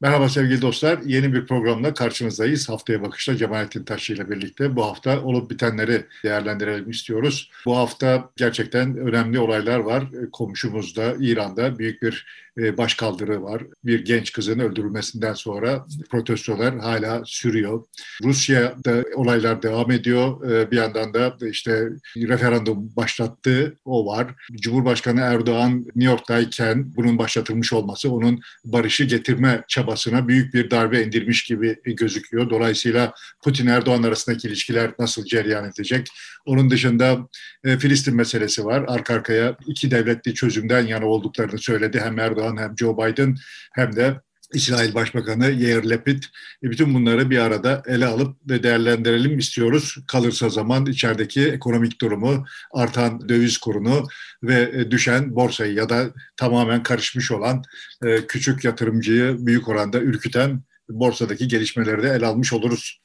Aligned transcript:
Merhaba 0.00 0.28
sevgili 0.28 0.62
dostlar. 0.62 0.98
Yeni 1.04 1.32
bir 1.32 1.46
programla 1.46 1.94
karşınızdayız. 1.94 2.68
Haftaya 2.68 3.02
Bakış'ta 3.02 3.36
Cemalettin 3.36 3.84
Taşçı 3.84 4.12
ile 4.12 4.30
birlikte 4.30 4.76
bu 4.76 4.84
hafta 4.84 5.22
olup 5.22 5.50
bitenleri 5.50 6.04
değerlendirelim 6.24 6.90
istiyoruz. 6.90 7.50
Bu 7.66 7.76
hafta 7.76 8.30
gerçekten 8.36 8.96
önemli 8.96 9.38
olaylar 9.38 9.78
var. 9.78 10.04
Komşumuzda 10.32 11.14
İran'da 11.20 11.78
büyük 11.78 12.02
bir 12.02 12.26
e, 12.58 12.78
başkaldırı 12.78 13.42
var. 13.42 13.62
Bir 13.84 14.04
genç 14.04 14.32
kızın 14.32 14.58
öldürülmesinden 14.58 15.34
sonra 15.34 15.86
protestolar 16.10 16.78
hala 16.78 17.22
sürüyor. 17.24 17.84
Rusya'da 18.24 19.04
olaylar 19.14 19.62
devam 19.62 19.90
ediyor. 19.90 20.50
E, 20.50 20.70
bir 20.70 20.76
yandan 20.76 21.14
da 21.14 21.36
işte 21.48 21.88
referandum 22.16 22.90
başlattığı 22.96 23.76
o 23.84 24.06
var. 24.06 24.34
Cumhurbaşkanı 24.52 25.20
Erdoğan 25.20 25.78
New 25.78 26.04
York'tayken 26.04 26.92
bunun 26.96 27.18
başlatılmış 27.18 27.72
olması 27.72 28.12
onun 28.12 28.40
barışı 28.64 29.04
getirme 29.04 29.64
çabasına 29.88 30.28
büyük 30.28 30.54
bir 30.54 30.70
darbe 30.70 31.02
indirmiş 31.02 31.44
gibi 31.44 31.76
gözüküyor. 31.84 32.50
Dolayısıyla 32.50 33.12
Putin-Erdoğan 33.44 34.02
arasındaki 34.02 34.48
ilişkiler 34.48 34.90
nasıl 34.98 35.24
cereyan 35.24 35.64
edecek? 35.64 36.08
Onun 36.46 36.70
dışında 36.70 37.28
e, 37.64 37.78
Filistin 37.78 38.16
meselesi 38.16 38.64
var. 38.64 38.84
Arka 38.88 39.14
arkaya 39.14 39.56
iki 39.66 39.90
devletli 39.90 40.34
çözümden 40.34 40.86
yana 40.86 41.06
olduklarını 41.06 41.58
söyledi 41.58 42.00
hem 42.00 42.18
Erdoğan 42.18 42.56
hem 42.56 42.74
Joe 42.78 42.96
Biden 42.96 43.36
hem 43.74 43.96
de 43.96 44.20
İsrail 44.54 44.94
Başbakanı 44.94 45.50
Yair 45.50 45.84
Lapid 45.84 46.22
e, 46.62 46.70
bütün 46.70 46.94
bunları 46.94 47.30
bir 47.30 47.38
arada 47.38 47.82
ele 47.86 48.06
alıp 48.06 48.36
ve 48.50 48.62
değerlendirelim 48.62 49.38
istiyoruz. 49.38 49.96
Kalırsa 50.06 50.48
zaman 50.48 50.86
içerideki 50.86 51.48
ekonomik 51.48 52.00
durumu, 52.00 52.46
artan 52.72 53.28
döviz 53.28 53.58
kurunu 53.58 54.08
ve 54.42 54.70
e, 54.74 54.90
düşen 54.90 55.34
borsayı 55.34 55.74
ya 55.74 55.88
da 55.88 56.10
tamamen 56.36 56.82
karışmış 56.82 57.30
olan 57.30 57.62
e, 58.04 58.26
küçük 58.26 58.64
yatırımcıyı 58.64 59.46
büyük 59.46 59.68
oranda 59.68 60.00
ürküten 60.00 60.62
borsadaki 60.88 61.48
gelişmeleri 61.48 62.02
de 62.02 62.08
ele 62.08 62.26
almış 62.26 62.52
oluruz. 62.52 63.00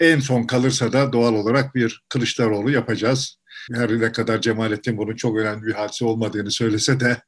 En 0.00 0.20
son 0.20 0.42
kalırsa 0.42 0.92
da 0.92 1.12
doğal 1.12 1.34
olarak 1.34 1.74
bir 1.74 2.02
Kılıçdaroğlu 2.08 2.70
yapacağız. 2.70 3.38
Her 3.72 4.00
ne 4.00 4.12
kadar 4.12 4.40
Cemalettin 4.40 4.98
bunun 4.98 5.16
çok 5.16 5.38
önemli 5.38 5.66
bir 5.66 5.72
hadise 5.72 6.04
olmadığını 6.04 6.50
söylese 6.50 7.00
de 7.00 7.22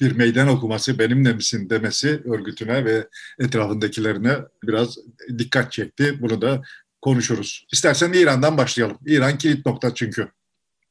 bir 0.00 0.16
meydan 0.16 0.48
okuması 0.48 0.98
benimle 0.98 1.32
misin 1.32 1.70
demesi 1.70 2.22
örgütüne 2.24 2.84
ve 2.84 3.08
etrafındakilerine 3.38 4.36
biraz 4.64 4.98
dikkat 5.38 5.72
çekti. 5.72 6.22
Bunu 6.22 6.42
da 6.42 6.62
konuşuruz. 7.02 7.66
İstersen 7.72 8.12
İran'dan 8.12 8.56
başlayalım. 8.56 8.98
İran 9.06 9.38
kilit 9.38 9.66
nokta 9.66 9.94
çünkü. 9.94 10.28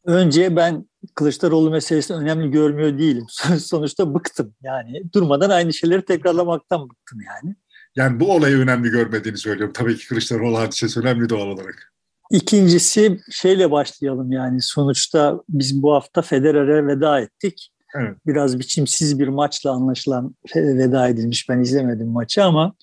Önce 0.06 0.56
ben 0.56 0.90
Kılıçdaroğlu 1.16 1.72
meselesini 1.72 2.18
önemli 2.18 2.52
görmüyor 2.52 2.98
değilim. 2.98 3.26
Sonuçta 3.60 4.14
bıktım 4.14 4.56
yani. 4.64 5.14
Durmadan 5.14 5.50
aynı 5.50 5.74
şeyleri 5.74 6.06
tekrarlamaktan 6.06 6.90
bıktım 6.90 7.20
yani. 7.22 7.56
Yani 7.96 8.20
bu 8.20 8.32
olayı 8.32 8.58
önemli 8.58 8.90
görmediğini 8.90 9.38
söylüyorum. 9.38 9.74
Tabii 9.74 9.98
ki 9.98 10.08
Kılıçdaroğlu 10.08 10.58
hadisesi 10.58 11.00
önemli 11.00 11.30
doğal 11.30 11.48
olarak. 11.48 11.94
İkincisi 12.32 13.20
şeyle 13.32 13.72
başlayalım 13.72 14.32
yani 14.32 14.62
sonuçta 14.62 15.42
biz 15.50 15.82
bu 15.82 15.94
hafta 15.94 16.22
Federer'e 16.22 16.88
veda 16.88 17.20
ettik. 17.20 17.71
Evet. 17.96 18.18
Biraz 18.28 18.60
biçimsiz 18.60 19.20
bir 19.20 19.28
maçla 19.28 19.72
anlaşılan 19.72 20.36
veda 20.56 21.08
edilmiş. 21.08 21.50
Ben 21.50 21.60
izlemedim 21.60 22.08
maçı 22.08 22.44
ama 22.44 22.74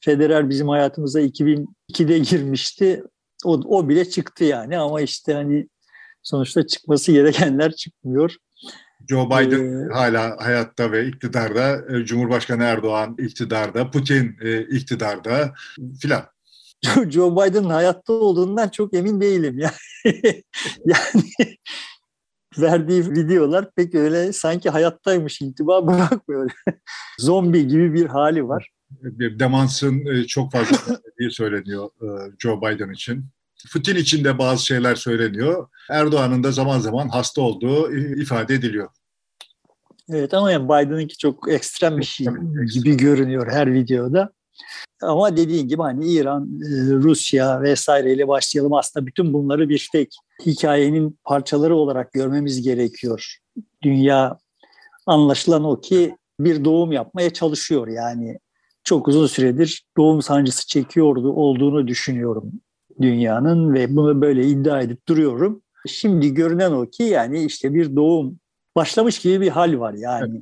Federer 0.00 0.48
bizim 0.48 0.68
hayatımıza 0.68 1.20
2002'de 1.20 2.18
girmişti. 2.18 3.02
O, 3.44 3.52
o 3.52 3.88
bile 3.88 4.10
çıktı 4.10 4.44
yani 4.44 4.78
ama 4.78 5.00
işte 5.00 5.34
hani 5.34 5.68
sonuçta 6.22 6.66
çıkması 6.66 7.12
gerekenler 7.12 7.72
çıkmıyor. 7.72 8.36
Joe 9.08 9.26
Biden 9.26 9.88
ee, 9.90 9.92
hala 9.92 10.36
hayatta 10.40 10.92
ve 10.92 11.06
iktidarda, 11.06 11.96
e, 11.96 12.04
Cumhurbaşkanı 12.04 12.62
Erdoğan 12.62 13.16
iktidarda, 13.18 13.90
Putin 13.90 14.36
e, 14.40 14.62
iktidarda 14.62 15.52
filan. 16.00 16.22
Joe 17.10 17.32
Biden'ın 17.36 17.70
hayatta 17.70 18.12
olduğundan 18.12 18.68
çok 18.68 18.94
emin 18.94 19.20
değilim 19.20 19.58
yani. 19.58 20.42
yani 20.84 21.24
verdiği 22.58 23.10
videolar 23.10 23.70
pek 23.70 23.94
öyle 23.94 24.32
sanki 24.32 24.70
hayattaymış 24.70 25.40
intiba 25.40 25.86
bırakmıyor. 25.86 26.50
Zombi 27.18 27.66
gibi 27.66 27.94
bir 27.94 28.06
hali 28.06 28.48
var. 28.48 28.70
Demansın 29.38 30.06
e, 30.06 30.26
çok 30.26 30.52
fazla 30.52 30.76
diye 31.18 31.30
söyleniyor 31.30 31.90
e, 32.02 32.06
Joe 32.38 32.60
Biden 32.60 32.92
için. 32.92 33.24
Putin 33.72 33.96
için 33.96 34.24
de 34.24 34.38
bazı 34.38 34.66
şeyler 34.66 34.94
söyleniyor. 34.94 35.68
Erdoğan'ın 35.90 36.44
da 36.44 36.52
zaman 36.52 36.78
zaman 36.78 37.08
hasta 37.08 37.42
olduğu 37.42 37.92
ifade 37.92 38.54
ediliyor. 38.54 38.88
Evet 40.08 40.34
ama 40.34 40.52
yani 40.52 40.64
Biden'ınki 40.64 41.18
çok 41.18 41.52
ekstrem 41.52 41.98
bir 41.98 42.04
şey 42.04 42.26
gibi 42.74 42.96
görünüyor 42.96 43.52
her 43.52 43.72
videoda. 43.72 44.32
Ama 45.02 45.36
dediğin 45.36 45.68
gibi 45.68 45.82
hani 45.82 46.12
İran, 46.12 46.60
e, 46.62 46.94
Rusya 46.94 47.62
vesaireyle 47.62 48.28
başlayalım. 48.28 48.72
Aslında 48.72 49.06
bütün 49.06 49.32
bunları 49.32 49.68
bir 49.68 49.88
tek 49.92 50.14
hikayenin 50.46 51.18
parçaları 51.24 51.76
olarak 51.76 52.12
görmemiz 52.12 52.62
gerekiyor. 52.62 53.36
Dünya 53.82 54.38
anlaşılan 55.06 55.64
o 55.64 55.80
ki 55.80 56.16
bir 56.40 56.64
doğum 56.64 56.92
yapmaya 56.92 57.30
çalışıyor. 57.30 57.88
Yani 57.88 58.38
çok 58.84 59.08
uzun 59.08 59.26
süredir 59.26 59.84
doğum 59.96 60.22
sancısı 60.22 60.66
çekiyordu 60.66 61.32
olduğunu 61.32 61.88
düşünüyorum 61.88 62.52
dünyanın 63.00 63.74
ve 63.74 63.96
bunu 63.96 64.20
böyle 64.20 64.46
iddia 64.46 64.80
edip 64.80 65.08
duruyorum. 65.08 65.62
Şimdi 65.88 66.34
görünen 66.34 66.72
o 66.72 66.86
ki 66.86 67.02
yani 67.02 67.44
işte 67.44 67.74
bir 67.74 67.96
doğum 67.96 68.38
başlamış 68.76 69.18
gibi 69.18 69.40
bir 69.40 69.48
hal 69.48 69.78
var 69.80 69.94
yani. 69.94 70.40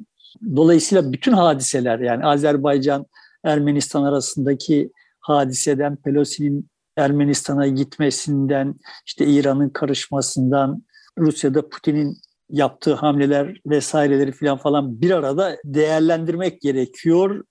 Dolayısıyla 0.56 1.12
bütün 1.12 1.32
hadiseler 1.32 1.98
yani 1.98 2.24
Azerbaycan 2.24 3.06
Ermenistan 3.44 4.02
arasındaki 4.02 4.92
hadiseden, 5.20 5.96
Pelosi'nin 5.96 6.68
Ermenistan'a 6.98 7.66
gitmesinden, 7.66 8.74
işte 9.06 9.26
İran'ın 9.26 9.68
karışmasından, 9.68 10.82
Rusya'da 11.18 11.68
Putin'in 11.68 12.18
yaptığı 12.50 12.94
hamleler 12.94 13.60
vesaireleri 13.66 14.32
falan 14.32 14.58
falan 14.58 15.00
bir 15.00 15.10
arada 15.10 15.56
değerlendirmek 15.64 16.60
gerekiyor 16.60 17.44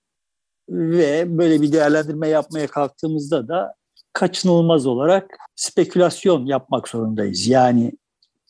ve 0.70 1.38
böyle 1.38 1.62
bir 1.62 1.72
değerlendirme 1.72 2.28
yapmaya 2.28 2.68
kalktığımızda 2.68 3.48
da 3.48 3.74
kaçınılmaz 4.14 4.86
olarak 4.86 5.38
spekülasyon 5.56 6.46
yapmak 6.46 6.88
zorundayız. 6.88 7.48
Yani 7.48 7.92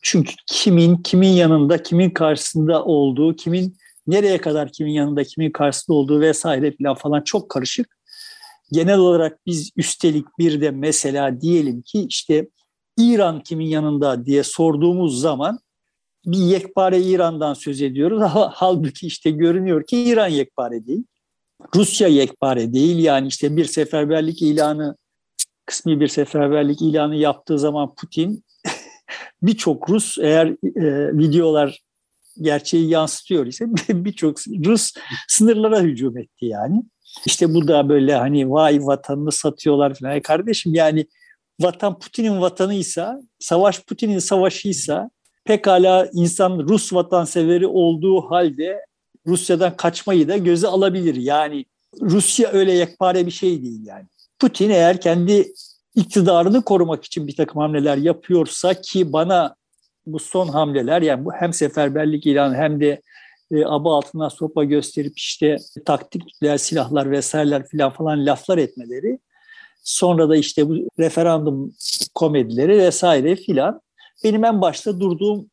çünkü 0.02 0.32
kimin 0.46 0.96
kimin 0.96 1.28
yanında, 1.28 1.82
kimin 1.82 2.10
karşısında 2.10 2.84
olduğu, 2.84 3.36
kimin 3.36 3.76
nereye 4.06 4.38
kadar 4.38 4.72
kimin 4.72 4.92
yanında 4.92 5.24
kimin 5.24 5.50
karşısında 5.50 5.96
olduğu 5.96 6.20
vesaire 6.20 6.74
falan 6.98 7.20
çok 7.20 7.50
karışık. 7.50 7.97
Genel 8.72 8.98
olarak 8.98 9.46
biz 9.46 9.70
üstelik 9.76 10.26
bir 10.38 10.60
de 10.60 10.70
mesela 10.70 11.40
diyelim 11.40 11.82
ki 11.82 12.06
işte 12.08 12.48
İran 12.98 13.42
kimin 13.42 13.66
yanında 13.66 14.26
diye 14.26 14.42
sorduğumuz 14.42 15.20
zaman 15.20 15.58
bir 16.26 16.38
yekpare 16.38 17.00
İran'dan 17.00 17.54
söz 17.54 17.82
ediyoruz. 17.82 18.22
Halbuki 18.52 19.06
işte 19.06 19.30
görünüyor 19.30 19.86
ki 19.86 20.02
İran 20.02 20.28
yekpare 20.28 20.86
değil. 20.86 21.04
Rusya 21.74 22.08
yekpare 22.08 22.72
değil. 22.72 22.98
Yani 22.98 23.28
işte 23.28 23.56
bir 23.56 23.64
seferberlik 23.64 24.42
ilanı, 24.42 24.96
kısmi 25.66 26.00
bir 26.00 26.08
seferberlik 26.08 26.82
ilanı 26.82 27.16
yaptığı 27.16 27.58
zaman 27.58 27.94
Putin 27.94 28.44
birçok 29.42 29.90
Rus 29.90 30.18
eğer 30.18 30.46
e, 30.46 31.18
videolar 31.18 31.78
gerçeği 32.40 32.88
yansıtıyor 32.88 33.46
ise 33.46 33.66
birçok 33.88 34.38
Rus 34.48 34.92
sınırlara 35.28 35.80
hücum 35.80 36.18
etti 36.18 36.46
yani. 36.46 36.82
İşte 37.26 37.54
bu 37.54 37.68
da 37.68 37.88
böyle 37.88 38.14
hani 38.14 38.50
vay 38.50 38.78
vatanını 38.86 39.32
satıyorlar 39.32 39.94
falan. 39.94 40.16
E 40.16 40.22
kardeşim 40.22 40.74
yani 40.74 41.06
vatan 41.60 41.98
Putin'in 41.98 42.40
vatanıysa, 42.40 43.22
savaş 43.38 43.84
Putin'in 43.84 44.18
savaşıysa 44.18 45.10
pekala 45.44 46.08
insan 46.12 46.58
Rus 46.58 46.92
vatanseveri 46.92 47.66
olduğu 47.66 48.20
halde 48.20 48.84
Rusya'dan 49.26 49.76
kaçmayı 49.76 50.28
da 50.28 50.36
göze 50.36 50.66
alabilir. 50.66 51.14
Yani 51.14 51.64
Rusya 52.00 52.52
öyle 52.52 52.72
yekpare 52.72 53.26
bir 53.26 53.30
şey 53.30 53.62
değil 53.62 53.86
yani. 53.86 54.04
Putin 54.38 54.70
eğer 54.70 55.00
kendi 55.00 55.52
iktidarını 55.94 56.62
korumak 56.62 57.04
için 57.04 57.26
bir 57.26 57.36
takım 57.36 57.62
hamleler 57.62 57.96
yapıyorsa 57.96 58.74
ki 58.74 59.12
bana 59.12 59.54
bu 60.06 60.18
son 60.18 60.48
hamleler 60.48 61.02
yani 61.02 61.24
bu 61.24 61.32
hem 61.32 61.52
seferberlik 61.52 62.26
ilanı 62.26 62.56
hem 62.56 62.80
de 62.80 63.02
e, 63.52 63.64
aba 63.64 63.96
altına 63.96 64.30
sopa 64.30 64.64
gösterip 64.64 65.18
işte 65.18 65.56
taktik 65.84 66.22
silahlar 66.56 67.10
vesaireler 67.10 67.66
filan 67.66 67.90
falan 67.90 68.26
laflar 68.26 68.58
etmeleri 68.58 69.18
sonra 69.82 70.28
da 70.28 70.36
işte 70.36 70.68
bu 70.68 70.88
referandum 70.98 71.72
komedileri 72.14 72.78
vesaire 72.78 73.36
filan 73.36 73.80
benim 74.24 74.44
en 74.44 74.60
başta 74.60 75.00
durduğum 75.00 75.50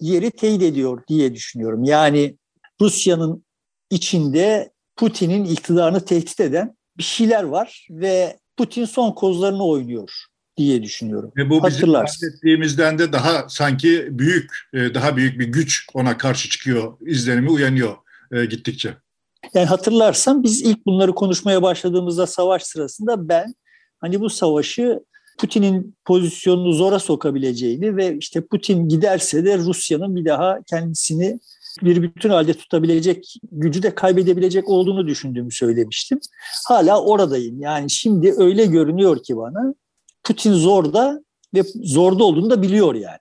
yeri 0.00 0.30
teyit 0.30 0.62
ediyor 0.62 1.02
diye 1.08 1.34
düşünüyorum. 1.34 1.84
Yani 1.84 2.36
Rusya'nın 2.80 3.44
içinde 3.90 4.72
Putin'in 4.96 5.44
iktidarını 5.44 6.04
tehdit 6.04 6.40
eden 6.40 6.76
bir 6.98 7.02
şeyler 7.02 7.42
var 7.42 7.86
ve 7.90 8.38
Putin 8.56 8.84
son 8.84 9.12
kozlarını 9.12 9.66
oynuyor 9.66 10.10
diye 10.56 10.82
düşünüyorum. 10.82 11.32
Ve 11.36 11.50
bu 11.50 11.66
bizim 11.66 11.92
bahsettiğimizden 11.92 12.98
de 12.98 13.12
daha 13.12 13.48
sanki 13.48 14.08
büyük, 14.10 14.50
e, 14.72 14.94
daha 14.94 15.16
büyük 15.16 15.38
bir 15.38 15.46
güç 15.46 15.86
ona 15.94 16.18
karşı 16.18 16.48
çıkıyor, 16.48 16.92
izlenimi 17.06 17.50
uyanıyor 17.50 17.96
e, 18.32 18.44
gittikçe. 18.44 18.96
Yani 19.54 19.66
hatırlarsan 19.66 20.42
biz 20.42 20.62
ilk 20.62 20.86
bunları 20.86 21.14
konuşmaya 21.14 21.62
başladığımızda 21.62 22.26
savaş 22.26 22.62
sırasında 22.62 23.28
ben 23.28 23.54
hani 24.00 24.20
bu 24.20 24.30
savaşı 24.30 25.00
Putin'in 25.38 25.96
pozisyonunu 26.04 26.72
zora 26.72 26.98
sokabileceğini 26.98 27.96
ve 27.96 28.16
işte 28.16 28.46
Putin 28.46 28.88
giderse 28.88 29.44
de 29.44 29.58
Rusya'nın 29.58 30.16
bir 30.16 30.24
daha 30.24 30.58
kendisini 30.70 31.40
bir 31.82 32.02
bütün 32.02 32.30
halde 32.30 32.54
tutabilecek 32.54 33.34
gücü 33.52 33.82
de 33.82 33.94
kaybedebilecek 33.94 34.68
olduğunu 34.68 35.06
düşündüğümü 35.06 35.52
söylemiştim. 35.52 36.20
Hala 36.66 37.02
oradayım. 37.02 37.60
Yani 37.60 37.90
şimdi 37.90 38.34
öyle 38.36 38.66
görünüyor 38.66 39.22
ki 39.22 39.36
bana 39.36 39.74
Putin 40.24 40.52
zorda 40.52 41.20
ve 41.54 41.62
zorda 41.74 42.24
olduğunu 42.24 42.50
da 42.50 42.62
biliyor 42.62 42.94
yani. 42.94 43.18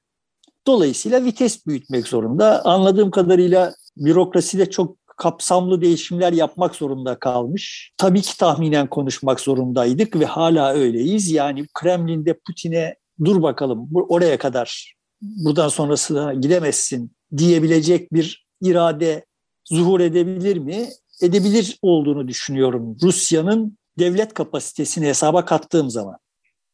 Dolayısıyla 0.67 1.25
vites 1.25 1.67
büyütmek 1.67 2.07
zorunda. 2.07 2.65
Anladığım 2.65 3.11
kadarıyla 3.11 3.73
bürokrasi 3.97 4.59
de 4.59 4.69
çok 4.69 4.97
kapsamlı 5.17 5.81
değişimler 5.81 6.33
yapmak 6.33 6.75
zorunda 6.75 7.19
kalmış. 7.19 7.93
Tabii 7.97 8.21
ki 8.21 8.37
tahminen 8.37 8.87
konuşmak 8.87 9.39
zorundaydık 9.39 10.19
ve 10.19 10.25
hala 10.25 10.73
öyleyiz. 10.73 11.31
Yani 11.31 11.65
Kremlin'de 11.73 12.39
Putin'e 12.47 12.95
dur 13.25 13.41
bakalım 13.41 13.89
oraya 14.09 14.37
kadar 14.37 14.95
buradan 15.21 15.69
sonrasına 15.69 16.33
gidemezsin 16.33 17.11
diyebilecek 17.37 18.13
bir 18.13 18.47
irade 18.61 19.25
zuhur 19.65 19.99
edebilir 19.99 20.57
mi? 20.57 20.89
Edebilir 21.21 21.77
olduğunu 21.81 22.27
düşünüyorum. 22.27 22.97
Rusya'nın 23.01 23.77
devlet 23.99 24.33
kapasitesini 24.33 25.05
hesaba 25.05 25.45
kattığım 25.45 25.89
zaman 25.89 26.17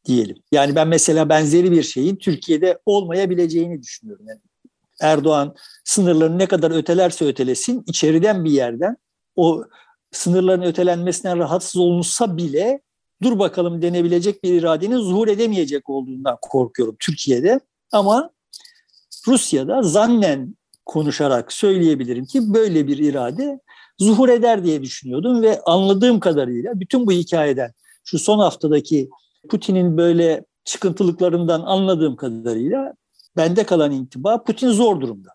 diyelim. 0.06 0.38
Yani 0.52 0.76
ben 0.76 0.88
mesela 0.88 1.30
benzeri 1.30 1.72
bir 1.72 1.84
şeyin 1.84 2.16
Türkiye'de 2.16 2.80
olmayabileceğini 2.86 3.82
düşünüyorum. 3.82 4.26
Yani 4.28 4.40
Erdoğan 5.02 5.56
sınırlarını 5.84 6.40
ne 6.40 6.46
kadar 6.46 6.72
ötelerse 6.72 7.26
ötelesin 7.26 7.84
içeriden 7.88 8.46
bir 8.46 8.52
yerden 8.52 8.98
o 9.36 9.64
sınırların 10.12 10.62
ötelenmesinden 10.62 11.38
rahatsız 11.38 11.78
olunsa 11.78 12.38
bile 12.38 12.82
dur 13.24 13.40
bakalım 13.40 13.82
denebilecek 13.82 14.44
bir 14.44 14.54
iradenin 14.54 14.98
zuhur 14.98 15.28
edemeyecek 15.28 15.90
olduğundan 15.90 16.38
korkuyorum 16.42 16.96
Türkiye'de. 17.00 17.60
Ama 17.92 18.30
Rusya'da 19.28 19.82
zannen 19.82 20.56
konuşarak 20.86 21.54
söyleyebilirim 21.54 22.26
ki 22.26 22.54
böyle 22.54 22.88
bir 22.88 22.98
irade 22.98 23.60
zuhur 24.00 24.30
eder 24.30 24.64
diye 24.64 24.82
düşünüyordum 24.82 25.42
ve 25.42 25.62
anladığım 25.62 26.20
kadarıyla 26.20 26.80
bütün 26.80 27.08
bu 27.08 27.12
hikayeden 27.12 27.74
şu 28.04 28.20
son 28.20 28.40
haftadaki 28.40 29.10
Putin'in 29.50 29.98
böyle 29.98 30.46
çıkıntılıklarından 30.66 31.62
anladığım 31.62 32.16
kadarıyla 32.16 32.94
bende 33.38 33.64
kalan 33.64 33.92
intiba 33.92 34.44
Putin 34.44 34.70
zor 34.70 35.02
durumda. 35.02 35.30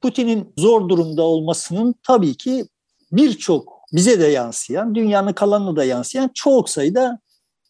Putin'in 0.00 0.52
zor 0.58 0.88
durumda 0.88 1.22
olmasının 1.22 1.94
tabii 2.02 2.34
ki 2.34 2.66
birçok 3.12 3.80
bize 3.92 4.20
de 4.20 4.26
yansıyan, 4.26 4.94
dünyanın 4.94 5.32
kalanına 5.32 5.76
da 5.76 5.84
yansıyan 5.84 6.30
çok 6.34 6.70
sayıda 6.70 7.18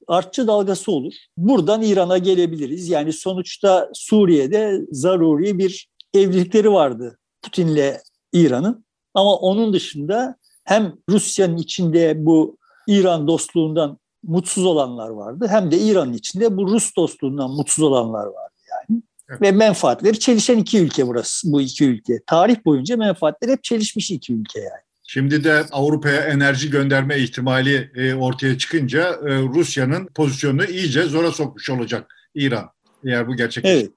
artçı 0.08 0.46
dalgası 0.46 0.92
olur. 0.92 1.14
Buradan 1.36 1.82
İran'a 1.82 2.18
gelebiliriz. 2.18 2.88
Yani 2.88 3.12
sonuçta 3.12 3.90
Suriye'de 3.94 4.80
zaruri 4.90 5.58
bir 5.58 5.88
evlilikleri 6.14 6.72
vardı 6.72 7.18
Putin'le 7.42 7.96
İran'ın. 8.32 8.84
Ama 9.14 9.36
onun 9.36 9.72
dışında 9.72 10.36
hem 10.64 10.96
Rusya'nın 11.08 11.56
içinde 11.56 12.26
bu 12.26 12.56
İran 12.86 13.28
dostluğundan 13.28 13.98
mutsuz 14.26 14.64
olanlar 14.64 15.08
vardı 15.08 15.46
hem 15.50 15.70
de 15.70 15.78
İran'ın 15.78 16.12
içinde 16.12 16.56
bu 16.56 16.66
Rus 16.68 16.96
dostluğundan 16.96 17.50
mutsuz 17.50 17.84
olanlar 17.84 18.26
vardı 18.26 18.54
yani. 18.70 19.02
Evet. 19.28 19.42
Ve 19.42 19.52
menfaatleri 19.52 20.18
çelişen 20.18 20.58
iki 20.58 20.78
ülke 20.78 21.06
burası, 21.06 21.52
bu 21.52 21.60
iki 21.60 21.84
ülke. 21.84 22.20
Tarih 22.26 22.56
boyunca 22.64 22.96
menfaatleri 22.96 23.52
hep 23.52 23.64
çelişmiş 23.64 24.10
iki 24.10 24.32
ülke 24.32 24.60
yani. 24.60 24.84
Şimdi 25.06 25.44
de 25.44 25.64
Avrupa'ya 25.72 26.20
enerji 26.20 26.70
gönderme 26.70 27.18
ihtimali 27.18 27.90
e, 27.94 28.14
ortaya 28.14 28.58
çıkınca 28.58 29.02
e, 29.02 29.42
Rusya'nın 29.42 30.06
pozisyonunu 30.06 30.64
iyice 30.64 31.02
zora 31.02 31.32
sokmuş 31.32 31.70
olacak 31.70 32.14
İran 32.34 32.70
eğer 33.06 33.28
bu 33.28 33.36
gerçekleşir. 33.36 33.76
Evet. 33.76 33.90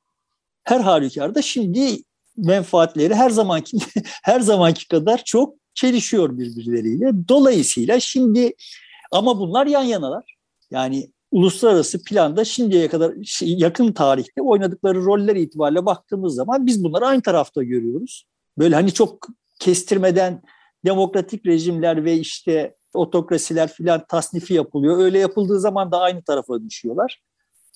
Her 0.63 0.79
halükarda 0.79 1.41
şimdi 1.41 1.97
menfaatleri 2.37 3.15
her 3.15 3.29
zamanki 3.29 3.77
her 4.23 4.39
zamanki 4.39 4.87
kadar 4.87 5.23
çok 5.23 5.55
çelişiyor 5.73 6.37
birbirleriyle. 6.37 7.11
Dolayısıyla 7.29 7.99
şimdi 7.99 8.53
ama 9.11 9.39
bunlar 9.39 9.67
yan 9.67 9.83
yanalar. 9.83 10.37
Yani 10.71 11.11
uluslararası 11.31 12.03
planda 12.03 12.45
şimdiye 12.45 12.87
kadar 12.87 13.13
yakın 13.41 13.91
tarihte 13.91 14.41
oynadıkları 14.41 15.05
roller 15.05 15.35
itibariyle 15.35 15.85
baktığımız 15.85 16.35
zaman 16.35 16.65
biz 16.65 16.83
bunları 16.83 17.05
aynı 17.05 17.21
tarafta 17.21 17.63
görüyoruz. 17.63 18.25
Böyle 18.57 18.75
hani 18.75 18.93
çok 18.93 19.27
kestirmeden 19.59 20.41
demokratik 20.85 21.45
rejimler 21.45 22.05
ve 22.05 22.17
işte 22.17 22.73
otokrasiler 22.93 23.73
filan 23.73 24.05
tasnifi 24.09 24.53
yapılıyor. 24.53 24.97
Öyle 24.99 25.19
yapıldığı 25.19 25.59
zaman 25.59 25.91
da 25.91 25.99
aynı 25.99 26.23
tarafa 26.23 26.63
düşüyorlar. 26.63 27.21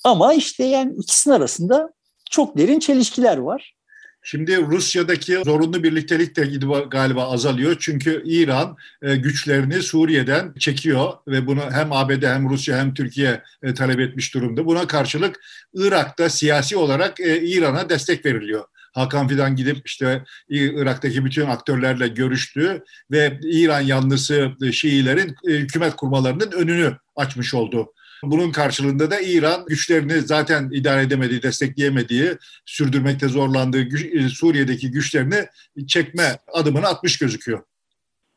Ama 0.03 0.33
işte 0.33 0.63
yani 0.63 0.93
ikisinin 0.97 1.35
arasında 1.35 1.93
çok 2.31 2.57
derin 2.57 2.79
çelişkiler 2.79 3.37
var. 3.37 3.75
Şimdi 4.23 4.57
Rusya'daki 4.61 5.41
zorunlu 5.45 5.83
birliktelik 5.83 6.35
de 6.35 6.45
galiba 6.91 7.31
azalıyor. 7.31 7.75
Çünkü 7.79 8.23
İran 8.25 8.77
e, 9.01 9.15
güçlerini 9.15 9.81
Suriye'den 9.81 10.53
çekiyor 10.59 11.13
ve 11.27 11.47
bunu 11.47 11.61
hem 11.71 11.91
ABD 11.91 12.23
hem 12.23 12.49
Rusya 12.49 12.77
hem 12.77 12.93
Türkiye 12.93 13.41
e, 13.63 13.73
talep 13.73 13.99
etmiş 13.99 14.33
durumda. 14.33 14.65
Buna 14.65 14.87
karşılık 14.87 15.39
Irak'ta 15.73 16.29
siyasi 16.29 16.77
olarak 16.77 17.19
e, 17.19 17.41
İran'a 17.41 17.89
destek 17.89 18.25
veriliyor. 18.25 18.65
Hakan 18.93 19.27
Fidan 19.27 19.55
gidip 19.55 19.77
işte 19.85 20.23
Irak'taki 20.49 21.25
bütün 21.25 21.45
aktörlerle 21.45 22.07
görüştü 22.07 22.83
ve 23.11 23.39
İran 23.43 23.81
yanlısı 23.81 24.51
Şiilerin 24.71 25.35
hükümet 25.47 25.95
kurmalarının 25.95 26.51
önünü 26.51 26.97
açmış 27.15 27.53
oldu. 27.53 27.93
Bunun 28.23 28.51
karşılığında 28.51 29.11
da 29.11 29.19
İran 29.19 29.65
güçlerini 29.65 30.21
zaten 30.21 30.69
idare 30.73 31.01
edemediği, 31.01 31.43
destekleyemediği, 31.43 32.37
sürdürmekte 32.65 33.27
zorlandığı 33.27 33.81
e, 34.17 34.29
Suriye'deki 34.29 34.91
güçlerini 34.91 35.45
çekme 35.87 36.37
adımını 36.53 36.87
atmış 36.87 37.17
gözüküyor. 37.17 37.63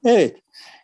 Evet. 0.05 0.37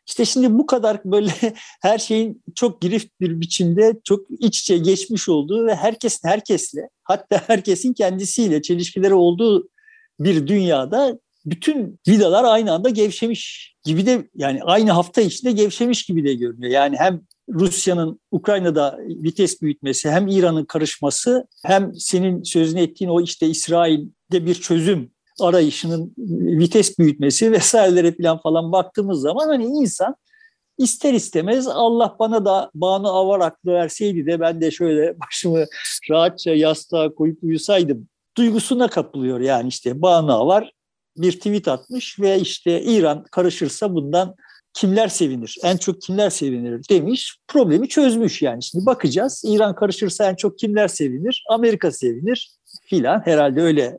İşte 0.06 0.24
şimdi 0.24 0.58
bu 0.58 0.66
kadar 0.66 1.00
böyle 1.04 1.32
her 1.82 1.98
şeyin 1.98 2.42
çok 2.54 2.82
girift 2.82 3.20
bir 3.20 3.40
biçimde 3.40 3.92
çok 4.04 4.26
iç 4.38 4.60
içe 4.60 4.78
geçmiş 4.78 5.28
olduğu 5.28 5.66
ve 5.66 5.74
herkesin 5.74 6.28
herkesle 6.28 6.88
hatta 7.02 7.42
herkesin 7.46 7.92
kendisiyle 7.92 8.62
çelişkileri 8.62 9.14
olduğu 9.14 9.68
bir 10.20 10.46
dünyada 10.46 11.18
bütün 11.44 11.98
vidalar 12.08 12.44
aynı 12.44 12.72
anda 12.72 12.88
gevşemiş 12.88 13.74
gibi 13.84 14.06
de 14.06 14.28
yani 14.34 14.62
aynı 14.62 14.90
hafta 14.90 15.20
içinde 15.20 15.52
gevşemiş 15.52 16.04
gibi 16.04 16.24
de 16.24 16.34
görünüyor. 16.34 16.72
Yani 16.72 16.96
hem 16.96 17.20
Rusya'nın 17.54 18.20
Ukrayna'da 18.30 18.98
vites 18.98 19.62
büyütmesi, 19.62 20.10
hem 20.10 20.28
İran'ın 20.28 20.64
karışması, 20.64 21.46
hem 21.64 21.94
senin 21.94 22.42
sözünü 22.42 22.80
ettiğin 22.80 23.10
o 23.10 23.20
işte 23.20 23.46
İsrail'de 23.46 24.46
bir 24.46 24.54
çözüm 24.54 25.10
arayışının 25.40 26.14
vites 26.58 26.98
büyütmesi 26.98 27.52
vesairelere 27.52 28.16
falan 28.16 28.38
falan 28.40 28.72
baktığımız 28.72 29.20
zaman 29.20 29.46
hani 29.46 29.64
insan 29.64 30.16
ister 30.78 31.14
istemez 31.14 31.68
Allah 31.68 32.16
bana 32.18 32.44
da 32.44 32.70
Banu 32.74 33.08
Avar 33.08 33.40
aklı 33.40 33.72
verseydi 33.72 34.26
de 34.26 34.40
ben 34.40 34.60
de 34.60 34.70
şöyle 34.70 35.14
başımı 35.20 35.64
rahatça 36.10 36.50
yastığa 36.50 37.14
koyup 37.14 37.38
uyusaydım 37.42 38.08
duygusuna 38.36 38.88
kapılıyor 38.88 39.40
yani 39.40 39.68
işte 39.68 40.02
Banu 40.02 40.32
Avar 40.32 40.72
bir 41.16 41.32
tweet 41.32 41.68
atmış 41.68 42.20
ve 42.20 42.40
işte 42.40 42.82
İran 42.82 43.24
karışırsa 43.30 43.94
bundan 43.94 44.34
kimler 44.72 45.08
sevinir, 45.08 45.56
en 45.62 45.76
çok 45.76 46.02
kimler 46.02 46.30
sevinir 46.30 46.88
demiş. 46.90 47.36
Problemi 47.48 47.88
çözmüş 47.88 48.42
yani. 48.42 48.62
Şimdi 48.62 48.86
bakacağız. 48.86 49.42
İran 49.46 49.74
karışırsa 49.74 50.30
en 50.30 50.34
çok 50.34 50.58
kimler 50.58 50.88
sevinir? 50.88 51.44
Amerika 51.48 51.92
sevinir 51.92 52.50
filan. 52.84 53.22
Herhalde 53.24 53.62
öyle 53.62 53.98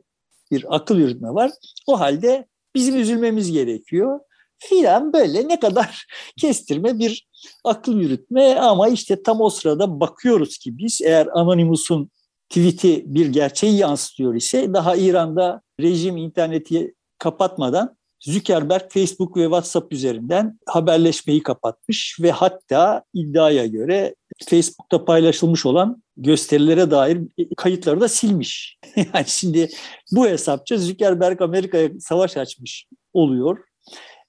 bir 0.50 0.76
akıl 0.76 0.98
yürütme 0.98 1.28
var. 1.28 1.50
O 1.86 2.00
halde 2.00 2.46
bizim 2.74 2.96
üzülmemiz 2.96 3.52
gerekiyor 3.52 4.20
filan 4.58 5.12
böyle 5.12 5.48
ne 5.48 5.60
kadar 5.60 6.06
kestirme 6.40 6.98
bir 6.98 7.28
akıl 7.64 7.96
yürütme 7.96 8.54
ama 8.54 8.88
işte 8.88 9.22
tam 9.22 9.40
o 9.40 9.50
sırada 9.50 10.00
bakıyoruz 10.00 10.58
ki 10.58 10.78
biz 10.78 11.00
eğer 11.02 11.26
Anonymous'un 11.26 12.10
tweet'i 12.48 13.04
bir 13.06 13.26
gerçeği 13.26 13.76
yansıtıyor 13.76 14.34
ise 14.34 14.72
daha 14.72 14.96
İran'da 14.96 15.62
rejim 15.80 16.16
interneti 16.16 16.94
kapatmadan 17.18 17.96
Zuckerberg 18.24 18.82
Facebook 18.88 19.36
ve 19.36 19.42
WhatsApp 19.42 19.92
üzerinden 19.92 20.58
haberleşmeyi 20.66 21.42
kapatmış 21.42 22.16
ve 22.20 22.30
hatta 22.30 23.02
iddiaya 23.14 23.66
göre 23.66 24.14
Facebook'ta 24.48 25.04
paylaşılmış 25.04 25.66
olan 25.66 26.02
gösterilere 26.16 26.90
dair 26.90 27.18
kayıtları 27.56 28.00
da 28.00 28.08
silmiş. 28.08 28.78
yani 28.96 29.26
şimdi 29.26 29.68
bu 30.12 30.26
hesapça 30.26 30.76
Zuckerberg 30.76 31.42
Amerika'ya 31.42 31.90
savaş 32.00 32.36
açmış 32.36 32.86
oluyor. 33.12 33.58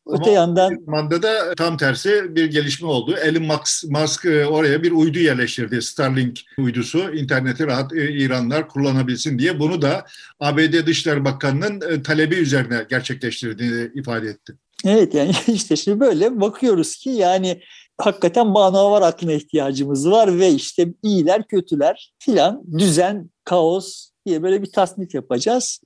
Öte 0.07 0.23
Ama 0.23 0.31
yandan 0.31 0.79
zamanda 0.85 1.23
da 1.23 1.55
tam 1.55 1.77
tersi 1.77 2.35
bir 2.35 2.45
gelişme 2.45 2.87
oldu. 2.87 3.15
Elon 3.17 3.59
Musk 3.89 4.25
e, 4.25 4.45
oraya 4.45 4.83
bir 4.83 4.91
uydu 4.91 5.19
yerleştirdi. 5.19 5.81
Starlink 5.81 6.39
uydusu 6.57 7.13
interneti 7.13 7.67
rahat 7.67 7.93
e, 7.93 8.11
İranlar 8.11 8.69
kullanabilsin 8.69 9.39
diye. 9.39 9.59
Bunu 9.59 9.81
da 9.81 10.05
ABD 10.39 10.85
Dışişleri 10.85 11.25
Bakanı'nın 11.25 11.81
e, 11.91 12.01
talebi 12.01 12.35
üzerine 12.35 12.85
gerçekleştirdiğini 12.89 13.91
ifade 13.95 14.27
etti. 14.27 14.53
Evet 14.85 15.13
yani 15.13 15.31
işte 15.47 15.75
şimdi 15.75 15.99
böyle 15.99 16.41
bakıyoruz 16.41 16.95
ki 16.95 17.09
yani 17.09 17.61
hakikaten 17.97 18.47
manavar 18.47 19.01
aklına 19.01 19.33
ihtiyacımız 19.33 20.11
var 20.11 20.39
ve 20.39 20.49
işte 20.49 20.87
iyiler 21.03 21.47
kötüler 21.47 22.13
filan 22.19 22.63
düzen, 22.77 23.29
kaos 23.43 24.09
diye 24.25 24.43
böyle 24.43 24.61
bir 24.61 24.71
tasnif 24.71 25.15
yapacağız. 25.15 25.81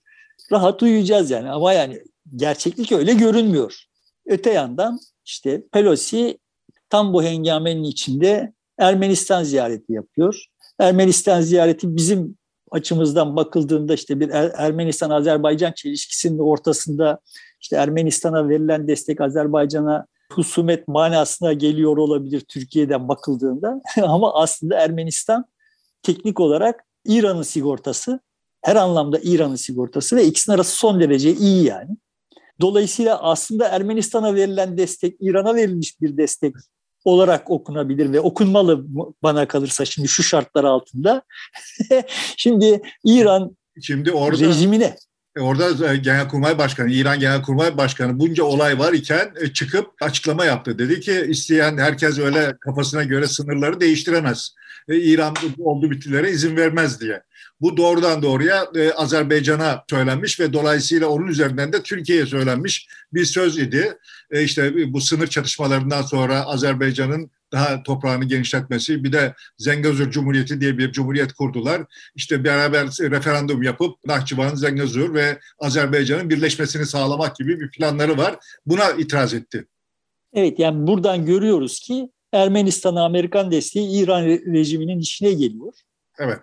Rahat 0.51 0.83
uyuyacağız 0.83 1.31
yani 1.31 1.50
ama 1.50 1.74
yani 1.74 2.03
gerçeklik 2.36 2.91
öyle 2.91 3.13
görünmüyor. 3.13 3.87
Öte 4.27 4.53
yandan 4.53 5.00
işte 5.25 5.63
Pelosi 5.72 6.38
tam 6.89 7.13
bu 7.13 7.24
hengamenin 7.24 7.84
içinde 7.84 8.53
Ermenistan 8.77 9.43
ziyareti 9.43 9.93
yapıyor. 9.93 10.46
Ermenistan 10.79 11.41
ziyareti 11.41 11.96
bizim 11.96 12.38
açımızdan 12.72 13.36
bakıldığında 13.36 13.93
işte 13.93 14.19
bir 14.19 14.29
er-, 14.29 14.51
Ermenistan-Azerbaycan 14.57 15.72
çelişkisinin 15.72 16.39
ortasında 16.39 17.19
işte 17.62 17.75
Ermenistan'a 17.75 18.50
verilen 18.50 18.88
destek 18.88 19.22
Azerbaycan'a 19.22 20.05
husumet 20.31 20.88
manasına 20.88 21.53
geliyor 21.53 21.98
olabilir 21.98 22.39
Türkiye'den 22.39 23.07
bakıldığında 23.07 23.81
ama 24.01 24.34
aslında 24.34 24.79
Ermenistan 24.79 25.46
teknik 26.03 26.39
olarak 26.39 26.84
İran'ın 27.05 27.41
sigortası 27.41 28.19
her 28.62 28.75
anlamda 28.75 29.19
İran'ın 29.24 29.55
sigortası 29.55 30.15
ve 30.15 30.25
ikisinin 30.25 30.55
arası 30.55 30.77
son 30.77 31.00
derece 31.00 31.34
iyi 31.34 31.65
yani. 31.65 31.98
Dolayısıyla 32.61 33.23
aslında 33.23 33.67
Ermenistan'a 33.67 34.35
verilen 34.35 34.77
destek 34.77 35.15
İran'a 35.19 35.55
verilmiş 35.55 36.01
bir 36.01 36.17
destek 36.17 36.55
olarak 37.05 37.51
okunabilir 37.51 38.13
ve 38.13 38.19
okunmalı 38.19 38.85
bana 39.23 39.47
kalırsa 39.47 39.85
şimdi 39.85 40.07
şu 40.07 40.23
şartlar 40.23 40.63
altında. 40.63 41.23
şimdi 42.37 42.81
İran 43.03 43.57
şimdi 43.81 44.11
orada, 44.11 44.45
rejimine 44.45 44.95
e, 45.37 45.39
Orada 45.39 45.93
e, 45.93 45.97
Genelkurmay 45.97 46.57
Başkanı, 46.57 46.91
İran 46.91 47.19
Genelkurmay 47.19 47.77
Başkanı 47.77 48.19
bunca 48.19 48.43
olay 48.43 48.79
var 48.79 48.93
iken 48.93 49.33
e, 49.41 49.53
çıkıp 49.53 49.87
açıklama 50.01 50.45
yaptı. 50.45 50.79
Dedi 50.79 50.99
ki 50.99 51.25
isteyen 51.29 51.77
herkes 51.77 52.19
öyle 52.19 52.57
kafasına 52.59 53.03
göre 53.03 53.27
sınırları 53.27 53.79
değiştiremez. 53.79 54.55
İran 54.87 55.35
oldu 55.59 55.91
bitilere 55.91 56.31
izin 56.31 56.55
vermez 56.55 57.01
diye. 57.01 57.21
Bu 57.61 57.77
doğrudan 57.77 58.21
doğruya 58.21 58.67
e, 58.75 58.91
Azerbaycan'a 58.91 59.83
söylenmiş 59.89 60.39
ve 60.39 60.53
dolayısıyla 60.53 61.07
onun 61.07 61.27
üzerinden 61.27 61.73
de 61.73 61.83
Türkiye'ye 61.83 62.25
söylenmiş 62.25 62.87
bir 63.13 63.25
söz 63.25 63.57
idi. 63.57 63.97
E, 64.31 64.43
işte 64.43 64.93
bu 64.93 65.01
sınır 65.01 65.27
çatışmalarından 65.27 66.01
sonra 66.01 66.45
Azerbaycan'ın 66.45 67.31
daha 67.51 67.83
toprağını 67.83 68.25
genişletmesi, 68.25 69.03
bir 69.03 69.11
de 69.11 69.33
Zengezur 69.57 70.11
Cumhuriyeti 70.11 70.61
diye 70.61 70.77
bir 70.77 70.91
cumhuriyet 70.91 71.33
kurdular. 71.33 71.81
İşte 72.15 72.43
beraber 72.43 72.87
referandum 72.87 73.63
yapıp 73.63 74.05
Nahçıvan, 74.05 74.55
Zengezur 74.55 75.13
ve 75.13 75.39
Azerbaycan'ın 75.59 76.29
birleşmesini 76.29 76.85
sağlamak 76.85 77.35
gibi 77.35 77.59
bir 77.59 77.71
planları 77.71 78.17
var. 78.17 78.35
Buna 78.65 78.91
itiraz 78.91 79.33
etti. 79.33 79.67
Evet 80.33 80.59
yani 80.59 80.87
buradan 80.87 81.25
görüyoruz 81.25 81.79
ki 81.79 82.09
Ermenistan'a 82.33 83.05
Amerikan 83.05 83.51
desteği 83.51 84.03
İran 84.03 84.25
rejiminin 84.25 84.99
işine 84.99 85.33
geliyor. 85.33 85.73
Evet. 86.19 86.39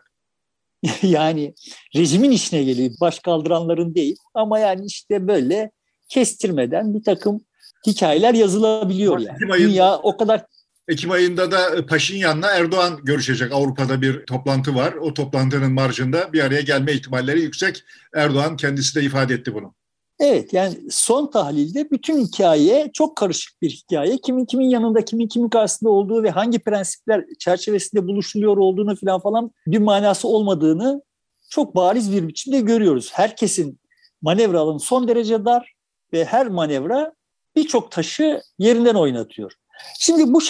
yani 1.03 1.55
rejimin 1.97 2.31
işine 2.31 2.63
geliyor. 2.63 2.91
Baş 3.01 3.19
kaldıranların 3.19 3.95
değil. 3.95 4.17
Ama 4.35 4.59
yani 4.59 4.87
işte 4.87 5.29
böyle 5.29 5.71
kestirmeden 6.09 6.95
bir 6.95 7.03
takım 7.03 7.41
hikayeler 7.87 8.35
yazılabiliyor 8.35 9.19
yani. 9.19 9.37
Ekim 9.37 9.51
ayında, 9.51 9.71
Dünya 9.71 9.97
o 9.97 10.17
kadar 10.17 10.45
Ekim 10.89 11.11
ayında 11.11 11.53
da 11.53 11.87
Paşinyan'la 11.87 12.51
Erdoğan 12.51 13.01
görüşecek. 13.03 13.53
Avrupa'da 13.53 14.03
bir 14.03 14.27
toplantı 14.27 14.75
var. 14.75 14.93
O 14.93 15.15
toplantının 15.15 15.73
marjında 15.73 16.33
bir 16.33 16.41
araya 16.41 16.61
gelme 16.61 16.93
ihtimalleri 16.93 17.41
yüksek. 17.41 17.85
Erdoğan 18.15 18.57
kendisi 18.57 18.95
de 18.95 19.03
ifade 19.03 19.35
etti 19.35 19.55
bunu. 19.55 19.75
Evet 20.21 20.53
yani 20.53 20.77
son 20.91 21.31
tahlilde 21.31 21.91
bütün 21.91 22.27
hikaye 22.27 22.91
çok 22.93 23.17
karışık 23.17 23.63
bir 23.63 23.71
hikaye. 23.71 24.19
Kimin 24.19 24.45
kimin 24.45 24.69
yanında, 24.69 25.05
kimin 25.05 25.29
kimin 25.29 25.49
karşısında 25.49 25.91
olduğu 25.91 26.23
ve 26.23 26.31
hangi 26.31 26.59
prensipler 26.59 27.25
çerçevesinde 27.39 28.07
buluşuluyor 28.07 28.57
olduğunu 28.57 28.97
falan 28.97 29.21
falan 29.21 29.51
bir 29.67 29.79
manası 29.79 30.29
olmadığını 30.29 31.03
çok 31.51 31.77
bariz 31.77 32.13
bir 32.13 32.29
biçimde 32.29 32.61
görüyoruz. 32.61 33.11
Herkesin 33.13 33.79
manevra 34.23 34.61
alanı 34.61 34.81
son 34.81 35.09
derece 35.09 35.45
dar 35.45 35.75
ve 36.13 36.25
her 36.25 36.47
manevra 36.47 37.13
birçok 37.57 37.91
taşı 37.91 38.43
yerinden 38.59 38.95
oynatıyor. 38.95 39.53
Şimdi 39.99 40.33
bu 40.33 40.41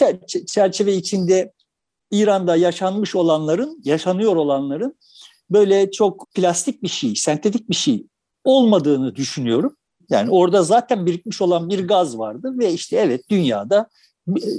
çerçeve 0.46 0.94
içinde 0.94 1.52
İran'da 2.10 2.56
yaşanmış 2.56 3.16
olanların, 3.16 3.80
yaşanıyor 3.84 4.36
olanların 4.36 4.98
böyle 5.50 5.90
çok 5.90 6.26
plastik 6.34 6.82
bir 6.82 6.88
şey, 6.88 7.14
sentetik 7.14 7.70
bir 7.70 7.74
şey 7.74 8.06
olmadığını 8.44 9.16
düşünüyorum. 9.16 9.76
Yani 10.10 10.30
orada 10.30 10.62
zaten 10.62 11.06
birikmiş 11.06 11.42
olan 11.42 11.68
bir 11.68 11.88
gaz 11.88 12.18
vardı 12.18 12.58
ve 12.58 12.72
işte 12.72 12.96
evet 12.96 13.30
dünyada 13.30 13.88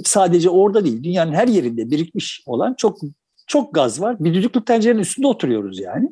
sadece 0.04 0.50
orada 0.50 0.84
değil 0.84 1.02
dünyanın 1.02 1.32
her 1.32 1.48
yerinde 1.48 1.90
birikmiş 1.90 2.42
olan 2.46 2.74
çok 2.74 2.98
çok 3.46 3.74
gaz 3.74 4.00
var. 4.00 4.24
Bir 4.24 4.34
düdüklü 4.34 4.64
tencerenin 4.64 4.98
üstünde 4.98 5.26
oturuyoruz 5.26 5.80
yani. 5.80 6.08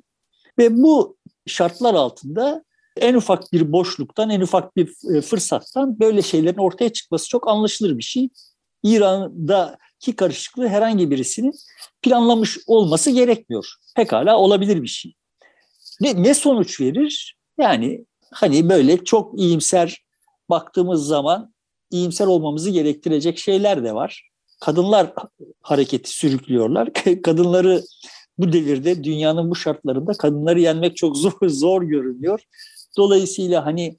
Ve 0.58 0.76
bu 0.76 1.16
şartlar 1.46 1.94
altında 1.94 2.64
en 2.96 3.14
ufak 3.14 3.52
bir 3.52 3.72
boşluktan, 3.72 4.30
en 4.30 4.40
ufak 4.40 4.76
bir 4.76 5.16
e, 5.16 5.20
fırsattan 5.20 6.00
böyle 6.00 6.22
şeylerin 6.22 6.58
ortaya 6.58 6.92
çıkması 6.92 7.28
çok 7.28 7.48
anlaşılır 7.48 7.98
bir 7.98 8.02
şey. 8.02 8.28
İran'daki 8.82 10.16
karışıklığı 10.16 10.68
herhangi 10.68 11.10
birisinin 11.10 11.54
planlamış 12.02 12.58
olması 12.66 13.10
gerekmiyor. 13.10 13.74
Pekala 13.96 14.38
olabilir 14.38 14.82
bir 14.82 14.88
şey. 14.88 15.14
Ne, 16.00 16.22
ne 16.22 16.34
sonuç 16.34 16.80
verir? 16.80 17.36
Yani 17.58 18.04
hani 18.32 18.68
böyle 18.68 19.04
çok 19.04 19.38
iyimser 19.38 20.04
baktığımız 20.50 21.06
zaman 21.06 21.54
iyimser 21.90 22.26
olmamızı 22.26 22.70
gerektirecek 22.70 23.38
şeyler 23.38 23.84
de 23.84 23.94
var. 23.94 24.30
Kadınlar 24.60 25.14
hareketi 25.62 26.10
sürüklüyorlar. 26.10 26.90
Kadınları 27.22 27.82
bu 28.38 28.52
devirde 28.52 29.04
dünyanın 29.04 29.50
bu 29.50 29.54
şartlarında 29.54 30.12
kadınları 30.12 30.60
yenmek 30.60 30.96
çok 30.96 31.16
zor 31.16 31.48
zor 31.48 31.82
görünüyor. 31.82 32.40
Dolayısıyla 32.96 33.66
hani 33.66 33.98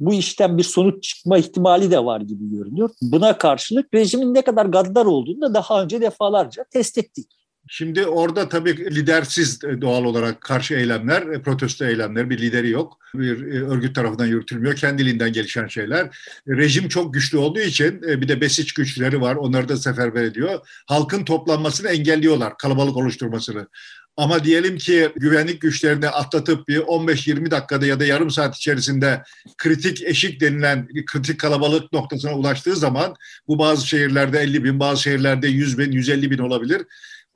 bu 0.00 0.14
işten 0.14 0.58
bir 0.58 0.62
sonuç 0.62 1.02
çıkma 1.02 1.38
ihtimali 1.38 1.90
de 1.90 2.04
var 2.04 2.20
gibi 2.20 2.50
görünüyor. 2.50 2.90
Buna 3.02 3.38
karşılık 3.38 3.94
rejimin 3.94 4.34
ne 4.34 4.42
kadar 4.42 4.66
gaddar 4.66 5.06
olduğunu 5.06 5.40
da 5.40 5.54
daha 5.54 5.82
önce 5.82 6.00
defalarca 6.00 6.64
test 6.70 6.98
ettik. 6.98 7.30
Şimdi 7.70 8.06
orada 8.06 8.48
tabii 8.48 8.94
lidersiz 8.94 9.64
e, 9.64 9.80
doğal 9.80 10.04
olarak 10.04 10.40
karşı 10.40 10.74
eylemler, 10.74 11.22
e, 11.22 11.42
protesto 11.42 11.84
eylemler, 11.84 12.30
bir 12.30 12.38
lideri 12.38 12.70
yok. 12.70 12.98
Bir 13.14 13.46
e, 13.46 13.62
örgüt 13.62 13.94
tarafından 13.94 14.26
yürütülmüyor. 14.26 14.76
Kendiliğinden 14.76 15.32
gelişen 15.32 15.66
şeyler. 15.66 16.18
Rejim 16.48 16.88
çok 16.88 17.14
güçlü 17.14 17.38
olduğu 17.38 17.60
için 17.60 18.02
bir 18.02 18.28
de 18.28 18.40
besiç 18.40 18.74
güçleri 18.74 19.20
var. 19.20 19.36
Onları 19.36 19.68
da 19.68 19.76
seferber 19.76 20.24
ediyor. 20.24 20.60
Halkın 20.86 21.24
toplanmasını 21.24 21.88
engelliyorlar, 21.88 22.58
kalabalık 22.58 22.96
oluşturmasını. 22.96 23.68
Ama 24.16 24.44
diyelim 24.44 24.76
ki 24.78 25.08
güvenlik 25.16 25.60
güçlerini 25.60 26.08
atlatıp 26.08 26.68
bir 26.68 26.78
15-20 26.78 27.50
dakikada 27.50 27.86
ya 27.86 28.00
da 28.00 28.04
yarım 28.04 28.30
saat 28.30 28.56
içerisinde 28.56 29.22
kritik 29.58 30.02
eşik 30.02 30.40
denilen 30.40 30.88
kritik 31.06 31.40
kalabalık 31.40 31.92
noktasına 31.92 32.32
ulaştığı 32.32 32.76
zaman 32.76 33.14
bu 33.48 33.58
bazı 33.58 33.86
şehirlerde 33.86 34.38
50 34.38 34.64
bin, 34.64 34.80
bazı 34.80 35.02
şehirlerde 35.02 35.48
100 35.48 35.78
bin, 35.78 35.92
150 35.92 36.30
bin 36.30 36.38
olabilir 36.38 36.82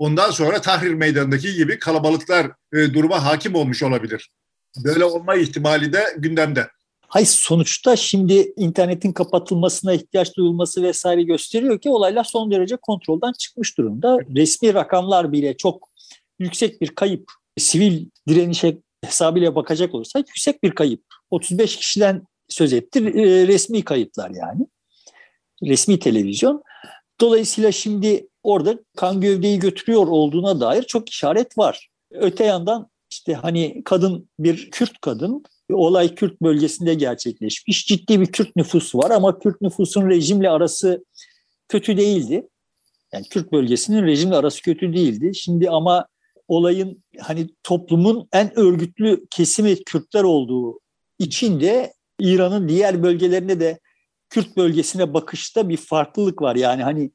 ondan 0.02 0.30
sonra 0.30 0.60
Tahrir 0.60 0.94
Meydanı'ndaki 0.94 1.54
gibi 1.54 1.78
kalabalıklar 1.78 2.46
e, 2.46 2.94
duruma 2.94 3.24
hakim 3.24 3.54
olmuş 3.54 3.82
olabilir. 3.82 4.30
Böyle 4.84 5.04
olma 5.04 5.34
ihtimali 5.34 5.92
de 5.92 6.04
gündemde. 6.18 6.68
Hayır 7.08 7.26
sonuçta 7.26 7.96
şimdi 7.96 8.52
internetin 8.56 9.12
kapatılmasına 9.12 9.92
ihtiyaç 9.92 10.36
duyulması 10.36 10.82
vesaire 10.82 11.22
gösteriyor 11.22 11.80
ki 11.80 11.90
olaylar 11.90 12.24
son 12.24 12.50
derece 12.50 12.76
kontrolden 12.76 13.32
çıkmış 13.32 13.78
durumda. 13.78 14.18
Resmi 14.36 14.74
rakamlar 14.74 15.32
bile 15.32 15.56
çok 15.56 15.88
yüksek 16.38 16.80
bir 16.80 16.88
kayıp. 16.88 17.32
Sivil 17.58 18.06
direnişe 18.28 18.78
hesabıyla 19.04 19.54
bakacak 19.54 19.94
olursak 19.94 20.28
yüksek 20.28 20.62
bir 20.62 20.70
kayıp. 20.70 21.02
35 21.30 21.76
kişiden 21.76 22.22
söz 22.48 22.72
etti 22.72 23.14
resmi 23.46 23.82
kayıtlar 23.82 24.30
yani. 24.30 24.66
Resmi 25.62 25.98
televizyon. 25.98 26.62
Dolayısıyla 27.20 27.72
şimdi 27.72 28.28
orada 28.42 28.78
kan 28.96 29.20
gövdeyi 29.20 29.58
götürüyor 29.58 30.06
olduğuna 30.06 30.60
dair 30.60 30.82
çok 30.82 31.08
işaret 31.08 31.58
var. 31.58 31.88
Öte 32.10 32.44
yandan 32.44 32.88
işte 33.10 33.34
hani 33.34 33.82
kadın 33.84 34.28
bir 34.38 34.70
Kürt 34.70 35.00
kadın 35.00 35.44
olay 35.72 36.14
Kürt 36.14 36.42
bölgesinde 36.42 36.94
gerçekleşmiş. 36.94 37.86
Ciddi 37.86 38.20
bir 38.20 38.26
Kürt 38.26 38.56
nüfusu 38.56 38.98
var 38.98 39.10
ama 39.10 39.38
Kürt 39.38 39.60
nüfusun 39.60 40.08
rejimle 40.10 40.50
arası 40.50 41.04
kötü 41.68 41.96
değildi. 41.96 42.48
Yani 43.12 43.24
Kürt 43.28 43.52
bölgesinin 43.52 44.06
rejimle 44.06 44.36
arası 44.36 44.62
kötü 44.62 44.92
değildi. 44.92 45.34
Şimdi 45.34 45.70
ama 45.70 46.06
olayın 46.48 47.04
hani 47.20 47.48
toplumun 47.62 48.28
en 48.32 48.58
örgütlü 48.58 49.26
kesimi 49.30 49.84
Kürtler 49.84 50.22
olduğu 50.22 50.80
için 51.18 51.60
de 51.60 51.92
İran'ın 52.20 52.68
diğer 52.68 53.02
bölgelerinde 53.02 53.60
de 53.60 53.80
Kürt 54.30 54.56
bölgesine 54.56 55.14
bakışta 55.14 55.68
bir 55.68 55.76
farklılık 55.76 56.42
var. 56.42 56.56
Yani 56.56 56.82
hani 56.82 57.10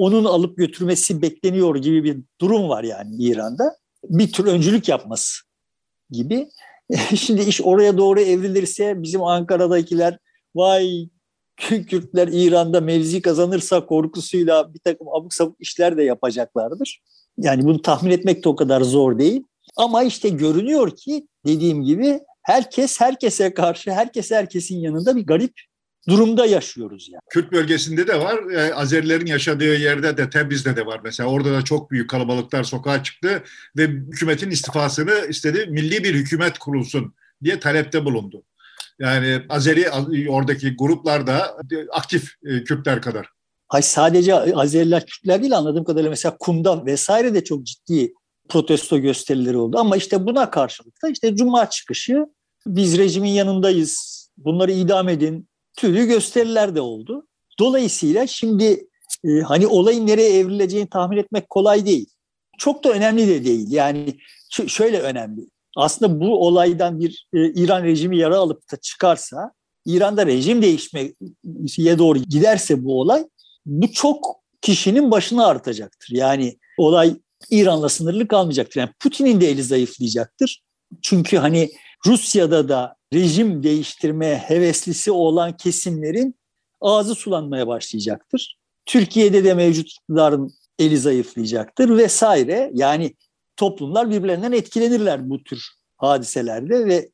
onun 0.00 0.24
alıp 0.24 0.56
götürmesi 0.56 1.22
bekleniyor 1.22 1.76
gibi 1.76 2.04
bir 2.04 2.18
durum 2.40 2.68
var 2.68 2.84
yani 2.84 3.16
İran'da. 3.18 3.76
Bir 4.04 4.32
tür 4.32 4.46
öncülük 4.46 4.88
yapması 4.88 5.40
gibi. 6.10 6.48
Şimdi 7.16 7.42
iş 7.42 7.60
oraya 7.60 7.98
doğru 7.98 8.20
evrilirse 8.20 9.02
bizim 9.02 9.22
Ankara'dakiler 9.22 10.18
vay 10.54 11.08
Kürtler 11.56 12.28
İran'da 12.32 12.80
mevzi 12.80 13.22
kazanırsa 13.22 13.86
korkusuyla 13.86 14.74
bir 14.74 14.78
takım 14.78 15.08
abuk 15.08 15.34
sabuk 15.34 15.56
işler 15.60 15.96
de 15.96 16.02
yapacaklardır. 16.02 17.02
Yani 17.38 17.64
bunu 17.64 17.82
tahmin 17.82 18.10
etmek 18.10 18.44
de 18.44 18.48
o 18.48 18.56
kadar 18.56 18.80
zor 18.80 19.18
değil. 19.18 19.42
Ama 19.76 20.02
işte 20.02 20.28
görünüyor 20.28 20.96
ki 20.96 21.28
dediğim 21.46 21.82
gibi 21.82 22.20
herkes 22.42 23.00
herkese 23.00 23.54
karşı, 23.54 23.92
herkes 23.92 24.30
herkesin 24.30 24.78
yanında 24.78 25.16
bir 25.16 25.26
garip 25.26 25.52
durumda 26.08 26.46
yaşıyoruz 26.46 27.08
yani. 27.12 27.20
Kürt 27.30 27.52
bölgesinde 27.52 28.06
de 28.06 28.20
var. 28.20 28.52
E, 28.52 28.74
Azerilerin 28.74 29.26
yaşadığı 29.26 29.76
yerde 29.76 30.16
de 30.16 30.30
Tebriz'de 30.30 30.76
de 30.76 30.86
var. 30.86 31.00
Mesela 31.04 31.28
orada 31.28 31.52
da 31.52 31.62
çok 31.62 31.90
büyük 31.90 32.10
kalabalıklar 32.10 32.64
sokağa 32.64 33.02
çıktı 33.02 33.42
ve 33.76 33.86
hükümetin 33.86 34.50
istifasını 34.50 35.26
istedi. 35.28 35.66
Milli 35.70 36.04
bir 36.04 36.14
hükümet 36.14 36.58
kurulsun 36.58 37.14
diye 37.44 37.60
talepte 37.60 38.04
bulundu. 38.04 38.42
Yani 38.98 39.42
Azeri 39.48 39.90
oradaki 40.28 40.76
gruplar 40.76 41.26
da 41.26 41.56
aktif 41.92 42.34
e, 42.44 42.64
Kürtler 42.64 43.02
kadar. 43.02 43.28
Hayır 43.68 43.84
sadece 43.84 44.34
Azeriler 44.34 45.06
Kürtler 45.06 45.40
değil 45.40 45.56
anladığım 45.56 45.84
kadarıyla 45.84 46.10
mesela 46.10 46.36
Kum'da 46.40 46.86
vesaire 46.86 47.34
de 47.34 47.44
çok 47.44 47.66
ciddi 47.66 48.12
protesto 48.48 48.98
gösterileri 48.98 49.56
oldu. 49.56 49.78
Ama 49.78 49.96
işte 49.96 50.26
buna 50.26 50.50
karşılık 50.50 51.02
da 51.02 51.08
işte 51.08 51.36
Cuma 51.36 51.70
çıkışı 51.70 52.26
biz 52.66 52.98
rejimin 52.98 53.30
yanındayız, 53.30 54.20
bunları 54.36 54.72
idam 54.72 55.08
edin 55.08 55.49
türlü 55.80 56.06
gösteriler 56.06 56.74
de 56.74 56.80
oldu. 56.80 57.26
Dolayısıyla 57.58 58.26
şimdi 58.26 58.86
e, 59.24 59.40
hani 59.40 59.66
olayın 59.66 60.06
nereye 60.06 60.38
evrileceğini 60.38 60.88
tahmin 60.88 61.16
etmek 61.16 61.50
kolay 61.50 61.86
değil. 61.86 62.06
Çok 62.58 62.84
da 62.84 62.90
önemli 62.90 63.28
de 63.28 63.44
değil. 63.44 63.66
Yani 63.70 64.16
şöyle 64.66 65.00
önemli. 65.00 65.40
Aslında 65.76 66.20
bu 66.20 66.46
olaydan 66.46 67.00
bir 67.00 67.26
e, 67.34 67.52
İran 67.52 67.84
rejimi 67.84 68.18
yara 68.18 68.38
alıp 68.38 68.72
da 68.72 68.76
çıkarsa, 68.76 69.52
İran'da 69.86 70.26
rejim 70.26 70.62
değişmeye 70.62 71.98
doğru 71.98 72.18
giderse 72.18 72.84
bu 72.84 73.00
olay, 73.00 73.24
bu 73.66 73.92
çok 73.92 74.40
kişinin 74.62 75.10
başına 75.10 75.46
artacaktır. 75.46 76.14
Yani 76.14 76.58
olay 76.78 77.16
İran'la 77.50 77.88
sınırlı 77.88 78.28
kalmayacaktır. 78.28 78.80
Yani 78.80 78.90
Putin'in 79.00 79.40
de 79.40 79.50
eli 79.50 79.62
zayıflayacaktır. 79.62 80.62
Çünkü 81.02 81.36
hani 81.36 81.70
Rusya'da 82.06 82.68
da 82.68 82.96
rejim 83.14 83.62
değiştirmeye 83.62 84.36
heveslisi 84.36 85.10
olan 85.10 85.56
kesimlerin 85.56 86.34
ağzı 86.80 87.14
sulanmaya 87.14 87.66
başlayacaktır. 87.66 88.56
Türkiye'de 88.86 89.44
de 89.44 89.54
mevcut 89.54 89.90
iktidarın 89.90 90.52
eli 90.78 90.98
zayıflayacaktır 90.98 91.96
vesaire. 91.96 92.70
Yani 92.74 93.14
toplumlar 93.56 94.10
birbirlerinden 94.10 94.52
etkilenirler 94.52 95.30
bu 95.30 95.42
tür 95.44 95.68
hadiselerde 95.96 96.86
ve 96.86 97.10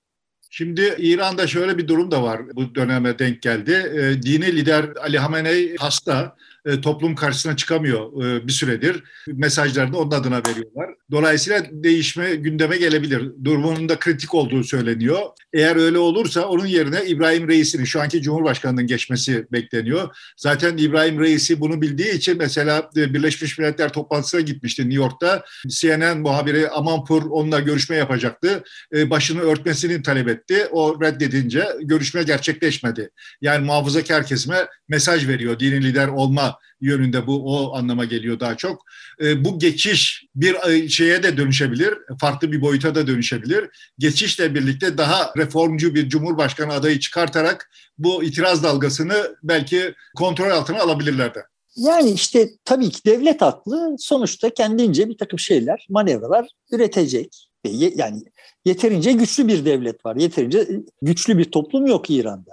Şimdi 0.51 0.95
İran'da 0.99 1.47
şöyle 1.47 1.79
bir 1.79 1.89
durum 1.89 2.11
da 2.11 2.23
var 2.23 2.57
bu 2.57 2.75
döneme 2.75 3.19
denk 3.19 3.43
geldi. 3.43 3.73
E, 3.73 4.23
dini 4.23 4.57
lider 4.57 4.85
Ali 5.03 5.19
Hamenei 5.19 5.77
hasta 5.77 6.37
e, 6.67 6.81
toplum 6.81 7.15
karşısına 7.15 7.57
çıkamıyor 7.57 8.25
e, 8.25 8.47
bir 8.47 8.53
süredir. 8.53 9.03
Mesajlarını 9.27 9.99
onun 9.99 10.11
adına 10.11 10.39
veriyorlar. 10.39 10.91
Dolayısıyla 11.11 11.63
değişme 11.71 12.35
gündeme 12.35 12.77
gelebilir. 12.77 13.23
Durumunun 13.45 13.89
da 13.89 13.99
kritik 13.99 14.35
olduğu 14.35 14.65
söyleniyor. 14.65 15.19
Eğer 15.53 15.77
öyle 15.77 15.99
olursa 15.99 16.47
onun 16.47 16.67
yerine 16.67 17.05
İbrahim 17.07 17.49
Reis'in 17.49 17.85
şu 17.85 18.01
anki 18.01 18.23
Cumhurbaşkanı'nın 18.23 18.87
geçmesi 18.87 19.47
bekleniyor. 19.53 20.17
Zaten 20.37 20.77
İbrahim 20.77 21.21
Reis'i 21.21 21.61
bunu 21.61 21.83
bildiği 21.83 22.13
için 22.13 22.39
mesela 22.39 22.91
e, 22.97 23.15
Birleşmiş 23.15 23.59
Milletler 23.59 23.93
toplantısına 23.93 24.41
gitmişti 24.41 24.83
New 24.83 24.97
York'ta. 24.97 25.45
CNN 25.69 26.21
muhabiri 26.21 26.71
Amanpur 26.71 27.23
onunla 27.31 27.61
görüşme 27.61 27.97
yapacaktı. 27.97 28.65
Başını 28.95 29.41
örtmesini 29.41 30.03
talep 30.03 30.29
etti. 30.29 30.67
O 30.71 31.01
reddedince 31.01 31.67
görüşme 31.83 32.23
gerçekleşmedi. 32.23 33.11
Yani 33.41 33.67
muhafazakar 33.67 34.27
kesime 34.27 34.67
mesaj 34.89 35.29
veriyor 35.29 35.61
dini 35.61 35.85
lider 35.85 36.09
olma 36.09 36.56
yönünde 36.81 37.27
bu 37.27 37.57
o 37.57 37.75
anlama 37.75 38.05
geliyor 38.05 38.41
daha 38.41 38.57
çok. 38.57 38.85
E, 39.21 39.45
bu 39.45 39.59
geçiş 39.59 40.25
bir 40.35 40.55
e, 40.69 40.89
şeye 40.89 41.23
de 41.23 41.37
dönüşebilir, 41.37 41.95
farklı 42.21 42.53
bir 42.53 42.61
boyuta 42.61 42.95
da 42.95 43.07
dönüşebilir. 43.07 43.65
Geçişle 43.99 44.55
birlikte 44.55 44.99
daha 44.99 45.33
reformcu 45.37 45.95
bir 45.95 46.09
cumhurbaşkanı 46.09 46.73
adayı 46.73 47.01
çıkartarak 47.01 47.71
bu 47.99 48.25
itiraz 48.25 48.63
dalgasını 48.63 49.37
belki 49.43 49.95
kontrol 50.17 50.51
altına 50.51 50.81
alabilirler 50.81 51.35
de. 51.35 51.41
Yani 51.77 52.11
işte 52.11 52.49
tabii 52.65 52.91
ki 52.91 53.01
devlet 53.07 53.43
haklı 53.43 53.97
sonuçta 53.99 54.51
kendince 54.51 55.09
bir 55.09 55.19
takım 55.19 55.39
şeyler, 55.39 55.87
manevralar 55.91 56.49
üretecek. 56.73 57.49
Yani 57.95 58.23
yeterince 58.65 59.13
güçlü 59.13 59.49
bir 59.49 59.65
devlet 59.65 60.07
var, 60.07 60.17
yeterince 60.17 60.69
güçlü 61.03 61.39
bir 61.39 61.45
toplum 61.45 61.87
yok 61.87 62.11
İran'da. 62.11 62.53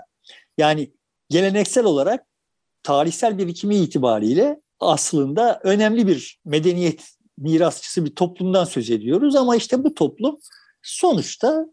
Yani 0.57 0.91
geleneksel 1.29 1.83
olarak 1.83 2.25
tarihsel 2.83 3.37
birikimi 3.37 3.75
itibariyle 3.75 4.61
aslında 4.79 5.59
önemli 5.63 6.07
bir 6.07 6.39
medeniyet 6.45 7.13
mirasçısı 7.37 8.05
bir 8.05 8.15
toplumdan 8.15 8.65
söz 8.65 8.89
ediyoruz 8.89 9.35
ama 9.35 9.55
işte 9.55 9.83
bu 9.83 9.93
toplum 9.93 10.37
sonuçta 10.81 11.65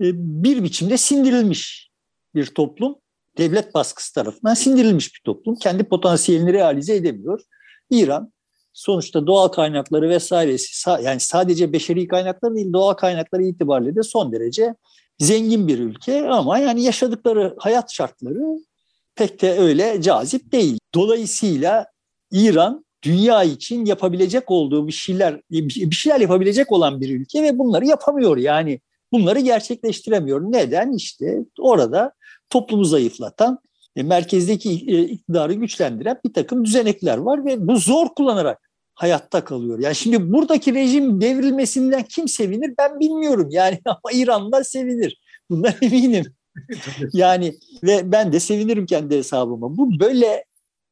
e, 0.00 0.06
bir 0.14 0.64
biçimde 0.64 0.96
sindirilmiş 0.96 1.90
bir 2.34 2.46
toplum. 2.46 2.96
Devlet 3.38 3.74
baskısı 3.74 4.14
tarafından 4.14 4.54
sindirilmiş 4.54 5.14
bir 5.14 5.20
toplum. 5.24 5.56
Kendi 5.56 5.84
potansiyelini 5.84 6.52
realize 6.52 6.94
edemiyor. 6.94 7.40
İran 7.90 8.32
sonuçta 8.72 9.26
doğal 9.26 9.48
kaynakları 9.48 10.08
vesairesi 10.08 10.90
yani 10.90 11.20
sadece 11.20 11.72
beşeri 11.72 12.08
kaynakları 12.08 12.54
değil 12.54 12.72
doğal 12.72 12.94
kaynakları 12.94 13.42
itibariyle 13.42 13.96
de 13.96 14.02
son 14.02 14.32
derece 14.32 14.74
zengin 15.18 15.68
bir 15.68 15.78
ülke 15.78 16.28
ama 16.28 16.58
yani 16.58 16.82
yaşadıkları 16.82 17.54
hayat 17.58 17.92
şartları 17.92 18.58
pek 19.20 19.42
de 19.42 19.58
öyle 19.58 20.02
cazip 20.02 20.52
değil. 20.52 20.78
Dolayısıyla 20.94 21.86
İran 22.30 22.84
dünya 23.02 23.44
için 23.44 23.84
yapabilecek 23.84 24.50
olduğu 24.50 24.86
bir 24.86 24.92
şeyler 24.92 25.40
bir 25.50 25.94
şeyler 25.94 26.20
yapabilecek 26.20 26.72
olan 26.72 27.00
bir 27.00 27.20
ülke 27.20 27.42
ve 27.42 27.58
bunları 27.58 27.86
yapamıyor. 27.86 28.36
Yani 28.36 28.80
bunları 29.12 29.40
gerçekleştiremiyor. 29.40 30.40
Neden? 30.40 30.92
İşte 30.92 31.38
orada 31.58 32.12
toplumu 32.50 32.84
zayıflatan, 32.84 33.58
e, 33.96 34.02
merkezdeki 34.02 34.70
e, 34.70 35.02
iktidarı 35.02 35.54
güçlendiren 35.54 36.20
bir 36.24 36.32
takım 36.32 36.64
düzenekler 36.64 37.18
var 37.18 37.44
ve 37.44 37.68
bu 37.68 37.76
zor 37.76 38.08
kullanarak 38.08 38.70
hayatta 38.94 39.44
kalıyor. 39.44 39.78
Yani 39.78 39.94
şimdi 39.94 40.32
buradaki 40.32 40.74
rejim 40.74 41.20
devrilmesinden 41.20 42.02
kim 42.02 42.28
sevinir 42.28 42.74
ben 42.78 43.00
bilmiyorum. 43.00 43.48
Yani 43.50 43.78
ama 43.86 44.12
İran'da 44.12 44.64
sevinir. 44.64 45.20
Bundan 45.50 45.72
eminim 45.82 46.34
yani 47.12 47.54
ve 47.82 48.12
ben 48.12 48.32
de 48.32 48.40
sevinirim 48.40 48.86
kendi 48.86 49.16
hesabıma. 49.16 49.76
Bu 49.76 50.00
böyle 50.00 50.44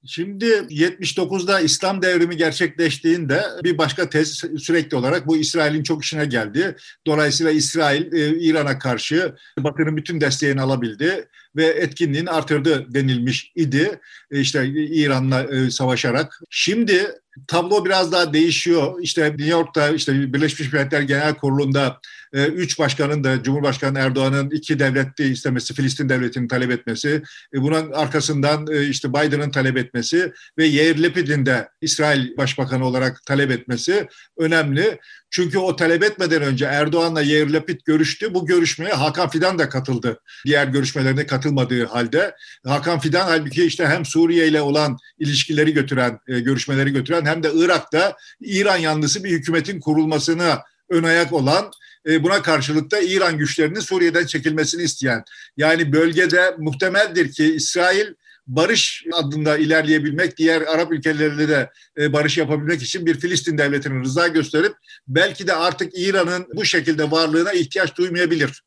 Şimdi 0.06 0.44
79'da 0.44 1.60
İslam 1.60 2.02
devrimi 2.02 2.36
gerçekleştiğinde 2.36 3.42
bir 3.64 3.78
başka 3.78 4.08
tez 4.08 4.28
sürekli 4.58 4.96
olarak 4.96 5.26
bu 5.26 5.36
İsrail'in 5.36 5.82
çok 5.82 6.04
işine 6.04 6.24
geldi. 6.24 6.76
Dolayısıyla 7.06 7.52
İsrail 7.52 8.12
e, 8.12 8.38
İran'a 8.38 8.78
karşı 8.78 9.34
Batı'nın 9.58 9.96
bütün 9.96 10.20
desteğini 10.20 10.60
alabildi 10.60 11.28
ve 11.56 11.66
etkinliğini 11.66 12.30
artırdı 12.30 12.94
denilmiş 12.94 13.52
idi. 13.54 14.00
E, 14.30 14.40
işte 14.40 14.66
İran'la 14.74 15.42
e, 15.42 15.70
savaşarak. 15.70 16.40
Şimdi 16.50 17.06
tablo 17.48 17.84
biraz 17.84 18.12
daha 18.12 18.32
değişiyor. 18.32 19.00
İşte 19.02 19.24
New 19.24 19.46
York'ta 19.50 19.88
işte 19.88 20.32
Birleşmiş 20.32 20.72
Milletler 20.72 21.02
Genel 21.02 21.34
Kurulu'nda 21.34 22.00
e, 22.32 22.44
üç 22.46 22.78
başkanın 22.78 23.24
da 23.24 23.42
Cumhurbaşkanı 23.42 23.98
Erdoğan'ın 23.98 24.50
iki 24.50 24.78
devletli 24.78 25.28
istemesi, 25.28 25.74
Filistin 25.74 26.08
devletini 26.08 26.48
talep 26.48 26.70
etmesi, 26.70 27.22
bunun 27.54 27.92
arkasından 27.92 28.66
işte 28.90 29.08
Biden'ın 29.08 29.50
talep 29.50 29.76
etmesi 29.76 30.32
ve 30.58 30.64
Yair 30.64 30.98
Lapid'in 30.98 31.46
de 31.46 31.68
İsrail 31.80 32.36
Başbakanı 32.36 32.86
olarak 32.86 33.26
talep 33.26 33.50
etmesi 33.50 34.08
önemli. 34.38 34.98
Çünkü 35.30 35.58
o 35.58 35.76
talep 35.76 36.02
etmeden 36.02 36.42
önce 36.42 36.64
Erdoğan'la 36.64 37.22
Yair 37.22 37.50
Lapid 37.50 37.80
görüştü. 37.84 38.34
Bu 38.34 38.46
görüşmeye 38.46 38.92
Hakan 38.92 39.28
Fidan 39.28 39.58
da 39.58 39.68
katıldı. 39.68 40.20
Diğer 40.46 40.66
görüşmelerine 40.66 41.26
katılmadığı 41.38 41.86
halde. 41.86 42.34
Hakan 42.66 42.98
Fidan 42.98 43.26
halbuki 43.26 43.64
işte 43.64 43.86
hem 43.86 44.04
Suriye 44.04 44.48
ile 44.48 44.60
olan 44.60 44.96
ilişkileri 45.18 45.72
götüren, 45.72 46.18
görüşmeleri 46.26 46.92
götüren 46.92 47.26
hem 47.26 47.42
de 47.42 47.50
Irak'ta 47.54 48.16
İran 48.40 48.76
yanlısı 48.76 49.24
bir 49.24 49.30
hükümetin 49.30 49.80
kurulmasına 49.80 50.62
ön 50.90 51.02
ayak 51.02 51.32
olan 51.32 51.70
e, 52.06 52.22
buna 52.22 52.42
karşılık 52.42 52.90
da 52.90 53.00
İran 53.00 53.38
güçlerinin 53.38 53.80
Suriye'den 53.80 54.26
çekilmesini 54.26 54.82
isteyen. 54.82 55.22
Yani 55.56 55.92
bölgede 55.92 56.54
muhtemeldir 56.58 57.32
ki 57.32 57.54
İsrail 57.54 58.06
barış 58.46 59.04
adında 59.12 59.58
ilerleyebilmek, 59.58 60.36
diğer 60.36 60.62
Arap 60.62 60.92
ülkeleriyle 60.92 61.48
de 61.48 61.70
e, 61.98 62.12
barış 62.12 62.38
yapabilmek 62.38 62.82
için 62.82 63.06
bir 63.06 63.20
Filistin 63.20 63.58
devletinin 63.58 64.04
rıza 64.04 64.28
gösterip 64.28 64.72
belki 65.08 65.46
de 65.46 65.54
artık 65.54 65.98
İran'ın 65.98 66.46
bu 66.54 66.64
şekilde 66.64 67.10
varlığına 67.10 67.52
ihtiyaç 67.52 67.96
duymayabilir. 67.96 68.62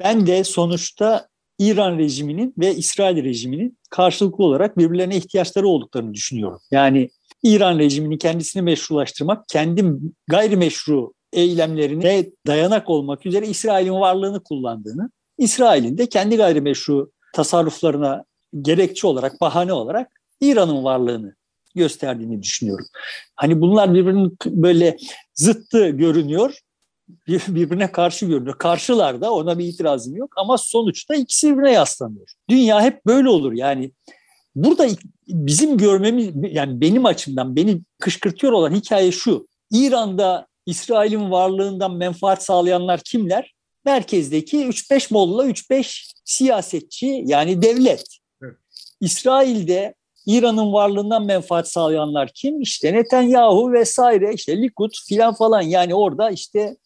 Ben 0.00 0.26
de 0.26 0.44
sonuçta 0.44 1.28
İran 1.58 1.98
rejiminin 1.98 2.54
ve 2.58 2.74
İsrail 2.74 3.24
rejiminin 3.24 3.78
karşılıklı 3.90 4.44
olarak 4.44 4.78
birbirlerine 4.78 5.16
ihtiyaçları 5.16 5.68
olduklarını 5.68 6.14
düşünüyorum. 6.14 6.60
Yani 6.70 7.10
İran 7.42 7.78
rejimini 7.78 8.18
kendisini 8.18 8.62
meşrulaştırmak, 8.62 9.48
kendi 9.48 9.84
gayrimeşru 10.28 11.12
eylemlerine 11.32 12.26
dayanak 12.46 12.90
olmak 12.90 13.26
üzere 13.26 13.46
İsrail'in 13.46 14.00
varlığını 14.00 14.42
kullandığını, 14.42 15.10
İsrail'in 15.38 15.98
de 15.98 16.06
kendi 16.06 16.36
gayrimeşru 16.36 17.10
tasarruflarına 17.34 18.24
gerekçe 18.62 19.06
olarak, 19.06 19.40
bahane 19.40 19.72
olarak 19.72 20.08
İran'ın 20.40 20.84
varlığını 20.84 21.34
gösterdiğini 21.74 22.42
düşünüyorum. 22.42 22.86
Hani 23.36 23.60
bunlar 23.60 23.94
birbirinin 23.94 24.36
böyle 24.46 24.96
zıttı 25.34 25.88
görünüyor, 25.88 26.58
birbirine 27.28 27.92
karşı 27.92 28.26
görünüyor. 28.26 28.58
Karşılar 28.58 29.20
da 29.20 29.32
ona 29.32 29.58
bir 29.58 29.64
itirazım 29.64 30.16
yok 30.16 30.32
ama 30.36 30.58
sonuçta 30.58 31.14
ikisi 31.14 31.50
birbirine 31.50 31.72
yaslanıyor. 31.72 32.26
Dünya 32.50 32.82
hep 32.82 33.06
böyle 33.06 33.28
olur 33.28 33.52
yani. 33.52 33.92
Burada 34.54 34.88
bizim 35.28 35.78
görmemiz 35.78 36.30
yani 36.50 36.80
benim 36.80 37.06
açımdan 37.06 37.56
beni 37.56 37.80
kışkırtıyor 38.00 38.52
olan 38.52 38.74
hikaye 38.74 39.12
şu. 39.12 39.46
İran'da 39.70 40.46
İsrail'in 40.66 41.30
varlığından 41.30 41.96
menfaat 41.96 42.42
sağlayanlar 42.42 43.00
kimler? 43.00 43.54
Merkezdeki 43.84 44.56
3-5 44.56 45.12
molla, 45.14 45.46
3-5 45.46 46.12
siyasetçi 46.24 47.22
yani 47.26 47.62
devlet. 47.62 48.04
Evet. 48.42 48.56
İsrail'de 49.00 49.94
İran'ın 50.26 50.72
varlığından 50.72 51.26
menfaat 51.26 51.68
sağlayanlar 51.68 52.30
kim? 52.34 52.60
İşte 52.60 52.92
Netanyahu 52.92 53.72
vesaire, 53.72 54.34
işte 54.34 54.62
Likud 54.62 54.92
filan 55.08 55.34
falan. 55.34 55.60
Yani 55.60 55.94
orada 55.94 56.30
işte 56.30 56.76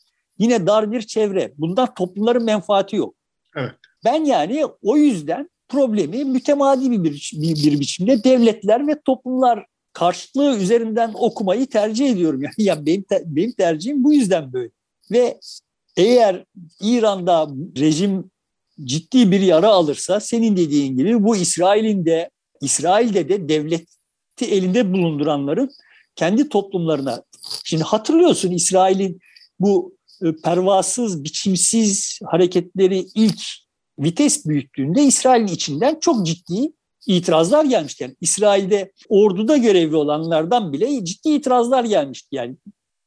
yine 0.40 0.66
dar 0.66 0.92
bir 0.92 1.02
çevre. 1.02 1.52
Bundan 1.58 1.94
toplumların 1.94 2.44
menfaati 2.44 2.96
yok. 2.96 3.14
Evet. 3.56 3.72
Ben 4.04 4.24
yani 4.24 4.66
o 4.82 4.96
yüzden 4.96 5.50
problemi 5.68 6.24
mütemadi 6.24 6.90
bir, 6.90 7.02
bir, 7.32 7.64
bir 7.64 7.80
biçimde 7.80 8.24
devletler 8.24 8.86
ve 8.86 9.00
toplumlar 9.04 9.66
karşılığı 9.92 10.56
üzerinden 10.56 11.10
okumayı 11.14 11.66
tercih 11.66 12.10
ediyorum. 12.10 12.40
Yani, 12.58 12.58
yani 12.58 12.86
benim, 12.86 13.04
benim 13.24 13.52
tercihim 13.52 14.04
bu 14.04 14.12
yüzden 14.12 14.52
böyle. 14.52 14.70
Ve 15.10 15.40
eğer 15.96 16.44
İran'da 16.80 17.48
rejim 17.76 18.30
ciddi 18.84 19.30
bir 19.30 19.40
yara 19.40 19.68
alırsa 19.68 20.20
senin 20.20 20.56
dediğin 20.56 20.96
gibi 20.96 21.24
bu 21.24 21.36
İsrail'in 21.36 22.06
de 22.06 22.30
İsrail'de 22.60 23.28
de 23.28 23.48
devleti 23.48 24.44
elinde 24.44 24.92
bulunduranların 24.92 25.70
kendi 26.16 26.48
toplumlarına 26.48 27.22
şimdi 27.64 27.82
hatırlıyorsun 27.82 28.50
İsrail'in 28.50 29.20
bu 29.60 29.94
pervasız, 30.44 31.24
biçimsiz 31.24 32.18
hareketleri 32.24 33.06
ilk 33.14 33.40
vites 33.98 34.46
büyüttüğünde 34.46 35.02
İsrail'in 35.02 35.46
içinden 35.46 35.98
çok 36.00 36.26
ciddi 36.26 36.72
itirazlar 37.06 37.64
gelmişti. 37.64 38.02
Yani 38.02 38.16
İsrail'de 38.20 38.92
orduda 39.08 39.56
görevli 39.56 39.96
olanlardan 39.96 40.72
bile 40.72 41.04
ciddi 41.04 41.28
itirazlar 41.28 41.84
gelmişti. 41.84 42.28
Yani 42.32 42.56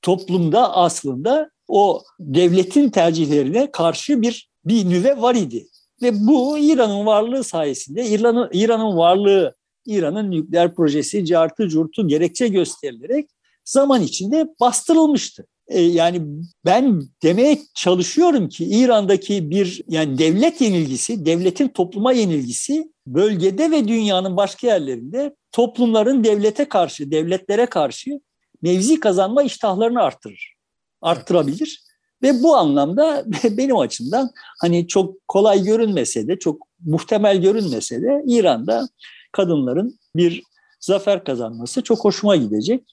toplumda 0.01 0.75
aslında 0.75 1.49
o 1.67 2.01
devletin 2.19 2.89
tercihlerine 2.89 3.71
karşı 3.71 4.21
bir 4.21 4.49
bir 4.65 4.89
nüve 4.89 5.21
var 5.21 5.35
idi. 5.35 5.67
Ve 6.01 6.27
bu 6.27 6.57
İran'ın 6.57 7.05
varlığı 7.05 7.43
sayesinde 7.43 8.05
İran'ın 8.05 8.49
İran'ın 8.53 8.97
varlığı, 8.97 9.55
İran'ın 9.85 10.31
nükleer 10.31 10.75
projesi, 10.75 11.25
cartı 11.25 11.67
curtu 11.67 12.07
gerekçe 12.07 12.47
gösterilerek 12.47 13.29
zaman 13.65 14.01
içinde 14.01 14.47
bastırılmıştı. 14.59 15.47
E, 15.67 15.81
yani 15.81 16.21
ben 16.65 17.01
demeye 17.23 17.59
çalışıyorum 17.75 18.49
ki 18.49 18.65
İran'daki 18.65 19.49
bir 19.49 19.81
yani 19.87 20.17
devlet 20.17 20.61
yenilgisi, 20.61 21.25
devletin 21.25 21.67
topluma 21.67 22.11
yenilgisi 22.11 22.91
bölgede 23.07 23.71
ve 23.71 23.87
dünyanın 23.87 24.37
başka 24.37 24.67
yerlerinde 24.67 25.35
toplumların 25.51 26.23
devlete 26.23 26.69
karşı, 26.69 27.11
devletlere 27.11 27.65
karşı 27.65 28.19
mevzi 28.61 28.99
kazanma 28.99 29.43
iştahlarını 29.43 30.01
arttırır. 30.01 30.53
Arttırabilir. 31.01 31.83
Ve 32.21 32.43
bu 32.43 32.55
anlamda 32.55 33.25
benim 33.57 33.77
açımdan 33.77 34.31
hani 34.61 34.87
çok 34.87 35.27
kolay 35.27 35.63
görünmese 35.63 36.27
de, 36.27 36.39
çok 36.39 36.67
muhtemel 36.85 37.41
görünmese 37.41 38.01
de 38.01 38.23
İran'da 38.27 38.87
kadınların 39.31 39.99
bir 40.15 40.43
zafer 40.79 41.23
kazanması 41.23 41.81
çok 41.81 42.05
hoşuma 42.05 42.35
gidecek. 42.35 42.83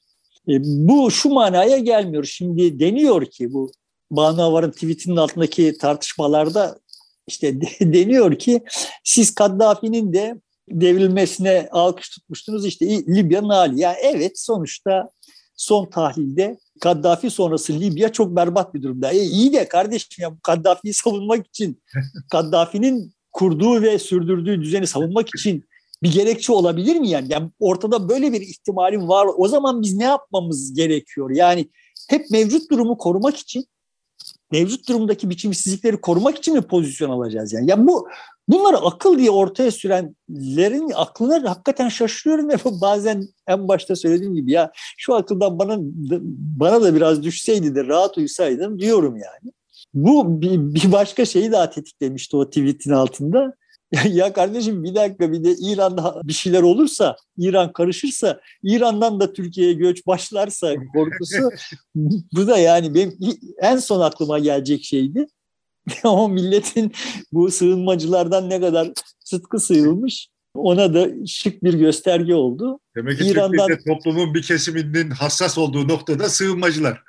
E, 0.51 0.61
bu 0.65 1.11
şu 1.11 1.29
manaya 1.29 1.79
gelmiyor. 1.79 2.25
Şimdi 2.25 2.81
deniyor 2.81 3.27
ki 3.27 3.53
bu 3.53 3.73
Banu 4.11 4.43
Avar'ın 4.43 4.71
tweetinin 4.71 5.17
altındaki 5.17 5.79
tartışmalarda 5.79 6.79
işte 7.27 7.61
deniyor 7.81 8.39
ki 8.39 8.61
siz 9.05 9.35
Kaddafi'nin 9.35 10.13
de 10.13 10.41
devrilmesine 10.71 11.69
alkış 11.73 12.09
tutmuştunuz 12.09 12.67
işte 12.67 12.87
Libya'nın 12.89 13.49
hali. 13.49 13.81
Yani 13.81 13.97
evet 14.03 14.41
sonuçta 14.41 15.11
son 15.57 15.87
tahlilde 15.87 16.59
Kaddafi 16.81 17.31
sonrası 17.31 17.81
Libya 17.81 18.13
çok 18.13 18.37
berbat 18.37 18.75
bir 18.75 18.83
durumda. 18.83 19.11
E, 19.11 19.19
iyi 19.19 19.53
de 19.53 19.69
kardeşim 19.69 20.09
ya 20.19 20.33
Kaddafi'yi 20.43 20.95
savunmak 20.95 21.47
için 21.47 21.83
Kaddafi'nin 22.31 23.13
kurduğu 23.33 23.83
ve 23.83 23.99
sürdürdüğü 23.99 24.63
düzeni 24.63 24.87
savunmak 24.87 25.29
için 25.29 25.65
bir 26.03 26.13
gerekçe 26.13 26.53
olabilir 26.53 26.97
mi 26.97 27.09
yani? 27.09 27.27
yani? 27.31 27.51
Ortada 27.61 28.09
böyle 28.09 28.33
bir 28.33 28.41
ihtimalin 28.41 29.09
var. 29.09 29.27
O 29.37 29.49
zaman 29.49 29.83
biz 29.83 29.97
ne 29.97 30.05
yapmamız 30.05 30.75
gerekiyor? 30.75 31.31
Yani 31.31 31.71
hep 32.09 32.31
mevcut 32.31 32.71
durumu 32.71 32.99
korumak 32.99 33.37
için 33.37 33.65
mevcut 34.53 34.89
durumdaki 34.89 35.31
biçimsizlikleri 35.31 36.01
korumak 36.01 36.39
için 36.39 36.55
mi 36.55 36.63
pozisyon 36.63 37.11
alacağız 37.11 37.53
yani? 37.53 37.71
Ya 37.71 37.87
bu 37.87 38.09
bunları 38.49 38.77
akıl 38.77 39.19
diye 39.19 39.31
ortaya 39.31 39.71
sürenlerin 39.71 40.93
aklına 40.95 41.51
hakikaten 41.51 41.89
şaşırıyorum 41.89 42.49
ve 42.49 42.55
bazen 42.65 43.29
en 43.47 43.69
başta 43.69 43.97
söylediğim 43.97 44.35
gibi 44.35 44.53
ya 44.53 44.73
şu 44.97 45.15
akıldan 45.15 45.59
bana 45.59 45.77
bana 46.61 46.83
da 46.83 46.95
biraz 46.95 47.23
düşseydi 47.23 47.75
de 47.75 47.85
rahat 47.85 48.19
uyusaydım 48.19 48.79
diyorum 48.79 49.17
yani. 49.17 49.53
Bu 49.95 50.43
bir, 50.43 50.75
bir 50.75 50.93
başka 50.93 51.25
şeyi 51.25 51.53
daha 51.53 51.71
tetiklemişti 51.71 52.37
o 52.37 52.47
tweetin 52.51 52.91
altında. 52.91 53.55
ya 54.09 54.33
kardeşim 54.33 54.85
bir 54.85 54.94
dakika 54.94 55.33
bir 55.33 55.44
de 55.44 55.55
İran'da 55.61 56.20
bir 56.24 56.33
şeyler 56.33 56.62
olursa, 56.62 57.16
İran 57.37 57.72
karışırsa, 57.72 58.40
İran'dan 58.62 59.20
da 59.20 59.33
Türkiye'ye 59.33 59.72
göç 59.72 60.07
başlarsa 60.07 60.74
korkusu 60.94 61.50
bu 62.33 62.46
da 62.46 62.59
yani 62.59 62.94
benim 62.94 63.18
en 63.62 63.76
son 63.76 64.00
aklıma 64.00 64.38
gelecek 64.38 64.85
şeydi. 64.85 65.26
o 66.05 66.29
milletin 66.29 66.92
bu 67.33 67.50
sığınmacılardan 67.50 68.50
ne 68.50 68.61
kadar 68.61 68.92
sıtkı 69.24 69.61
sığılmış 69.61 70.29
ona 70.55 70.94
da 70.94 71.26
şık 71.26 71.64
bir 71.64 71.74
gösterge 71.74 72.35
oldu. 72.35 72.81
Demek 72.96 73.18
ki 73.18 73.26
İran'dan, 73.26 73.66
Türkiye'de 73.66 73.94
toplumun 73.94 74.35
bir 74.35 74.42
kesiminin 74.42 75.11
hassas 75.11 75.59
olduğu 75.59 75.88
noktada 75.88 76.29
sığınmacılar. 76.29 77.03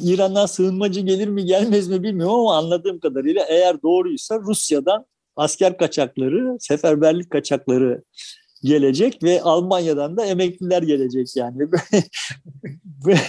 İran'dan 0.00 0.46
sığınmacı 0.46 1.00
gelir 1.00 1.28
mi 1.28 1.44
gelmez 1.44 1.88
mi 1.88 2.02
bilmiyorum 2.02 2.34
ama 2.34 2.56
anladığım 2.56 3.00
kadarıyla 3.00 3.44
eğer 3.48 3.82
doğruysa 3.82 4.38
Rusya'dan 4.38 5.06
asker 5.36 5.78
kaçakları, 5.78 6.56
seferberlik 6.60 7.30
kaçakları 7.30 8.02
gelecek 8.62 9.22
ve 9.22 9.42
Almanya'dan 9.42 10.16
da 10.16 10.24
emekliler 10.24 10.82
gelecek 10.82 11.36
yani. 11.36 11.58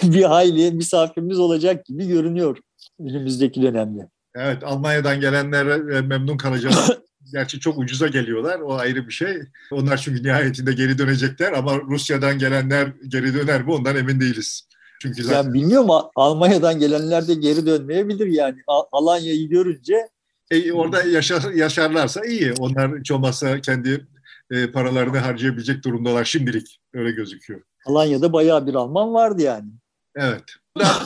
bir 0.03 0.23
hayli 0.23 0.71
misafirimiz 0.71 1.39
olacak 1.39 1.85
gibi 1.85 2.07
görünüyor 2.07 2.57
önümüzdeki 2.99 3.61
dönemde. 3.61 4.09
Evet, 4.35 4.63
Almanya'dan 4.63 5.21
gelenler 5.21 5.65
e, 5.65 6.01
memnun 6.01 6.37
kalacağız. 6.37 6.91
Gerçi 7.33 7.59
çok 7.59 7.77
ucuza 7.77 8.07
geliyorlar, 8.07 8.59
o 8.59 8.73
ayrı 8.73 9.07
bir 9.07 9.13
şey. 9.13 9.37
Onlar 9.71 9.97
çünkü 9.97 10.23
nihayetinde 10.23 10.73
geri 10.73 10.97
dönecekler 10.97 11.51
ama 11.51 11.77
Rusya'dan 11.81 12.39
gelenler 12.39 12.93
geri 13.07 13.33
döner 13.33 13.63
mi 13.63 13.71
ondan 13.71 13.95
emin 13.95 14.19
değiliz. 14.19 14.67
Çünkü 15.01 15.23
zaten... 15.23 15.43
Ya 15.49 15.53
bilmiyorum 15.53 15.89
Almanya'dan 16.15 16.79
gelenler 16.79 17.27
de 17.27 17.33
geri 17.33 17.65
dönmeyebilir 17.65 18.27
yani. 18.27 18.55
Alanya'yı 18.91 19.49
görünce 19.49 20.07
e, 20.55 20.73
orada 20.73 21.03
yaşar, 21.03 21.51
yaşarlarsa 21.51 22.25
iyi. 22.25 22.53
Onlar 22.59 22.99
hiç 22.99 23.11
olmazsa 23.11 23.61
kendi 23.61 24.07
e, 24.51 24.71
paralarını 24.71 25.17
harcayabilecek 25.17 25.83
durumdalar 25.83 26.25
şimdilik. 26.25 26.79
Öyle 26.93 27.11
gözüküyor. 27.11 27.61
Alanya'da 27.85 28.33
bayağı 28.33 28.67
bir 28.67 28.73
Alman 28.73 29.13
vardı 29.13 29.41
yani. 29.41 29.69
Evet. 30.15 30.43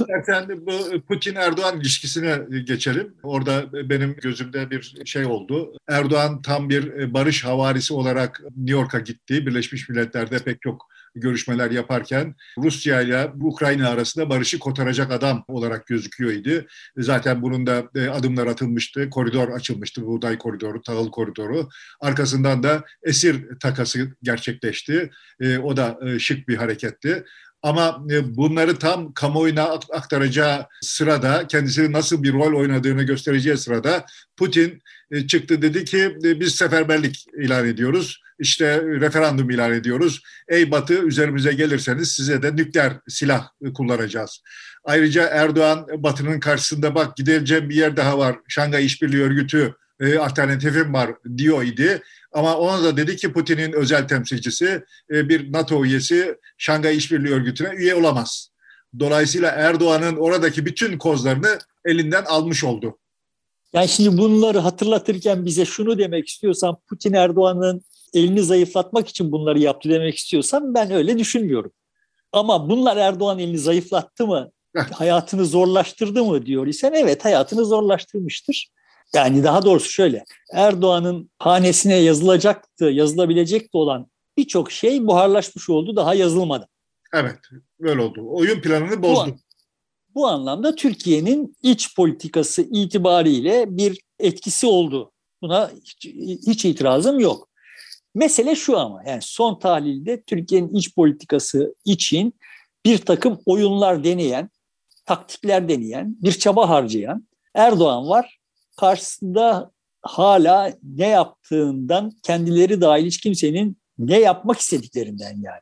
Zaten 0.08 0.66
bu 0.68 1.02
Putin-Erdoğan 1.08 1.80
ilişkisine 1.80 2.40
geçelim. 2.64 3.16
Orada 3.24 3.74
benim 3.90 4.16
gözümde 4.16 4.72
bir 4.72 4.96
şey 5.06 5.26
oldu. 5.26 5.74
Erdoğan 5.88 6.42
tam 6.42 6.70
bir 6.70 7.14
barış 7.14 7.46
havarisi 7.46 7.94
olarak 7.94 8.42
New 8.58 8.80
York'a 8.80 9.00
gitti. 9.00 9.46
Birleşmiş 9.46 9.90
Milletler'de 9.90 10.40
pek 10.40 10.62
çok 10.62 10.88
görüşmeler 11.16 11.72
yaparken 11.72 12.36
Rusya 12.58 13.02
ile 13.02 13.32
Ukrayna 13.40 13.90
arasında 13.90 14.30
barışı 14.30 14.60
kotaracak 14.60 15.12
adam 15.12 15.44
olarak 15.48 15.88
gözüküyor 15.88 16.32
idi. 16.32 16.68
Zaten 16.98 17.42
bunun 17.42 17.68
da 17.68 17.84
e, 17.96 18.08
adımlar 18.08 18.48
atılmıştı. 18.48 19.10
Koridor 19.10 19.50
açılmıştı. 19.50 20.06
Buğday 20.06 20.38
koridoru, 20.38 20.82
tahıl 20.82 21.12
koridoru. 21.12 21.70
Arkasından 22.02 22.64
da 22.64 22.84
esir 23.04 23.60
takası 23.60 24.16
gerçekleşti. 24.24 25.10
E, 25.42 25.58
o 25.58 25.78
da 25.78 26.00
e, 26.06 26.20
şık 26.20 26.48
bir 26.48 26.58
hareketti. 26.58 27.24
Ama 27.62 28.06
bunları 28.26 28.80
tam 28.80 29.14
kamuoyuna 29.14 29.64
aktaracağı 29.94 30.66
sırada, 30.82 31.48
kendisinin 31.48 31.94
nasıl 31.94 32.24
bir 32.24 32.34
rol 32.34 32.60
oynadığını 32.60 33.04
göstereceği 33.04 33.58
sırada 33.58 34.06
Putin 34.38 34.82
çıktı 35.28 35.62
dedi 35.62 35.86
ki 35.86 36.18
e, 36.24 36.40
biz 36.40 36.56
seferberlik 36.56 37.26
ilan 37.38 37.68
ediyoruz. 37.68 38.22
İşte 38.40 38.82
referandum 38.82 39.50
ilan 39.50 39.74
ediyoruz. 39.74 40.22
Ey 40.48 40.72
Batı 40.72 40.94
üzerimize 40.94 41.54
gelirseniz 41.54 42.12
size 42.12 42.42
de 42.42 42.56
nükleer 42.56 42.94
silah 43.08 43.50
kullanacağız. 43.74 44.42
Ayrıca 44.84 45.28
Erdoğan 45.28 45.88
Batı'nın 45.98 46.40
karşısında 46.40 46.96
bak 46.96 47.18
gideceğim 47.18 47.70
bir 47.70 47.76
yer 47.76 47.98
daha 47.98 48.18
var. 48.18 48.36
Şangay 48.48 48.86
İşbirliği 48.86 49.24
Örgütü 49.24 49.76
alternatifim 50.20 50.94
var 50.94 51.12
diyor 51.38 51.64
idi. 51.64 52.02
Ama 52.32 52.58
ona 52.58 52.84
da 52.84 52.98
dedi 52.98 53.16
ki 53.16 53.34
Putin'in 53.34 53.74
özel 53.74 54.08
temsilcisi 54.08 54.84
e, 55.12 55.30
bir 55.30 55.54
NATO 55.54 55.86
üyesi 55.86 56.36
Şangay 56.58 56.98
İşbirliği 56.98 57.34
Örgütü'ne 57.34 57.70
üye 57.70 57.96
olamaz. 57.96 58.50
Dolayısıyla 59.00 59.50
Erdoğan'ın 59.52 60.16
oradaki 60.16 60.66
bütün 60.66 60.98
kozlarını 60.98 61.60
elinden 61.86 62.24
almış 62.24 62.64
oldu. 62.64 62.98
Yani 63.78 63.88
şimdi 63.88 64.18
bunları 64.18 64.60
hatırlatırken 64.60 65.46
bize 65.46 65.66
şunu 65.66 65.98
demek 65.98 66.28
istiyorsan 66.28 66.78
Putin 66.90 67.14
Erdoğan'ın 67.14 67.82
elini 68.14 68.44
zayıflatmak 68.44 69.08
için 69.08 69.32
bunları 69.32 69.60
yaptı 69.60 69.90
demek 69.90 70.16
istiyorsan 70.18 70.74
ben 70.74 70.92
öyle 70.92 71.18
düşünmüyorum. 71.18 71.72
Ama 72.32 72.70
bunlar 72.70 72.98
Erdoğan 72.98 73.40
elini 73.40 73.58
zayıflattı 73.58 74.28
mı, 74.28 74.52
hayatını 74.94 75.46
zorlaştırdı 75.46 76.24
mı 76.24 76.46
diyor 76.46 76.68
isen 76.68 76.94
evet 76.94 77.26
hayatını 77.26 77.66
zorlaştırmıştır. 77.66 78.68
Yani 79.16 79.44
daha 79.44 79.66
doğrusu 79.66 79.90
şöyle, 79.90 80.24
Erdoğan'ın 80.54 81.30
hanesine 81.40 81.96
yazılacaktı, 81.96 82.86
yazılabilecekti 82.86 83.78
olan 83.78 84.08
birçok 84.38 84.72
şey 84.72 85.08
buharlaşmış 85.08 85.70
oldu, 85.70 85.96
daha 85.96 86.14
yazılmadı. 86.14 86.68
Evet, 87.14 87.40
böyle 87.80 88.02
oldu. 88.02 88.22
Oyun 88.28 88.62
planını 88.62 89.04
bozdu. 89.04 89.36
Bu, 90.18 90.28
anlamda 90.28 90.76
Türkiye'nin 90.76 91.56
iç 91.64 91.96
politikası 91.96 92.62
itibariyle 92.62 93.78
bir 93.78 94.02
etkisi 94.20 94.68
oldu. 94.68 95.12
Buna 95.42 95.72
hiç, 95.86 96.06
hiç 96.48 96.66
itirazım 96.66 97.20
yok. 97.20 97.50
Mesele 98.16 98.56
şu 98.56 98.78
ama 98.78 99.04
yani 99.08 99.22
son 99.22 99.60
tahlilde 99.60 100.22
Türkiye'nin 100.22 100.74
iç 100.74 100.96
politikası 100.96 101.76
için 101.86 102.34
bir 102.86 102.98
takım 102.98 103.40
oyunlar 103.46 104.04
deneyen, 104.04 104.50
taktikler 105.06 105.70
deneyen, 105.70 106.18
bir 106.22 106.32
çaba 106.32 106.70
harcayan 106.70 107.28
Erdoğan 107.54 108.08
var 108.10 108.40
karşısında 108.78 109.72
hala 110.02 110.74
ne 110.84 111.08
yaptığından 111.08 112.12
kendileri 112.24 112.82
dahil 112.82 113.06
hiç 113.06 113.20
kimsenin 113.20 113.78
ne 113.98 114.20
yapmak 114.20 114.60
istediklerinden 114.60 115.42
yani. 115.42 115.62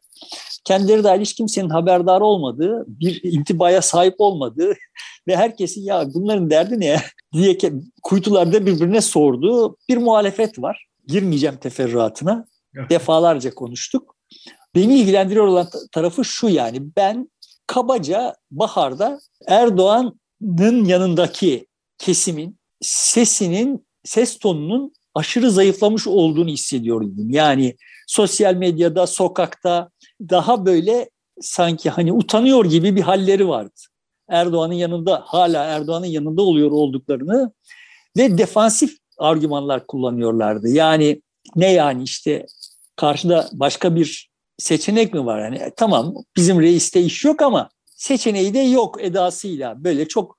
Kendileri 0.66 1.04
dahil 1.04 1.22
hiç 1.22 1.34
kimsenin 1.34 1.70
haberdar 1.70 2.22
olmadığı, 2.22 2.86
bir 2.88 3.24
intibaya 3.24 3.82
sahip 3.82 4.16
olmadığı 4.18 4.74
ve 5.28 5.36
herkesin 5.36 5.82
ya 5.82 6.14
bunların 6.14 6.50
derdi 6.50 6.80
ne 6.80 7.02
diye 7.34 7.58
kuytularda 8.04 8.66
birbirine 8.66 9.02
sorduğu 9.02 9.78
bir 9.90 9.98
muhalefet 9.98 10.60
var. 10.60 10.86
Girmeyeceğim 11.08 11.58
teferruatına. 11.58 12.46
Defalarca 12.90 13.54
konuştuk. 13.56 14.16
Beni 14.76 15.00
ilgilendiriyor 15.00 15.48
olan 15.48 15.68
tarafı 15.92 16.26
şu 16.26 16.50
yani 16.50 16.82
ben 16.98 17.30
kabaca 17.68 18.36
baharda 18.52 19.20
Erdoğan'ın 19.48 20.86
yanındaki 20.86 21.68
kesimin 21.98 22.60
sesinin, 22.82 23.86
ses 24.04 24.40
tonunun 24.40 24.94
aşırı 25.16 25.52
zayıflamış 25.52 26.08
olduğunu 26.08 26.50
hissediyorum. 26.50 27.16
Yani 27.18 27.76
sosyal 28.08 28.54
medyada, 28.56 29.08
sokakta 29.08 29.90
daha 30.22 30.66
böyle 30.66 31.10
sanki 31.42 31.90
hani 31.90 32.14
utanıyor 32.14 32.66
gibi 32.66 32.96
bir 32.96 33.02
halleri 33.02 33.48
vardı. 33.48 33.82
Erdoğan'ın 34.30 34.74
yanında 34.74 35.24
hala 35.26 35.64
Erdoğan'ın 35.64 36.06
yanında 36.06 36.42
oluyor 36.42 36.72
olduklarını 36.72 37.52
ve 38.18 38.38
defansif 38.38 38.98
argümanlar 39.18 39.88
kullanıyorlardı. 39.88 40.70
Yani 40.70 41.22
ne 41.56 41.72
yani 41.72 42.04
işte 42.04 42.46
karşıda 42.96 43.50
başka 43.54 43.96
bir 43.96 44.30
seçenek 44.58 45.14
mi 45.14 45.26
var? 45.26 45.44
Yani 45.44 45.72
tamam 45.78 46.14
bizim 46.36 46.62
reiste 46.62 47.02
iş 47.02 47.26
yok 47.26 47.42
ama 47.42 47.70
seçeneği 47.96 48.54
de 48.54 48.60
yok 48.60 49.04
edasıyla 49.04 49.84
böyle 49.84 50.08
çok 50.08 50.38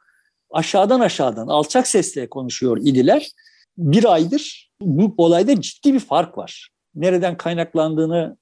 aşağıdan 0.51 1.01
aşağıdan 1.01 1.49
alçak 1.49 1.87
sesle 1.87 2.29
konuşuyor 2.29 2.79
idiler. 2.81 3.31
Bir 3.79 4.13
aydır 4.13 4.71
bu 4.81 5.15
olayda 5.17 5.61
ciddi 5.61 5.95
bir 5.95 6.01
fark 6.01 6.39
var. 6.39 6.71
Nereden 6.95 7.37
kaynaklandığını 7.37 8.37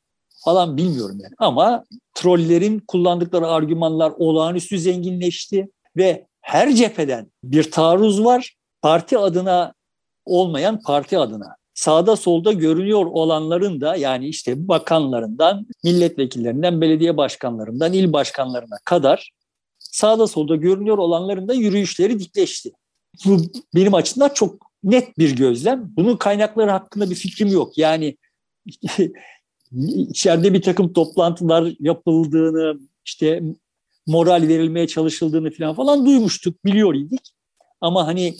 falan 0.44 0.76
bilmiyorum 0.76 1.18
yani. 1.22 1.34
Ama 1.38 1.84
trollerin 2.14 2.78
kullandıkları 2.78 3.46
argümanlar 3.46 4.12
olağanüstü 4.18 4.78
zenginleşti 4.78 5.68
ve 5.96 6.26
her 6.40 6.74
cepheden 6.74 7.32
bir 7.44 7.70
taarruz 7.70 8.24
var. 8.24 8.54
Parti 8.82 9.18
adına 9.18 9.74
olmayan 10.24 10.80
parti 10.82 11.18
adına. 11.18 11.56
Sağda 11.74 12.16
solda 12.16 12.52
görünüyor 12.52 13.06
olanların 13.06 13.80
da 13.80 13.96
yani 13.96 14.28
işte 14.28 14.68
bakanlarından, 14.68 15.66
milletvekillerinden, 15.84 16.80
belediye 16.80 17.16
başkanlarından, 17.16 17.92
il 17.92 18.12
başkanlarına 18.12 18.78
kadar 18.84 19.30
sağda 19.78 20.26
solda 20.26 20.56
görünüyor 20.56 20.98
olanların 20.98 21.48
da 21.48 21.54
yürüyüşleri 21.54 22.18
dikleşti. 22.18 22.72
Bu 23.24 23.38
benim 23.74 23.94
açımdan 23.94 24.28
çok 24.34 24.66
net 24.84 25.18
bir 25.18 25.36
gözlem. 25.36 25.92
Bunun 25.96 26.16
kaynakları 26.16 26.70
hakkında 26.70 27.10
bir 27.10 27.14
fikrim 27.14 27.48
yok. 27.48 27.78
Yani 27.78 28.16
içeride 30.10 30.54
bir 30.54 30.62
takım 30.62 30.92
toplantılar 30.92 31.72
yapıldığını, 31.80 32.80
işte 33.04 33.42
moral 34.06 34.48
verilmeye 34.48 34.86
çalışıldığını 34.86 35.50
falan 35.50 35.74
falan 35.74 36.06
duymuştuk, 36.06 36.64
biliyor 36.64 36.94
idik. 36.94 37.34
Ama 37.80 38.06
hani 38.06 38.34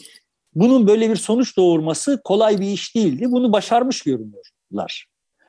bunun 0.55 0.87
böyle 0.87 1.11
bir 1.11 1.17
sonuç 1.17 1.57
doğurması 1.57 2.21
kolay 2.25 2.61
bir 2.61 2.67
iş 2.67 2.97
değildi. 2.97 3.33
Bunu 3.33 3.53
başarmış 3.53 4.03
görünüyorlar. 4.03 5.07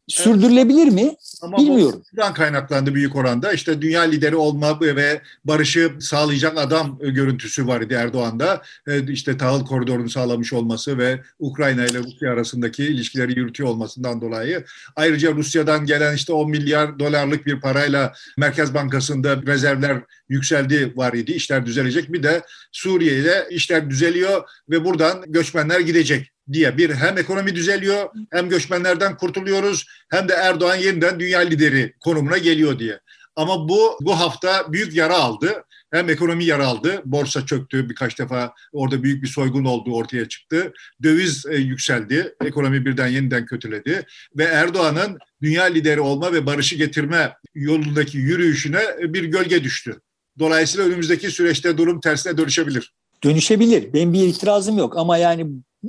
Sürdürülebilir 0.08 0.88
mi? 0.88 1.16
Ama 1.42 1.58
Bilmiyorum. 1.58 2.04
Buradan 2.14 2.34
kaynaklandı 2.34 2.96
büyük 2.96 3.16
oranda. 3.16 3.54
İşte 3.54 3.82
dünya 3.82 4.02
lideri 4.02 4.36
olma 4.36 4.82
ve 4.82 5.22
barışı 5.46 5.92
sağlayacak 6.00 6.58
adam 6.58 7.00
görüntüsü 7.02 7.68
var 7.68 7.82
idi 7.82 7.94
Erdoğan'da. 7.94 8.62
E, 8.88 9.12
işte 9.12 9.38
tahıl 9.38 9.66
koridorunu 9.66 10.10
sağlamış 10.10 10.54
olması 10.54 10.98
ve 10.98 11.22
Ukrayna 11.40 11.86
ile 11.86 12.00
Rusya 12.00 12.32
arasındaki 12.32 12.84
ilişkileri 12.84 13.40
yürütüyor 13.40 13.70
olmasından 13.70 14.22
dolayı. 14.22 14.66
Ayrıca 14.96 15.32
Rusya'dan 15.32 15.86
gelen 15.86 16.16
işte 16.16 16.34
10 16.34 16.50
milyar 16.50 17.00
dolarlık 17.00 17.46
bir 17.46 17.60
parayla 17.60 18.14
Merkez 18.38 18.74
Bankası'nda 18.74 19.42
rezervler 19.42 20.02
yükseldi 20.30 20.94
var 20.96 21.14
idi. 21.14 21.32
İşler 21.32 21.66
düzelecek. 21.66 22.14
Bir 22.14 22.24
de 22.24 22.42
Suriye 22.72 23.16
ile 23.16 23.46
işler 23.50 23.90
düzeliyor 23.90 24.44
ve 24.70 24.86
buradan 24.86 25.24
göçmenler 25.28 25.80
gidecek 25.80 26.35
diye 26.54 26.78
bir 26.78 26.90
hem 26.90 27.18
ekonomi 27.18 27.56
düzeliyor 27.56 28.10
hem 28.32 28.50
göçmenlerden 28.50 29.18
kurtuluyoruz 29.18 29.86
hem 30.10 30.30
de 30.30 30.34
Erdoğan 30.34 30.76
yeniden 30.76 31.20
dünya 31.20 31.40
lideri 31.40 31.94
konumuna 32.00 32.38
geliyor 32.38 32.80
diye. 32.80 33.00
Ama 33.36 33.70
bu 33.70 33.98
bu 34.02 34.20
hafta 34.20 34.74
büyük 34.74 34.96
yara 34.96 35.18
aldı. 35.18 35.64
Hem 35.92 36.10
ekonomi 36.10 36.46
yara 36.46 36.68
aldı, 36.68 37.02
borsa 37.06 37.46
çöktü 37.46 37.90
birkaç 37.90 38.20
defa 38.20 38.54
orada 38.74 39.04
büyük 39.04 39.24
bir 39.24 39.28
soygun 39.28 39.66
olduğu 39.66 39.94
ortaya 39.94 40.28
çıktı. 40.28 40.74
Döviz 41.04 41.46
e, 41.46 41.56
yükseldi, 41.56 42.36
ekonomi 42.46 42.86
birden 42.86 43.08
yeniden 43.08 43.46
kötüledi 43.46 44.06
ve 44.38 44.44
Erdoğan'ın 44.44 45.18
dünya 45.42 45.64
lideri 45.64 46.02
olma 46.02 46.34
ve 46.34 46.46
barışı 46.46 46.76
getirme 46.76 47.34
yolundaki 47.56 48.18
yürüyüşüne 48.18 48.82
bir 49.00 49.24
gölge 49.24 49.64
düştü. 49.64 50.00
Dolayısıyla 50.40 50.88
önümüzdeki 50.88 51.32
süreçte 51.32 51.78
durum 51.78 52.00
tersine 52.00 52.38
dönüşebilir. 52.38 52.94
Dönüşebilir. 53.24 53.94
Benim 53.94 54.14
bir 54.14 54.28
itirazım 54.28 54.78
yok 54.78 54.98
ama 54.98 55.18
yani 55.18 55.48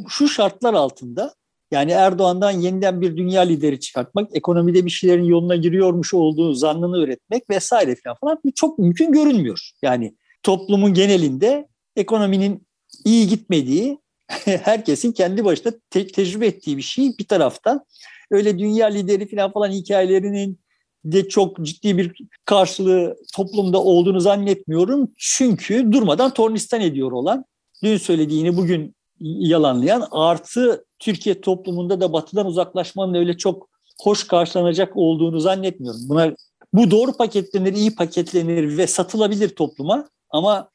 şu 0.09 0.28
şartlar 0.28 0.74
altında 0.74 1.35
yani 1.70 1.90
Erdoğan'dan 1.90 2.50
yeniden 2.50 3.00
bir 3.00 3.16
dünya 3.16 3.42
lideri 3.42 3.80
çıkartmak, 3.80 4.37
ekonomide 4.37 4.85
bir 4.85 4.90
şeylerin 4.90 5.24
yoluna 5.24 5.56
giriyormuş 5.56 6.14
olduğu 6.14 6.52
zannını 6.52 6.98
üretmek 6.98 7.50
vesaire 7.50 7.96
falan 8.20 8.38
çok 8.54 8.78
mümkün 8.78 9.12
görünmüyor. 9.12 9.70
Yani 9.82 10.16
toplumun 10.42 10.94
genelinde 10.94 11.68
ekonominin 11.96 12.66
iyi 13.04 13.28
gitmediği, 13.28 13.98
herkesin 14.44 15.12
kendi 15.12 15.44
başına 15.44 15.72
te- 15.90 16.06
tecrübe 16.06 16.46
ettiği 16.46 16.76
bir 16.76 16.82
şey 16.82 17.18
bir 17.18 17.24
taraftan. 17.24 17.85
Öyle 18.30 18.59
dünya 18.59 18.87
lideri 18.87 19.30
falan 19.30 19.52
falan 19.52 19.70
hikayelerinin 19.70 20.61
de 21.04 21.28
çok 21.28 21.62
ciddi 21.62 21.98
bir 21.98 22.16
karşılığı 22.44 23.16
toplumda 23.35 23.82
olduğunu 23.82 24.20
zannetmiyorum. 24.20 25.12
Çünkü 25.18 25.92
durmadan 25.92 26.35
tornistan 26.35 26.80
ediyor 26.80 27.12
olan, 27.12 27.44
dün 27.82 27.96
söylediğini 27.96 28.56
bugün 28.56 28.95
yalanlayan 29.20 30.09
artı 30.11 30.85
Türkiye 30.98 31.40
toplumunda 31.40 32.00
da 32.00 32.12
batıdan 32.12 32.46
uzaklaşmanın 32.46 33.14
öyle 33.14 33.37
çok 33.37 33.68
hoş 34.00 34.26
karşılanacak 34.26 34.96
olduğunu 34.96 35.40
zannetmiyorum. 35.40 36.00
Buna 36.09 36.35
bu 36.72 36.90
doğru 36.90 37.12
paketlenir, 37.12 37.72
iyi 37.72 37.94
paketlenir 37.94 38.79
ve 38.79 38.87
satılabilir 38.87 39.48
topluma 39.48 40.09
ama 40.31 40.70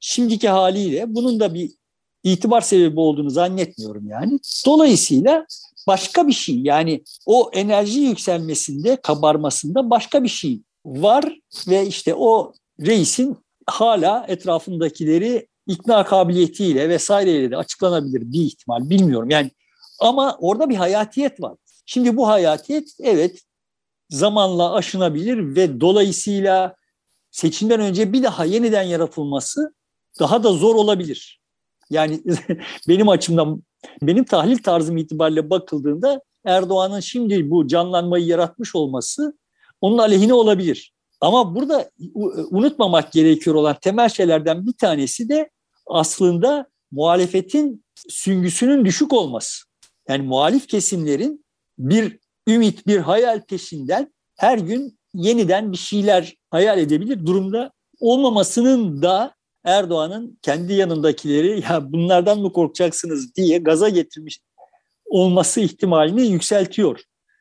şimdiki 0.00 0.48
haliyle 0.48 1.14
bunun 1.14 1.40
da 1.40 1.54
bir 1.54 1.70
itibar 2.24 2.60
sebebi 2.60 3.00
olduğunu 3.00 3.30
zannetmiyorum 3.30 4.08
yani. 4.08 4.38
Dolayısıyla 4.66 5.46
başka 5.86 6.28
bir 6.28 6.32
şey 6.32 6.58
yani 6.58 7.02
o 7.26 7.50
enerji 7.52 8.00
yükselmesinde, 8.00 8.96
kabarmasında 8.96 9.90
başka 9.90 10.22
bir 10.22 10.28
şey 10.28 10.60
var 10.86 11.38
ve 11.68 11.86
işte 11.86 12.14
o 12.14 12.52
reisin 12.80 13.36
hala 13.66 14.24
etrafındakileri 14.28 15.48
ikna 15.66 16.04
kabiliyetiyle 16.04 16.88
vesaireyle 16.88 17.50
de 17.50 17.56
açıklanabilir 17.56 18.32
bir 18.32 18.40
ihtimal 18.40 18.90
bilmiyorum. 18.90 19.30
Yani 19.30 19.50
ama 20.00 20.36
orada 20.40 20.70
bir 20.70 20.76
hayatiyet 20.76 21.40
var. 21.40 21.56
Şimdi 21.86 22.16
bu 22.16 22.28
hayatiyet 22.28 22.88
evet 23.00 23.42
zamanla 24.10 24.74
aşınabilir 24.74 25.56
ve 25.56 25.80
dolayısıyla 25.80 26.74
seçimden 27.30 27.80
önce 27.80 28.12
bir 28.12 28.22
daha 28.22 28.44
yeniden 28.44 28.82
yaratılması 28.82 29.74
daha 30.20 30.42
da 30.42 30.52
zor 30.52 30.74
olabilir. 30.74 31.40
Yani 31.90 32.22
benim 32.88 33.08
açımdan, 33.08 33.62
benim 34.02 34.24
tahlil 34.24 34.58
tarzım 34.58 34.96
itibariyle 34.96 35.50
bakıldığında 35.50 36.20
Erdoğan'ın 36.44 37.00
şimdi 37.00 37.50
bu 37.50 37.66
canlanmayı 37.66 38.26
yaratmış 38.26 38.74
olması 38.74 39.38
onun 39.80 39.98
aleyhine 39.98 40.34
olabilir. 40.34 40.92
Ama 41.20 41.54
burada 41.54 41.90
unutmamak 42.50 43.12
gerekiyor 43.12 43.56
olan 43.56 43.76
temel 43.82 44.08
şeylerden 44.08 44.66
bir 44.66 44.72
tanesi 44.72 45.28
de 45.28 45.50
aslında 45.86 46.66
muhalefetin 46.90 47.84
süngüsünün 48.08 48.84
düşük 48.84 49.12
olması. 49.12 49.64
Yani 50.08 50.22
muhalif 50.22 50.68
kesimlerin 50.68 51.44
bir 51.78 52.18
ümit, 52.48 52.86
bir 52.86 52.98
hayal 52.98 53.40
peşinden 53.40 54.12
her 54.36 54.58
gün 54.58 54.98
yeniden 55.14 55.72
bir 55.72 55.76
şeyler 55.76 56.34
hayal 56.50 56.78
edebilir 56.78 57.26
durumda 57.26 57.72
olmamasının 58.00 59.02
da 59.02 59.34
Erdoğan'ın 59.64 60.38
kendi 60.42 60.72
yanındakileri 60.72 61.62
ya 61.70 61.92
bunlardan 61.92 62.40
mı 62.40 62.52
korkacaksınız 62.52 63.34
diye 63.34 63.58
gaza 63.58 63.88
getirmiş 63.88 64.40
olması 65.04 65.60
ihtimalini 65.60 66.26
yükseltiyor. 66.26 67.00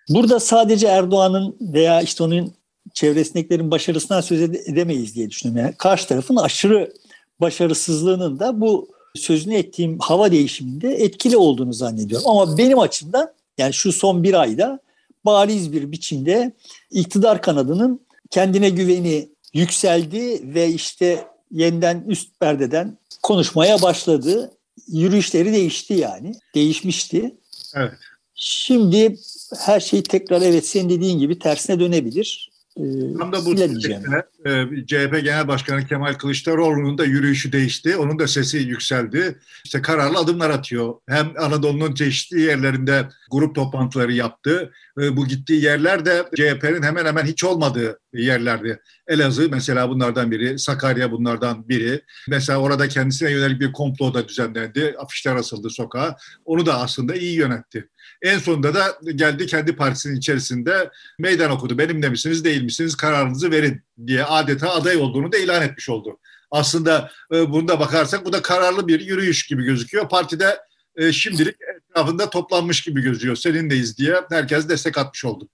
Burada 0.10 0.40
sadece 0.40 0.88
Erdoğan'ın 0.88 1.58
veya 1.74 2.02
işte 2.02 2.24
onun 2.24 2.54
çevresindekilerin 2.94 3.72
başarısından 3.72 4.22
söz 4.22 4.42
edemeyiz 4.42 5.16
diye 5.16 5.30
düşünüyorum. 5.30 5.66
Yani 5.66 5.76
karşı 5.78 6.08
tarafın 6.08 6.36
aşırı 6.36 6.94
başarısızlığının 7.42 8.40
da 8.40 8.62
bu 8.62 8.88
sözünü 9.16 9.56
ettiğim 9.56 10.00
hava 10.00 10.32
değişiminde 10.32 10.96
etkili 10.96 11.38
olduğunu 11.38 11.74
zannediyorum. 11.74 12.28
Ama 12.30 12.58
benim 12.58 12.80
açımdan 12.80 13.34
yani 13.58 13.74
şu 13.74 13.92
son 13.92 14.24
bir 14.24 14.34
ayda 14.34 14.80
bariz 15.26 15.74
bir 15.74 15.92
biçimde 15.92 16.52
iktidar 16.92 17.42
kanadının 17.42 18.00
kendine 18.30 18.70
güveni 18.70 19.30
yükseldi 19.54 20.54
ve 20.56 20.68
işte 20.70 21.28
yeniden 21.52 22.04
üst 22.08 22.40
perdeden 22.40 22.98
konuşmaya 23.24 23.82
başladı. 23.82 24.52
Yürüyüşleri 24.88 25.54
değişti 25.54 25.94
yani. 25.94 26.36
Değişmişti. 26.56 27.36
Evet. 27.76 27.94
Şimdi 28.36 29.18
her 29.60 29.80
şey 29.80 30.04
tekrar 30.04 30.42
evet 30.42 30.68
senin 30.68 30.90
dediğin 30.90 31.20
gibi 31.20 31.40
tersine 31.40 31.80
dönebilir. 31.80 32.49
Ee, 32.80 33.18
Tam 33.18 33.32
da 33.32 33.46
bu 33.46 33.58
süreçte 33.58 34.02
e, 34.46 34.66
CHP 34.88 35.24
Genel 35.24 35.48
Başkanı 35.48 35.88
Kemal 35.88 36.14
Kılıçdaroğlu'nun 36.14 36.98
da 36.98 37.06
yürüyüşü 37.06 37.52
değişti. 37.52 37.98
Onun 37.98 38.20
da 38.20 38.28
sesi 38.28 38.58
yükseldi. 38.58 39.40
İşte 39.66 39.82
kararlı 39.82 40.18
adımlar 40.18 40.50
atıyor. 40.50 40.94
Hem 41.08 41.34
Anadolu'nun 41.40 41.94
çeşitli 41.94 42.42
yerlerinde 42.42 43.08
grup 43.32 43.56
toplantıları 43.56 44.14
yaptı. 44.14 44.72
E, 45.02 45.18
bu 45.18 45.28
gittiği 45.28 45.64
yerler 45.64 46.06
de 46.06 46.26
CHP'nin 46.36 46.84
hemen 46.84 47.06
hemen 47.06 47.26
hiç 47.26 47.44
olmadığı 47.44 48.00
yerlerdi. 48.14 48.80
Elazığ 49.08 49.50
mesela 49.52 49.90
bunlardan 49.90 50.32
biri, 50.32 50.60
Sakarya 50.60 51.12
bunlardan 51.12 51.70
biri. 51.70 52.02
Mesela 52.28 52.60
orada 52.60 52.88
kendisine 52.88 53.32
yönelik 53.32 53.62
bir 53.62 53.72
komplo 53.72 54.14
da 54.14 54.28
düzenlendi. 54.28 54.96
Afişler 55.00 55.36
asıldı 55.36 55.70
sokağa. 55.70 56.16
Onu 56.46 56.66
da 56.66 56.80
aslında 56.80 57.16
iyi 57.16 57.36
yönetti. 57.36 57.90
En 58.22 58.40
sonunda 58.40 58.74
da 58.74 59.00
geldi 59.16 59.46
kendi 59.46 59.76
partisinin 59.76 60.16
içerisinde 60.18 60.90
meydan 61.20 61.52
okudu. 61.52 61.78
Benimle 61.78 62.10
misiniz 62.10 62.46
değil 62.46 62.64
misiniz 62.64 62.96
kararınızı 62.96 63.52
verin 63.52 63.82
diye 64.08 64.24
adeta 64.24 64.70
aday 64.70 64.98
olduğunu 64.98 65.32
da 65.32 65.38
ilan 65.38 65.62
etmiş 65.62 65.90
oldu. 65.90 66.20
Aslında 66.52 67.12
e, 67.34 67.52
bunda 67.52 67.80
bakarsak 67.80 68.26
bu 68.26 68.34
da 68.34 68.42
kararlı 68.42 68.88
bir 68.88 69.00
yürüyüş 69.00 69.48
gibi 69.48 69.64
gözüküyor. 69.64 70.10
Partide 70.10 70.58
e, 70.96 71.12
şimdilik 71.12 71.56
etrafında 71.90 72.30
toplanmış 72.30 72.82
gibi 72.82 73.02
gözüküyor. 73.02 73.36
Seninleyiz 73.36 73.98
diye 73.98 74.16
herkes 74.30 74.70
destek 74.70 74.98
atmış 74.98 75.26
oldu. 75.26 75.50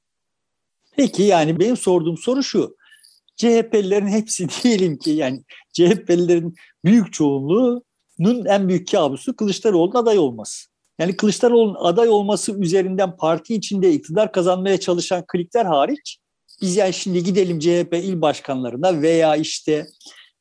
Peki 0.97 1.23
yani 1.23 1.60
benim 1.60 1.78
sorduğum 1.78 2.17
soru 2.17 2.43
şu. 2.43 2.75
CHP'lilerin 3.36 4.08
hepsi 4.08 4.47
diyelim 4.63 4.97
ki 4.97 5.12
yani 5.12 5.43
CHP'lilerin 5.73 6.56
büyük 6.86 7.13
çoğunluğunun 7.13 8.45
en 8.45 8.69
büyük 8.69 8.91
kabusu 8.91 9.36
Kılıçdaroğlu'nun 9.36 9.95
aday 9.95 10.17
olması. 10.19 10.74
Yani 10.99 11.15
Kılıçdaroğlu'nun 11.15 11.75
aday 11.79 12.10
olması 12.10 12.60
üzerinden 12.62 13.17
parti 13.17 13.55
içinde 13.55 13.93
iktidar 13.93 14.31
kazanmaya 14.31 14.79
çalışan 14.79 15.23
klikler 15.27 15.65
hariç 15.65 16.19
biz 16.62 16.75
yani 16.75 16.93
şimdi 16.93 17.23
gidelim 17.23 17.60
CHP 17.60 17.93
il 17.93 18.21
başkanlarına 18.21 19.01
veya 19.01 19.36
işte 19.36 19.88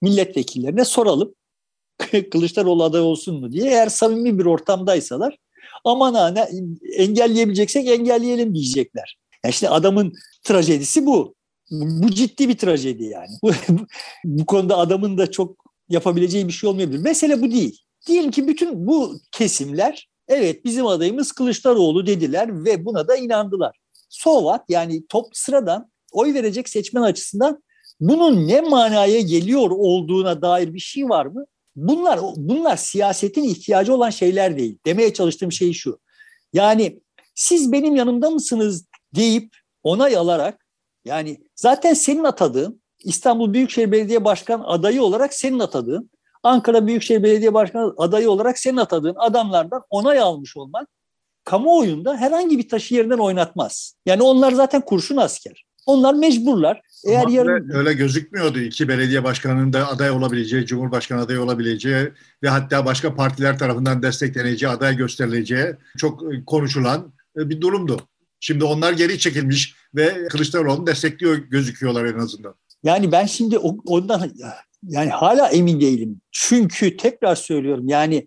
milletvekillerine 0.03 0.85
soralım. 0.85 1.35
Kılıçdaroğlu 2.31 2.85
aday 2.85 3.01
olsun 3.01 3.41
mu 3.41 3.53
diye. 3.53 3.71
Eğer 3.71 3.89
samimi 3.89 4.39
bir 4.39 4.45
ortamdaysalar 4.45 5.39
aman 5.85 6.15
ha 6.15 6.29
ne, 6.29 6.49
engelleyebileceksek 6.97 7.89
engelleyelim 7.89 8.55
diyecekler. 8.55 9.19
Yani 9.45 9.51
işte 9.51 9.69
adamın 9.69 10.13
trajedisi 10.45 11.07
bu. 11.07 11.35
Bu 11.71 12.11
ciddi 12.11 12.49
bir 12.49 12.59
trajedi 12.59 13.05
yani. 13.05 13.31
Bu, 13.43 13.53
bu 14.25 14.47
konuda 14.47 14.79
adamın 14.79 15.19
da 15.19 15.31
çok 15.31 15.65
yapabileceği 15.89 16.49
bir 16.49 16.53
şey 16.53 16.71
olmayabilir. 16.71 16.99
Mesele 16.99 17.43
bu 17.43 17.51
değil. 17.51 17.81
Diyelim 18.07 18.31
ki 18.31 18.49
bütün 18.49 18.87
bu 18.87 19.21
kesimler 19.33 20.09
evet 20.29 20.65
bizim 20.65 20.87
adayımız 20.87 21.33
Kılıçdaroğlu 21.33 22.07
dediler 22.07 22.65
ve 22.65 22.85
buna 22.85 23.09
da 23.09 23.17
inandılar. 23.17 23.77
So 24.09 24.39
what? 24.39 24.63
Yani 24.69 25.07
top 25.07 25.27
sıradan 25.37 25.91
oy 26.13 26.35
verecek 26.35 26.69
seçmen 26.69 27.03
açısından 27.03 27.63
bunun 28.01 28.49
ne 28.49 28.61
manaya 28.61 29.21
geliyor 29.21 29.71
olduğuna 29.71 30.43
dair 30.43 30.75
bir 30.75 30.81
şey 30.81 31.09
var 31.09 31.27
mı? 31.27 31.45
Bunlar 31.77 32.21
bunlar 32.37 32.77
siyasetin 32.77 33.45
ihtiyacı 33.45 33.95
olan 33.95 34.11
şeyler 34.11 34.59
değil. 34.59 34.79
Demeye 34.87 35.13
çalıştığım 35.13 35.53
şey 35.53 35.73
şu. 35.73 35.99
Yani 36.53 37.01
siz 37.35 37.73
benim 37.73 37.97
yanımda 37.97 38.31
mısınız 38.31 38.85
deyip 39.15 39.57
onay 39.83 40.17
alarak 40.17 40.67
yani 41.05 41.39
zaten 41.55 41.95
senin 41.95 42.25
atadığın 42.25 42.83
İstanbul 43.05 43.53
Büyükşehir 43.53 43.93
Belediye 43.93 44.25
Başkan 44.25 44.61
adayı 44.67 45.03
olarak 45.03 45.35
senin 45.35 45.59
atadığın 45.59 46.11
Ankara 46.45 46.87
Büyükşehir 46.87 47.23
Belediye 47.23 47.55
Başkanı 47.55 47.95
adayı 47.99 48.31
olarak 48.31 48.59
senin 48.59 48.77
atadığın 48.77 49.15
adamlardan 49.19 49.83
onay 49.91 50.19
almış 50.19 50.57
olmak 50.57 50.89
kamuoyunda 51.45 52.17
herhangi 52.17 52.59
bir 52.59 52.69
taşı 52.69 52.95
yerinden 52.95 53.19
oynatmaz. 53.19 53.95
Yani 54.07 54.23
onlar 54.23 54.53
zaten 54.53 54.81
kurşun 54.81 55.17
asker. 55.17 55.65
Onlar 55.87 56.15
mecburlar. 56.15 56.81
Eğer 57.07 57.23
Ama 57.23 57.31
yarın... 57.31 57.49
öyle, 57.49 57.77
öyle 57.77 57.93
gözükmüyordu. 57.93 58.59
İki 58.59 58.89
belediye 58.89 59.25
başkanının 59.25 59.73
da 59.73 59.89
aday 59.89 60.11
olabileceği, 60.11 60.67
cumhurbaşkanı 60.67 61.21
adayı 61.21 61.43
olabileceği 61.43 62.13
ve 62.43 62.49
hatta 62.49 62.87
başka 62.87 63.15
partiler 63.15 63.59
tarafından 63.59 64.03
destekleneceği, 64.03 64.73
aday 64.73 64.97
gösterileceği 64.97 65.67
çok 65.99 66.23
konuşulan 66.47 67.13
bir 67.37 67.61
durumdu. 67.61 68.01
Şimdi 68.41 68.65
onlar 68.65 68.93
geri 68.93 69.19
çekilmiş 69.19 69.77
ve 69.95 70.29
Kılıçdaroğlu'nu 70.29 70.87
destekliyor 70.87 71.37
gözüküyorlar 71.37 72.05
en 72.05 72.19
azından. 72.19 72.55
Yani 72.83 73.13
ben 73.13 73.27
şimdi 73.27 73.59
ondan 73.59 74.33
yani 74.89 75.11
hala 75.11 75.49
emin 75.49 75.81
değilim. 75.81 76.21
Çünkü 76.33 76.97
tekrar 76.97 77.35
söylüyorum 77.35 77.89
yani 77.89 78.27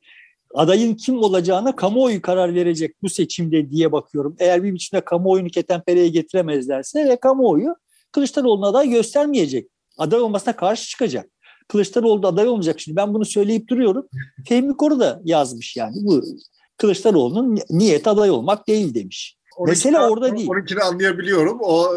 adayın 0.54 0.96
kim 0.96 1.18
olacağına 1.18 1.76
kamuoyu 1.76 2.22
karar 2.22 2.56
verecek 2.56 2.96
bu 3.02 3.10
seçimde 3.10 3.70
diye 3.70 3.92
bakıyorum. 3.92 4.36
Eğer 4.40 4.64
bir 4.64 4.74
biçimde 4.74 5.02
kamuoyunu 5.02 5.50
ketenpereye 5.50 6.08
getiremezlerse 6.08 7.10
ve 7.10 7.16
kamuoyu 7.20 7.76
Kılıçdaroğlu'na 8.12 8.68
aday 8.68 8.90
göstermeyecek. 8.90 9.70
Aday 9.98 10.20
olmasına 10.20 10.56
karşı 10.56 10.90
çıkacak. 10.90 11.30
Kılıçdaroğlu 11.68 12.24
da 12.24 12.28
aday 12.28 12.48
olmayacak. 12.48 12.80
Şimdi 12.80 12.96
ben 12.96 13.14
bunu 13.14 13.26
söyleyip 13.26 13.68
duruyorum. 13.68 14.08
Fehmi 14.48 14.78
Koru 14.78 15.00
da 15.00 15.22
yazmış 15.24 15.78
yani. 15.78 15.96
Bu 16.02 16.24
Kılıçdaroğlu'nun 16.78 17.60
niyet 17.70 18.08
aday 18.08 18.30
olmak 18.30 18.68
değil 18.68 18.94
demiş. 18.94 19.38
Mesele 19.66 20.00
orada 20.00 20.36
değil. 20.38 20.50
Onunkini 20.50 20.80
anlayabiliyorum. 20.80 21.60
O 21.62 21.90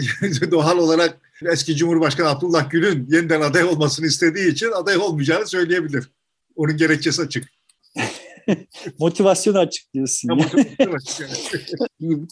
doğal 0.50 0.78
olarak 0.78 1.20
eski 1.46 1.76
Cumhurbaşkanı 1.76 2.28
Abdullah 2.28 2.70
Gül'ün 2.70 3.06
yeniden 3.10 3.40
aday 3.40 3.64
olmasını 3.64 4.06
istediği 4.06 4.52
için 4.52 4.72
aday 4.72 4.96
olmayacağını 4.96 5.46
söyleyebilir. 5.46 6.10
Onun 6.56 6.76
gerekçesi 6.76 7.22
açık. 7.22 7.44
Motivasyon 8.98 9.54
açık 9.54 9.94
diyorsun. 9.94 10.28
Ya, 10.28 10.46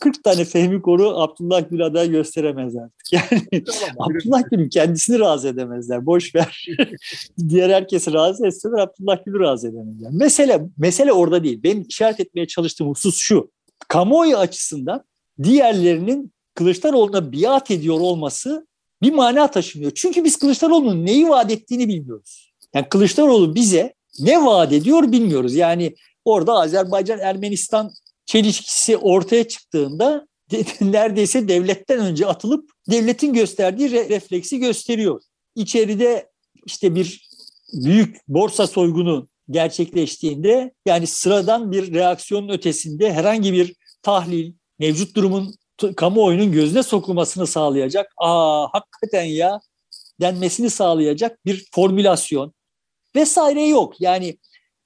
40 0.01 0.25
tane 0.25 0.45
Fehmi 0.45 0.83
Koru 0.83 1.21
Abdullah 1.21 1.71
Gül 1.71 1.87
aday 1.87 2.11
gösteremez 2.11 2.77
artık. 2.77 3.13
Yani 3.13 3.65
tamam, 3.65 3.97
Abdullah 3.99 4.43
Gül'ün 4.51 4.69
kendisini 4.69 5.19
razı 5.19 5.49
edemezler. 5.49 6.07
Boş 6.07 6.35
ver. 6.35 6.67
Diğer 7.49 7.71
herkesi 7.71 8.13
razı 8.13 8.47
etseler 8.47 8.79
Abdullah 8.79 9.25
Gül'ü 9.27 9.41
razı 9.41 9.69
edemezler. 9.69 10.11
Mesele, 10.13 10.63
mesele 10.79 11.13
orada 11.13 11.45
değil. 11.45 11.63
Benim 11.63 11.85
işaret 11.89 12.21
etmeye 12.21 12.47
çalıştığım 12.47 12.89
husus 12.89 13.17
şu. 13.19 13.51
Kamuoyu 13.89 14.37
açısından 14.37 15.05
diğerlerinin 15.43 16.33
Kılıçdaroğlu'na 16.55 17.33
biat 17.33 17.71
ediyor 17.71 18.01
olması 18.01 18.67
bir 19.03 19.13
mana 19.13 19.51
taşımıyor. 19.51 19.93
Çünkü 19.95 20.25
biz 20.25 20.39
Kılıçdaroğlu'nun 20.39 21.07
neyi 21.07 21.29
vaat 21.29 21.51
ettiğini 21.51 21.89
bilmiyoruz. 21.89 22.53
Yani 22.75 22.89
Kılıçdaroğlu 22.89 23.55
bize 23.55 23.95
ne 24.21 24.45
vaat 24.45 24.73
ediyor 24.73 25.13
bilmiyoruz. 25.13 25.55
Yani 25.55 25.95
orada 26.25 26.53
Azerbaycan-Ermenistan 26.53 27.91
çelişkisi 28.27 28.97
ortaya 28.97 29.49
çıktığında 29.49 30.27
neredeyse 30.81 31.49
devletten 31.49 31.99
önce 31.99 32.27
atılıp 32.27 32.71
devletin 32.91 33.33
gösterdiği 33.33 33.89
re- 33.89 34.09
refleksi 34.09 34.59
gösteriyor. 34.59 35.21
İçeride 35.57 36.31
işte 36.67 36.95
bir 36.95 37.29
büyük 37.73 38.29
borsa 38.29 38.67
soygunu 38.67 39.29
gerçekleştiğinde 39.51 40.73
yani 40.87 41.07
sıradan 41.07 41.73
bir 41.73 41.95
reaksiyonun 41.95 42.49
ötesinde 42.49 43.13
herhangi 43.13 43.53
bir 43.53 43.75
tahlil, 44.03 44.53
mevcut 44.79 45.17
durumun 45.17 45.55
kamuoyunun 45.97 46.53
gözüne 46.53 46.83
sokulmasını 46.83 47.47
sağlayacak. 47.47 48.13
Aa 48.19 48.67
hakikaten 48.73 49.25
ya 49.25 49.61
denmesini 50.21 50.71
sağlayacak 50.71 51.47
bir 51.47 51.67
formülasyon 51.73 52.55
vesaire 53.17 53.67
yok. 53.67 54.01
Yani 54.01 54.39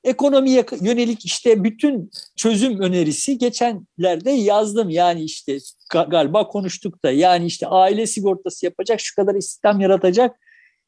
ekonomiye 0.04 0.66
yönelik 0.80 1.24
işte 1.24 1.64
bütün 1.64 2.10
çözüm 2.36 2.80
önerisi 2.80 3.38
geçenlerde 3.38 4.30
yazdım. 4.30 4.90
Yani 4.90 5.22
işte 5.22 5.58
galiba 6.08 6.48
konuştuk 6.48 7.04
da 7.04 7.10
yani 7.10 7.46
işte 7.46 7.66
aile 7.66 8.06
sigortası 8.06 8.66
yapacak, 8.66 9.00
şu 9.00 9.16
kadar 9.16 9.34
istihdam 9.34 9.80
yaratacak 9.80 10.36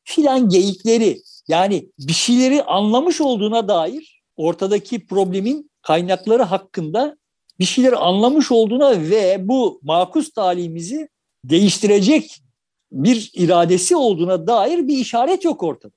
filan 0.05 0.49
geyikleri 0.49 1.23
yani 1.49 1.89
bir 1.99 2.13
şeyleri 2.13 2.63
anlamış 2.63 3.21
olduğuna 3.21 3.69
dair 3.69 4.23
ortadaki 4.37 5.07
problemin 5.07 5.71
kaynakları 5.83 6.43
hakkında 6.43 7.17
bir 7.63 7.67
şeyleri 7.67 7.97
anlamış 7.97 8.53
olduğuna 8.53 9.01
ve 9.11 9.37
bu 9.41 9.81
makus 9.83 10.33
talimizi 10.33 11.09
değiştirecek 11.45 12.43
bir 12.93 13.31
iradesi 13.35 13.97
olduğuna 13.97 14.47
dair 14.47 14.89
bir 14.89 14.99
işaret 14.99 15.45
yok 15.45 15.63
ortada. 15.63 15.93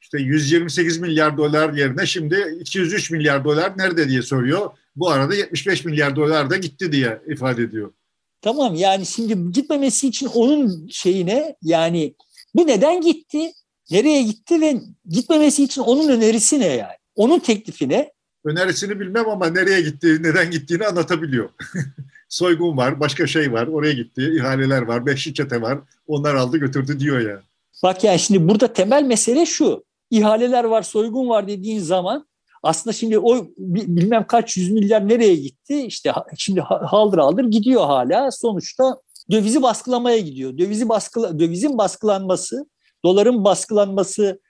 İşte 0.00 0.18
128 0.18 0.98
milyar 0.98 1.36
dolar 1.36 1.72
yerine 1.72 2.06
şimdi 2.06 2.56
203 2.60 3.10
milyar 3.10 3.44
dolar 3.44 3.78
nerede 3.78 4.08
diye 4.08 4.22
soruyor. 4.22 4.70
Bu 4.96 5.10
arada 5.10 5.34
75 5.34 5.84
milyar 5.84 6.16
dolar 6.16 6.50
da 6.50 6.56
gitti 6.56 6.92
diye 6.92 7.22
ifade 7.28 7.62
ediyor. 7.62 7.92
Tamam 8.40 8.74
yani 8.74 9.06
şimdi 9.06 9.52
gitmemesi 9.52 10.08
için 10.08 10.26
onun 10.26 10.88
şeyine 10.90 11.56
yani 11.62 12.14
bu 12.54 12.66
neden 12.66 13.00
gitti? 13.00 13.52
Nereye 13.90 14.22
gitti 14.22 14.60
ve 14.60 14.80
gitmemesi 15.08 15.64
için 15.64 15.82
onun 15.82 16.08
önerisi 16.08 16.60
ne 16.60 16.66
yani? 16.66 16.96
Onun 17.14 17.38
teklifi 17.38 17.88
ne? 17.88 18.12
Önerisini 18.44 19.00
bilmem 19.00 19.28
ama 19.28 19.46
nereye 19.46 19.80
gitti, 19.80 20.18
neden 20.22 20.50
gittiğini 20.50 20.86
anlatabiliyor. 20.86 21.48
Soygun 22.28 22.76
var, 22.76 23.00
başka 23.00 23.26
şey 23.26 23.52
var, 23.52 23.66
oraya 23.66 23.92
gitti, 23.92 24.32
ihaleler 24.36 24.82
var, 24.82 25.06
beşli 25.06 25.34
çete 25.34 25.62
var, 25.62 25.78
onlar 26.06 26.34
aldı 26.34 26.56
götürdü 26.56 27.00
diyor 27.00 27.20
ya. 27.20 27.42
Bak 27.82 28.04
yani 28.04 28.18
şimdi 28.18 28.48
burada 28.48 28.72
temel 28.72 29.02
mesele 29.02 29.46
şu. 29.46 29.84
İhaleler 30.10 30.64
var, 30.64 30.82
soygun 30.82 31.28
var 31.28 31.48
dediğin 31.48 31.80
zaman 31.80 32.26
aslında 32.62 32.94
şimdi 32.94 33.18
o 33.18 33.46
bilmem 33.58 34.26
kaç 34.26 34.56
yüz 34.56 34.70
milyar 34.70 35.08
nereye 35.08 35.34
gitti? 35.34 35.82
İşte 35.86 36.12
şimdi 36.36 36.60
haldır 36.60 37.18
haldır 37.18 37.44
gidiyor 37.44 37.86
hala. 37.86 38.30
Sonuçta 38.30 38.96
dövizi 39.30 39.62
baskılamaya 39.62 40.18
gidiyor. 40.18 40.58
Dövizi 40.58 40.88
baskıla, 40.88 41.38
dövizin 41.38 41.78
baskılanması 41.78 42.66
doların 43.04 43.44
baskılanması 43.44 44.40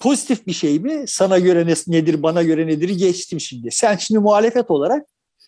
pozitif 0.00 0.46
bir 0.46 0.52
şey 0.52 0.78
mi? 0.78 1.04
Sana 1.06 1.38
göre 1.38 1.74
nedir, 1.86 2.22
bana 2.22 2.42
göre 2.42 2.66
nedir 2.66 2.88
geçtim 2.88 3.40
şimdi. 3.40 3.68
Sen 3.70 3.96
şimdi 3.96 4.18
muhalefet 4.18 4.70
olarak 4.70 5.06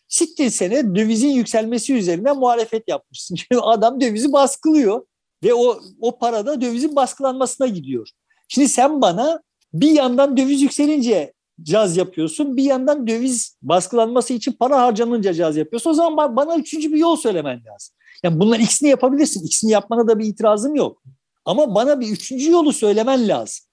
sittin 0.08 0.48
sene 0.48 0.94
dövizin 0.94 1.30
yükselmesi 1.30 1.94
üzerine 1.94 2.32
muhalefet 2.32 2.88
yapmışsın. 2.88 3.34
Şimdi 3.48 3.60
adam 3.60 4.00
dövizi 4.00 4.32
baskılıyor 4.32 5.06
ve 5.44 5.54
o, 5.54 5.80
o 6.00 6.18
para 6.18 6.46
da 6.46 6.60
dövizin 6.60 6.96
baskılanmasına 6.96 7.66
gidiyor. 7.66 8.08
Şimdi 8.48 8.68
sen 8.68 9.00
bana 9.00 9.40
bir 9.72 9.90
yandan 9.90 10.36
döviz 10.36 10.62
yükselince 10.62 11.32
caz 11.62 11.96
yapıyorsun. 11.96 12.56
Bir 12.56 12.62
yandan 12.62 13.06
döviz 13.06 13.56
baskılanması 13.62 14.32
için 14.32 14.52
para 14.52 14.82
harcanınca 14.82 15.34
caz 15.34 15.56
yapıyorsun. 15.56 15.90
O 15.90 15.94
zaman 15.94 16.36
bana 16.36 16.56
üçüncü 16.56 16.92
bir 16.92 16.98
yol 16.98 17.16
söylemen 17.16 17.62
lazım. 17.64 17.94
Yani 18.22 18.40
bunların 18.40 18.64
ikisini 18.64 18.88
yapabilirsin. 18.88 19.46
İkisini 19.46 19.70
yapmana 19.70 20.08
da 20.08 20.18
bir 20.18 20.24
itirazım 20.24 20.74
yok. 20.74 21.02
Ama 21.44 21.74
bana 21.74 22.00
bir 22.00 22.08
üçüncü 22.08 22.50
yolu 22.50 22.72
söylemen 22.72 23.28
lazım. 23.28 23.64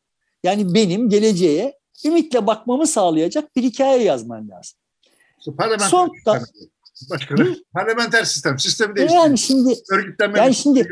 Yani 0.43 0.73
benim 0.73 1.09
geleceğe 1.09 1.79
ümitle 2.05 2.47
bakmamı 2.47 2.87
sağlayacak 2.87 3.55
bir 3.55 3.63
hikaye 3.63 4.03
yazman 4.03 4.49
lazım. 4.49 4.77
Parlamenter 5.57 5.87
Son, 5.87 6.09
sistem. 6.13 6.41
Başkanım, 7.09 7.55
parlamenter 7.73 8.23
sistem. 8.23 8.59
Sistemi 8.59 8.95
değiştirdi. 8.95 9.17
Yani 9.17 9.37
şimdi, 9.37 9.73
Örgütlenme 9.91 10.39
yani 10.39 10.55
şimdi 10.55 10.87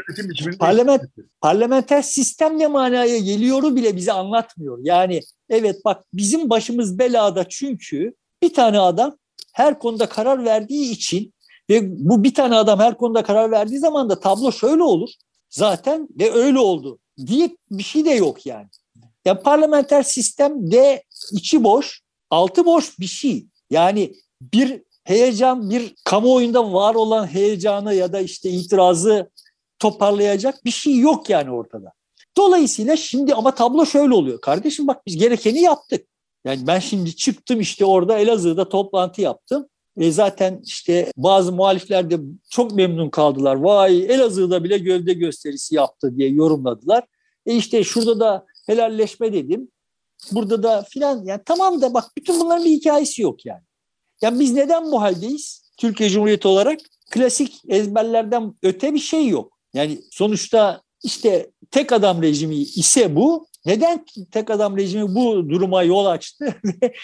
parlament, 0.59 1.01
parlamenter 1.41 2.01
sistem 2.01 2.59
ne 2.59 2.67
manaya 2.67 3.17
geliyoru 3.17 3.75
bile 3.75 3.95
bize 3.95 4.11
anlatmıyor. 4.11 4.79
Yani 4.81 5.21
evet 5.49 5.85
bak 5.85 6.05
bizim 6.13 6.49
başımız 6.49 6.99
belada 6.99 7.49
çünkü 7.49 8.13
bir 8.41 8.53
tane 8.53 8.79
adam 8.79 9.17
her 9.53 9.79
konuda 9.79 10.09
karar 10.09 10.45
verdiği 10.45 10.91
için 10.91 11.33
ve 11.69 12.09
bu 12.09 12.23
bir 12.23 12.33
tane 12.33 12.55
adam 12.55 12.79
her 12.79 12.97
konuda 12.97 13.23
karar 13.23 13.51
verdiği 13.51 13.79
zaman 13.79 14.09
da 14.09 14.19
tablo 14.19 14.51
şöyle 14.51 14.83
olur 14.83 15.09
zaten 15.49 16.07
ve 16.19 16.31
öyle 16.31 16.59
oldu 16.59 16.99
diye 17.27 17.57
bir 17.71 17.83
şey 17.83 18.05
de 18.05 18.09
yok 18.09 18.45
yani. 18.45 18.67
Yani 19.25 19.39
parlamenter 19.39 20.03
sistem 20.03 20.71
de 20.71 21.03
içi 21.31 21.63
boş, 21.63 22.01
altı 22.29 22.65
boş 22.65 22.99
bir 22.99 23.07
şey. 23.07 23.45
Yani 23.69 24.13
bir 24.41 24.81
heyecan, 25.03 25.69
bir 25.69 25.95
kamuoyunda 26.05 26.73
var 26.73 26.95
olan 26.95 27.27
heyecanı 27.27 27.93
ya 27.93 28.13
da 28.13 28.19
işte 28.19 28.49
itirazı 28.49 29.29
toparlayacak 29.79 30.65
bir 30.65 30.71
şey 30.71 30.97
yok 30.97 31.29
yani 31.29 31.51
ortada. 31.51 31.93
Dolayısıyla 32.37 32.95
şimdi 32.95 33.33
ama 33.33 33.55
tablo 33.55 33.85
şöyle 33.85 34.13
oluyor. 34.13 34.41
Kardeşim 34.41 34.87
bak 34.87 35.05
biz 35.07 35.17
gerekeni 35.17 35.61
yaptık. 35.61 36.07
Yani 36.45 36.67
ben 36.67 36.79
şimdi 36.79 37.15
çıktım 37.15 37.59
işte 37.59 37.85
orada 37.85 38.19
Elazığ'da 38.19 38.69
toplantı 38.69 39.21
yaptım. 39.21 39.67
E 39.97 40.11
zaten 40.11 40.61
işte 40.65 41.11
bazı 41.17 41.51
muhalifler 41.51 42.09
de 42.09 42.19
çok 42.49 42.71
memnun 42.71 43.09
kaldılar. 43.09 43.55
Vay 43.55 44.05
Elazığ'da 44.05 44.63
bile 44.63 44.77
gövde 44.77 45.13
gösterisi 45.13 45.75
yaptı 45.75 46.17
diye 46.17 46.29
yorumladılar. 46.29 47.03
E 47.45 47.55
işte 47.55 47.83
şurada 47.83 48.19
da 48.19 48.45
helalleşme 48.69 49.33
dedim. 49.33 49.67
Burada 50.31 50.63
da 50.63 50.85
filan 50.89 51.23
yani 51.25 51.41
tamam 51.45 51.81
da 51.81 51.93
bak 51.93 52.05
bütün 52.17 52.39
bunların 52.39 52.65
bir 52.65 52.69
hikayesi 52.69 53.21
yok 53.21 53.45
yani. 53.45 53.61
Yani 54.21 54.39
biz 54.39 54.53
neden 54.53 54.91
bu 54.91 55.01
haldeyiz? 55.01 55.71
Türkiye 55.77 56.09
Cumhuriyeti 56.09 56.47
olarak 56.47 56.79
klasik 57.11 57.61
ezberlerden 57.67 58.53
öte 58.63 58.93
bir 58.93 58.99
şey 58.99 59.27
yok. 59.27 59.59
Yani 59.73 59.99
sonuçta 60.11 60.81
işte 61.03 61.51
tek 61.71 61.91
adam 61.91 62.21
rejimi 62.21 62.55
ise 62.55 63.15
bu 63.15 63.47
neden 63.65 64.05
tek 64.31 64.51
adam 64.51 64.77
rejimi 64.77 65.15
bu 65.15 65.49
duruma 65.49 65.83
yol 65.83 66.05
açtı? 66.05 66.55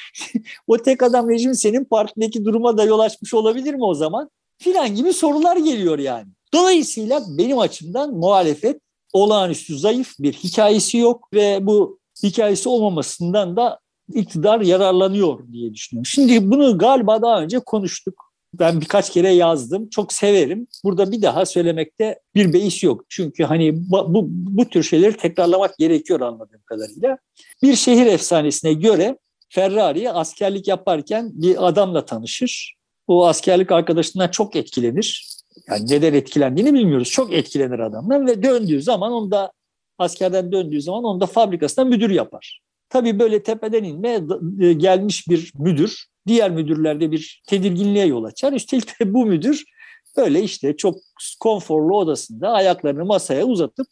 o 0.68 0.78
tek 0.78 1.04
adam 1.04 1.30
rejimi 1.30 1.56
senin 1.56 1.86
partideki 1.86 2.46
duruma 2.46 2.78
da 2.78 2.84
yol 2.84 3.00
açmış 3.00 3.34
olabilir 3.34 3.74
mi 3.74 3.86
o 3.86 3.94
zaman? 3.94 4.30
Filan 4.58 4.96
gibi 4.96 5.14
sorular 5.14 5.58
geliyor 5.58 6.00
yani. 6.00 6.28
Dolayısıyla 6.54 7.24
benim 7.28 7.60
açımdan 7.60 8.14
muhalefet 8.14 8.85
olağanüstü 9.16 9.78
zayıf 9.78 10.14
bir 10.20 10.34
hikayesi 10.34 10.98
yok 10.98 11.34
ve 11.34 11.60
bu 11.62 12.00
hikayesi 12.24 12.70
olmamasından 12.70 13.58
da 13.58 13.80
iktidar 14.14 14.62
yararlanıyor 14.62 15.52
diye 15.52 15.74
düşünüyorum. 15.74 16.06
Şimdi 16.06 16.52
bunu 16.52 16.78
galiba 16.78 17.22
daha 17.22 17.42
önce 17.42 17.60
konuştuk 17.60 18.26
ben 18.54 18.82
birkaç 18.82 19.10
kere 19.10 19.30
yazdım. 19.30 19.90
Çok 19.90 20.14
severim. 20.14 20.68
Burada 20.84 21.12
bir 21.12 21.22
daha 21.22 21.46
söylemekte 21.46 22.20
bir 22.36 22.54
beis 22.54 22.84
yok. 22.84 23.06
Çünkü 23.10 23.44
hani 23.44 23.92
bu, 23.92 24.14
bu, 24.14 24.26
bu 24.30 24.70
tür 24.70 24.84
şeyleri 24.84 25.18
tekrarlamak 25.18 25.78
gerekiyor 25.78 26.22
anladığım 26.22 26.62
kadarıyla. 26.66 27.18
Bir 27.64 27.76
şehir 27.76 28.06
efsanesine 28.06 28.74
göre 28.74 29.18
Ferrari 29.50 30.12
askerlik 30.12 30.68
yaparken 30.68 31.32
bir 31.34 31.68
adamla 31.68 32.06
tanışır. 32.06 32.76
O 33.08 33.26
askerlik 33.28 33.72
arkadaşından 33.72 34.28
çok 34.28 34.56
etkilenir. 34.56 35.35
Yani 35.70 35.90
neden 35.90 36.14
etkilendiğini 36.14 36.74
bilmiyoruz. 36.74 37.10
Çok 37.10 37.34
etkilenir 37.34 37.80
adamdan 37.80 38.28
ve 38.28 38.44
döndüğü 38.44 38.82
zaman 38.82 39.12
onda 39.12 39.52
askerden 39.98 40.52
döndüğü 40.52 40.82
zaman 40.82 41.04
onda 41.04 41.26
fabrikasında 41.26 41.86
müdür 41.86 42.10
yapar. 42.10 42.62
Tabii 42.90 43.20
böyle 43.20 43.44
tepeden 43.44 43.84
inme 43.84 44.22
e, 44.62 44.74
gelmiş 44.74 45.28
bir 45.28 45.52
müdür 45.56 46.06
diğer 46.28 46.52
müdürlerde 46.52 47.12
bir 47.12 47.44
tedirginliğe 47.48 48.06
yol 48.06 48.24
açar. 48.24 48.54
Üstelik 48.54 49.00
de 49.00 49.14
bu 49.14 49.26
müdür 49.26 49.64
böyle 50.18 50.44
işte 50.44 50.78
çok 50.78 50.98
konforlu 51.40 51.98
odasında 51.98 52.50
ayaklarını 52.50 53.06
masaya 53.06 53.46
uzatıp 53.46 53.88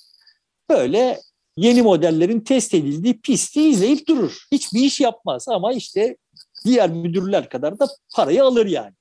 böyle 0.69 1.19
yeni 1.57 1.81
modellerin 1.81 2.39
test 2.39 2.73
edildiği 2.73 3.21
pisti 3.21 3.69
izleyip 3.69 4.07
durur. 4.07 4.47
Hiçbir 4.51 4.79
iş 4.79 4.99
yapmaz 4.99 5.45
ama 5.47 5.73
işte 5.73 6.17
diğer 6.65 6.89
müdürler 6.89 7.49
kadar 7.49 7.79
da 7.79 7.87
parayı 8.15 8.43
alır 8.43 8.65
yani. 8.65 8.93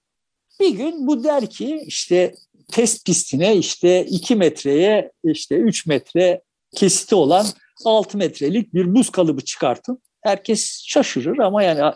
Bir 0.61 0.71
gün 0.71 1.07
bu 1.07 1.25
der 1.25 1.51
ki 1.51 1.83
işte 1.87 2.35
test 2.73 3.07
pistine 3.07 3.57
işte 3.57 4.07
2 4.07 4.37
metreye 4.37 5.13
işte 5.25 5.57
3 5.57 5.87
metre 5.87 6.43
kesiti 6.75 7.15
olan 7.15 7.47
6 7.85 8.19
metrelik 8.19 8.75
bir 8.75 8.95
buz 8.95 9.11
kalıbı 9.11 9.41
çıkartın. 9.41 10.03
Herkes 10.23 10.83
şaşırır 10.87 11.39
ama 11.39 11.63
yani 11.63 11.95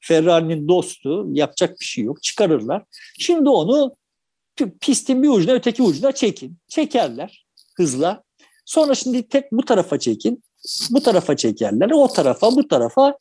Ferrari'nin 0.00 0.68
dostu 0.68 1.26
yapacak 1.32 1.80
bir 1.80 1.84
şey 1.84 2.04
yok 2.04 2.22
çıkarırlar. 2.22 2.84
Şimdi 3.18 3.48
onu 3.48 3.94
pistin 4.80 5.22
bir 5.22 5.28
ucuna 5.28 5.52
öteki 5.52 5.82
ucuna 5.82 6.12
çekin. 6.12 6.58
Çekerler 6.68 7.46
hızla. 7.76 8.22
Sonra 8.64 8.94
şimdi 8.94 9.28
tek 9.28 9.52
bu 9.52 9.64
tarafa 9.64 9.98
çekin. 9.98 10.44
Bu 10.90 11.02
tarafa 11.02 11.36
çekerler. 11.36 11.90
O 11.90 12.08
tarafa 12.08 12.52
bu 12.52 12.68
tarafa 12.68 13.18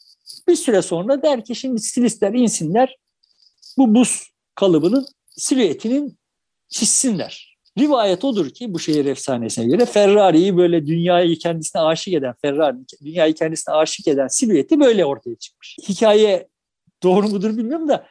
bir 0.48 0.56
süre 0.56 0.82
sonra 0.82 1.22
der 1.22 1.46
ki 1.46 1.56
şimdi 1.56 1.82
stilistler 1.82 2.34
insinler 2.34 2.98
bu 3.78 3.96
buz 3.96 4.30
kalıbının 4.56 5.06
silüetinin 5.30 6.18
çizsinler. 6.76 7.56
Rivayet 7.80 8.26
odur 8.26 8.50
ki 8.50 8.74
bu 8.74 8.80
şehir 8.80 9.06
efsanesine 9.06 9.66
göre 9.66 9.86
Ferrari'yi 9.86 10.58
böyle 10.58 10.88
dünyayı 10.88 11.40
kendisine 11.40 11.82
aşık 11.82 12.14
eden, 12.14 12.34
Ferrari 12.42 12.78
dünyayı 13.06 13.34
kendisine 13.34 13.76
aşık 13.76 14.08
eden 14.08 14.28
silüeti 14.28 14.80
böyle 14.80 15.06
ortaya 15.06 15.36
çıkmış. 15.36 15.78
Hikaye 15.90 16.48
doğru 17.04 17.28
mudur 17.28 17.58
bilmiyorum 17.58 17.88
da 17.88 18.08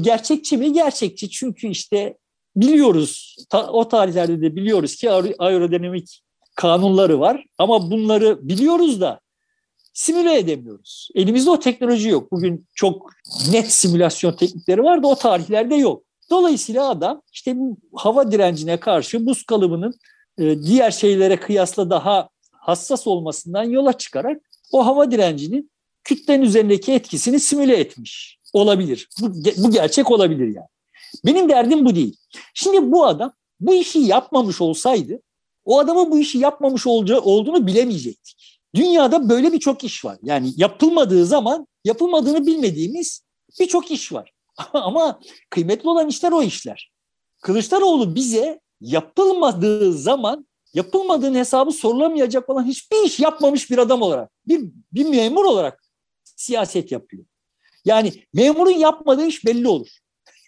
gerçekçi 0.00 0.56
mi? 0.56 0.72
Gerçekçi 0.72 1.30
çünkü 1.30 1.68
işte 1.68 2.16
biliyoruz 2.56 3.36
o 3.52 3.88
tarihlerde 3.88 4.40
de 4.40 4.56
biliyoruz 4.56 4.96
ki 4.96 5.10
aerodinamik 5.38 6.22
kanunları 6.56 7.20
var 7.20 7.44
ama 7.58 7.90
bunları 7.90 8.48
biliyoruz 8.48 9.00
da 9.00 9.20
simüle 9.92 10.38
edemiyoruz. 10.38 11.08
Elimizde 11.14 11.50
o 11.50 11.60
teknoloji 11.60 12.08
yok. 12.08 12.32
Bugün 12.32 12.66
çok 12.74 13.12
net 13.52 13.72
simülasyon 13.72 14.32
teknikleri 14.32 14.82
var 14.82 15.02
da 15.02 15.06
o 15.06 15.14
tarihlerde 15.14 15.74
yok. 15.74 16.07
Dolayısıyla 16.30 16.88
adam 16.88 17.22
işte 17.32 17.56
hava 17.94 18.32
direncine 18.32 18.80
karşı 18.80 19.26
buz 19.26 19.42
kalıbının 19.42 19.94
e, 20.38 20.62
diğer 20.62 20.90
şeylere 20.90 21.40
kıyasla 21.40 21.90
daha 21.90 22.28
hassas 22.52 23.06
olmasından 23.06 23.62
yola 23.62 23.92
çıkarak 23.92 24.40
o 24.72 24.86
hava 24.86 25.10
direncinin 25.10 25.70
kütlenin 26.04 26.42
üzerindeki 26.42 26.92
etkisini 26.92 27.40
simüle 27.40 27.76
etmiş 27.76 28.38
olabilir. 28.52 29.08
Bu, 29.20 29.34
bu 29.56 29.70
gerçek 29.70 30.10
olabilir 30.10 30.46
yani. 30.46 30.68
Benim 31.24 31.48
derdim 31.48 31.84
bu 31.84 31.94
değil. 31.94 32.16
Şimdi 32.54 32.92
bu 32.92 33.06
adam 33.06 33.32
bu 33.60 33.74
işi 33.74 33.98
yapmamış 33.98 34.60
olsaydı 34.60 35.20
o 35.64 35.78
adamın 35.78 36.10
bu 36.10 36.18
işi 36.18 36.38
yapmamış 36.38 36.86
olduğunu 36.86 37.66
bilemeyecektik. 37.66 38.60
Dünyada 38.74 39.28
böyle 39.28 39.52
birçok 39.52 39.84
iş 39.84 40.04
var. 40.04 40.18
Yani 40.22 40.52
yapılmadığı 40.56 41.26
zaman 41.26 41.66
yapılmadığını 41.84 42.46
bilmediğimiz 42.46 43.22
birçok 43.60 43.90
iş 43.90 44.12
var. 44.12 44.32
Ama 44.72 45.20
kıymetli 45.50 45.88
olan 45.88 46.08
işler 46.08 46.32
o 46.32 46.42
işler. 46.42 46.92
Kılıçdaroğlu 47.42 48.14
bize 48.14 48.60
yapılmadığı 48.80 49.92
zaman 49.92 50.46
yapılmadığın 50.74 51.34
hesabı 51.34 51.72
sorulamayacak 51.72 52.48
olan 52.48 52.64
hiçbir 52.64 53.04
iş 53.04 53.20
yapmamış 53.20 53.70
bir 53.70 53.78
adam 53.78 54.02
olarak, 54.02 54.30
bir, 54.46 54.64
bir 54.92 55.06
memur 55.06 55.44
olarak 55.44 55.84
siyaset 56.24 56.92
yapıyor. 56.92 57.24
Yani 57.84 58.12
memurun 58.34 58.70
yapmadığı 58.70 59.26
iş 59.26 59.44
belli 59.44 59.68
olur. 59.68 59.88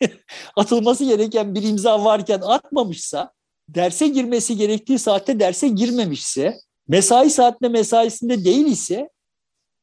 Atılması 0.57 1.05
gereken 1.05 1.55
bir 1.55 1.63
imza 1.63 2.05
varken 2.05 2.41
atmamışsa, 2.41 3.33
derse 3.69 4.09
girmesi 4.09 4.57
gerektiği 4.57 4.99
saatte 4.99 5.41
derse 5.41 5.69
girmemişse, 5.69 6.59
mesai 6.89 7.31
saatinde 7.31 7.69
mesaisinde 7.69 8.45
değil 8.45 8.67
ise, 8.67 9.11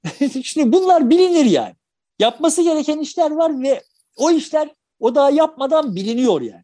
şimdi 0.43 0.73
bunlar 0.73 1.09
bilinir 1.09 1.45
yani. 1.45 1.75
Yapması 2.19 2.61
gereken 2.61 2.99
işler 2.99 3.31
var 3.31 3.61
ve 3.61 3.83
o 4.17 4.31
işler 4.31 4.69
o 4.99 5.15
daha 5.15 5.29
yapmadan 5.29 5.95
biliniyor 5.95 6.41
yani. 6.41 6.63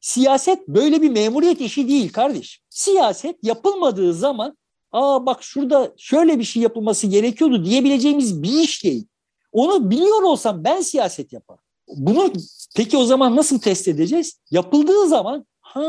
Siyaset 0.00 0.68
böyle 0.68 1.02
bir 1.02 1.10
memuriyet 1.10 1.60
işi 1.60 1.88
değil 1.88 2.12
kardeş. 2.12 2.62
Siyaset 2.70 3.36
yapılmadığı 3.42 4.14
zaman 4.14 4.56
aa 4.92 5.26
bak 5.26 5.42
şurada 5.42 5.92
şöyle 5.96 6.38
bir 6.38 6.44
şey 6.44 6.62
yapılması 6.62 7.06
gerekiyordu 7.06 7.64
diyebileceğimiz 7.64 8.42
bir 8.42 8.60
iş 8.60 8.84
değil. 8.84 9.06
Onu 9.52 9.90
biliyor 9.90 10.22
olsam 10.22 10.64
ben 10.64 10.80
siyaset 10.80 11.32
yaparım. 11.32 11.62
Bunu 11.88 12.32
peki 12.76 12.96
o 12.96 13.04
zaman 13.04 13.36
nasıl 13.36 13.58
test 13.58 13.88
edeceğiz? 13.88 14.40
Yapıldığı 14.50 15.08
zaman 15.08 15.46
ha 15.60 15.82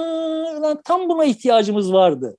lan 0.61 0.81
tam 0.85 1.09
buna 1.09 1.25
ihtiyacımız 1.25 1.93
vardı 1.93 2.37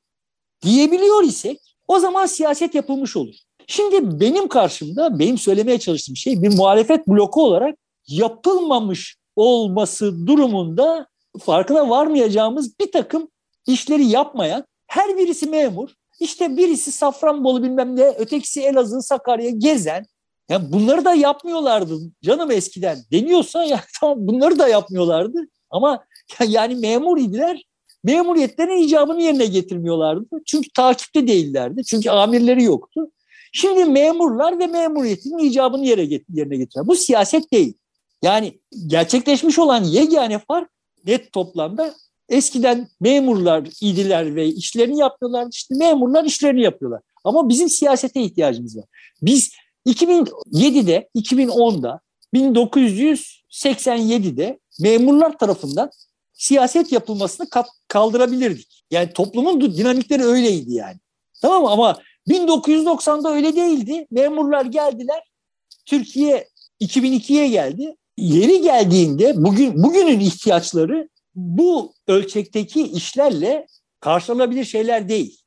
diyebiliyor 0.63 1.23
isek 1.23 1.61
o 1.89 1.99
zaman 1.99 2.27
siyaset 2.27 2.75
yapılmış 2.75 3.17
olur. 3.17 3.35
Şimdi 3.67 4.21
benim 4.21 4.49
karşımda 4.49 5.19
benim 5.19 5.39
söylemeye 5.39 5.79
çalıştığım 5.79 6.17
şey 6.17 6.43
bir 6.43 6.57
muhalefet 6.57 7.09
bloku 7.09 7.45
olarak 7.45 7.79
yapılmamış 8.09 9.17
olması 9.37 10.27
durumunda 10.27 11.07
farkına 11.41 11.91
varmayacağımız 11.91 12.79
bir 12.81 12.93
takım 12.93 13.29
işleri 13.67 14.05
yapmayan 14.07 14.65
her 14.87 15.19
birisi 15.19 15.47
memur, 15.47 15.91
işte 16.21 16.57
birisi 16.57 16.93
Safranbolu 16.93 17.63
bilmem 17.63 17.97
ne, 17.97 18.09
ötekisi 18.09 18.63
Elazığ, 18.63 19.03
Sakarya 19.03 19.51
gezen. 19.51 20.07
Yani 20.49 20.73
bunları 20.73 21.05
da 21.05 21.15
yapmıyorlardı 21.15 21.99
canım 22.23 22.51
eskiden 22.51 22.99
deniyorsa 23.13 23.65
ya 23.65 23.81
tamam 24.01 24.19
bunları 24.21 24.59
da 24.59 24.69
yapmıyorlardı. 24.69 25.39
Ama 25.71 26.05
yani 26.49 26.75
memur 26.75 27.19
idiler. 27.19 27.63
Memuriyetlerin 28.05 28.77
icabını 28.77 29.23
yerine 29.23 29.47
getirmiyorlardı. 29.47 30.27
Çünkü 30.47 30.69
takipte 30.77 31.27
değillerdi. 31.27 31.85
Çünkü 31.85 32.11
amirleri 32.11 32.65
yoktu. 32.65 33.11
Şimdi 33.53 33.85
memurlar 33.85 34.59
ve 34.59 34.67
memuriyetin 34.67 35.39
icabını 35.39 35.87
yere 35.87 36.03
yerine 36.33 36.57
getiriyor. 36.57 36.87
Bu 36.87 36.97
siyaset 36.97 37.53
değil. 37.53 37.75
Yani 38.23 38.61
gerçekleşmiş 38.87 39.59
olan 39.59 39.85
yegane 39.85 40.39
fark 40.39 40.71
net 41.07 41.33
toplamda 41.33 41.95
eskiden 42.29 42.89
memurlar 43.01 43.69
idiler 43.81 44.35
ve 44.35 44.47
işlerini 44.47 44.99
yapıyorlar. 44.99 45.47
İşte 45.51 45.75
memurlar 45.75 46.25
işlerini 46.25 46.63
yapıyorlar. 46.63 47.01
Ama 47.25 47.49
bizim 47.49 47.69
siyasete 47.69 48.23
ihtiyacımız 48.23 48.77
var. 48.77 48.85
Biz 49.23 49.51
2007'de, 49.87 51.09
2010'da, 51.17 52.01
1987'de 52.35 54.59
memurlar 54.81 55.39
tarafından 55.39 55.91
siyaset 56.33 56.93
yapılmasını 56.93 57.47
kaldırabilirdik. 57.89 58.85
Yani 58.91 59.13
toplumun 59.13 59.61
dinamikleri 59.61 60.25
öyleydi 60.25 60.75
yani. 60.75 60.97
Tamam 61.43 61.63
mı? 61.63 61.71
Ama 61.71 61.99
1990'da 62.29 63.33
öyle 63.33 63.57
değildi. 63.57 64.07
Memurlar 64.11 64.65
geldiler. 64.65 65.23
Türkiye 65.87 66.49
2002'ye 66.81 67.49
geldi 67.49 67.97
yeri 68.17 68.61
geldiğinde 68.61 69.33
bugün 69.37 69.83
bugünün 69.83 70.21
ihtiyaçları 70.21 71.09
bu 71.35 71.95
ölçekteki 72.07 72.83
işlerle 72.83 73.67
karşılanabilir 74.01 74.65
şeyler 74.65 75.09
değil. 75.09 75.41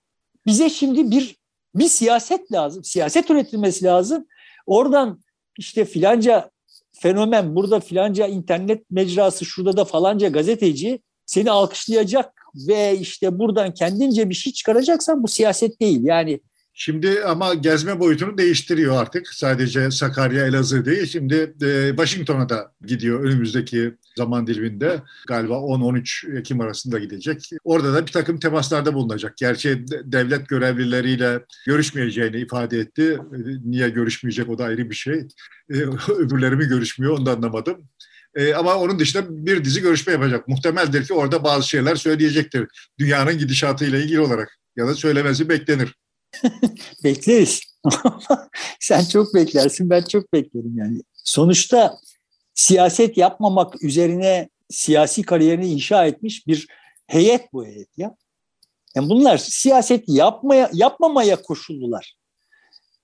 Bize 0.45 0.69
şimdi 0.69 1.11
bir 1.11 1.39
bir 1.75 1.87
siyaset 1.87 2.51
lazım. 2.51 2.83
Siyaset 2.83 3.29
üretilmesi 3.29 3.85
lazım. 3.85 4.25
Oradan 4.65 5.21
işte 5.57 5.85
filanca 5.85 6.51
fenomen, 6.91 7.55
burada 7.55 7.79
filanca 7.79 8.27
internet 8.27 8.91
mecrası, 8.91 9.45
şurada 9.45 9.77
da 9.77 9.85
falanca 9.85 10.27
gazeteci 10.27 10.99
seni 11.25 11.51
alkışlayacak 11.51 12.33
ve 12.67 12.97
işte 12.97 13.39
buradan 13.39 13.73
kendince 13.73 14.29
bir 14.29 14.35
şey 14.35 14.53
çıkaracaksan 14.53 15.23
bu 15.23 15.27
siyaset 15.27 15.81
değil. 15.81 16.03
Yani 16.03 16.39
Şimdi 16.81 17.23
ama 17.23 17.53
gezme 17.53 17.99
boyutunu 17.99 18.37
değiştiriyor 18.37 19.01
artık. 19.01 19.27
Sadece 19.27 19.91
Sakarya, 19.91 20.45
Elazığ 20.45 20.85
değil. 20.85 21.05
Şimdi 21.05 21.53
e, 21.61 21.89
Washington'a 21.89 22.49
da 22.49 22.71
gidiyor 22.85 23.23
önümüzdeki 23.23 23.93
zaman 24.17 24.47
diliminde. 24.47 25.01
Galiba 25.27 25.53
10-13 25.53 26.39
Ekim 26.39 26.61
arasında 26.61 26.99
gidecek. 26.99 27.49
Orada 27.63 27.93
da 27.93 28.07
bir 28.07 28.11
takım 28.11 28.39
temaslarda 28.39 28.93
bulunacak. 28.93 29.37
Gerçi 29.37 29.85
devlet 29.87 30.49
görevlileriyle 30.49 31.45
görüşmeyeceğini 31.65 32.37
ifade 32.37 32.79
etti. 32.79 33.19
E, 33.33 33.37
niye 33.65 33.89
görüşmeyecek 33.89 34.49
o 34.49 34.57
da 34.57 34.63
ayrı 34.63 34.89
bir 34.89 34.95
şey. 34.95 35.27
E, 35.69 35.73
öbürleri 36.17 36.55
mi 36.55 36.65
görüşmüyor 36.65 37.17
onu 37.17 37.25
da 37.25 37.31
anlamadım. 37.31 37.77
ama 38.55 38.75
onun 38.75 38.99
dışında 38.99 39.45
bir 39.45 39.63
dizi 39.65 39.81
görüşme 39.81 40.13
yapacak. 40.13 40.47
Muhtemeldir 40.47 41.05
ki 41.05 41.13
orada 41.13 41.43
bazı 41.43 41.69
şeyler 41.69 41.95
söyleyecektir. 41.95 42.67
Dünyanın 42.99 43.37
gidişatıyla 43.37 43.99
ilgili 43.99 44.19
olarak 44.19 44.49
ya 44.75 44.87
da 44.87 44.95
söylemesi 44.95 45.49
beklenir. 45.49 45.95
Bekleriz. 47.03 47.61
Sen 48.79 49.03
çok 49.03 49.33
beklersin, 49.33 49.89
ben 49.89 50.01
çok 50.01 50.33
beklerim 50.33 50.77
yani. 50.77 51.01
Sonuçta 51.13 51.97
siyaset 52.53 53.17
yapmamak 53.17 53.83
üzerine 53.83 54.49
siyasi 54.69 55.23
kariyerini 55.23 55.67
inşa 55.67 56.05
etmiş 56.05 56.47
bir 56.47 56.67
heyet 57.07 57.53
bu 57.53 57.65
heyet 57.65 57.97
ya. 57.97 58.15
Yani 58.95 59.09
bunlar 59.09 59.37
siyaset 59.37 60.03
yapmaya 60.07 60.69
yapmamaya 60.73 61.41
koşullular. 61.41 62.15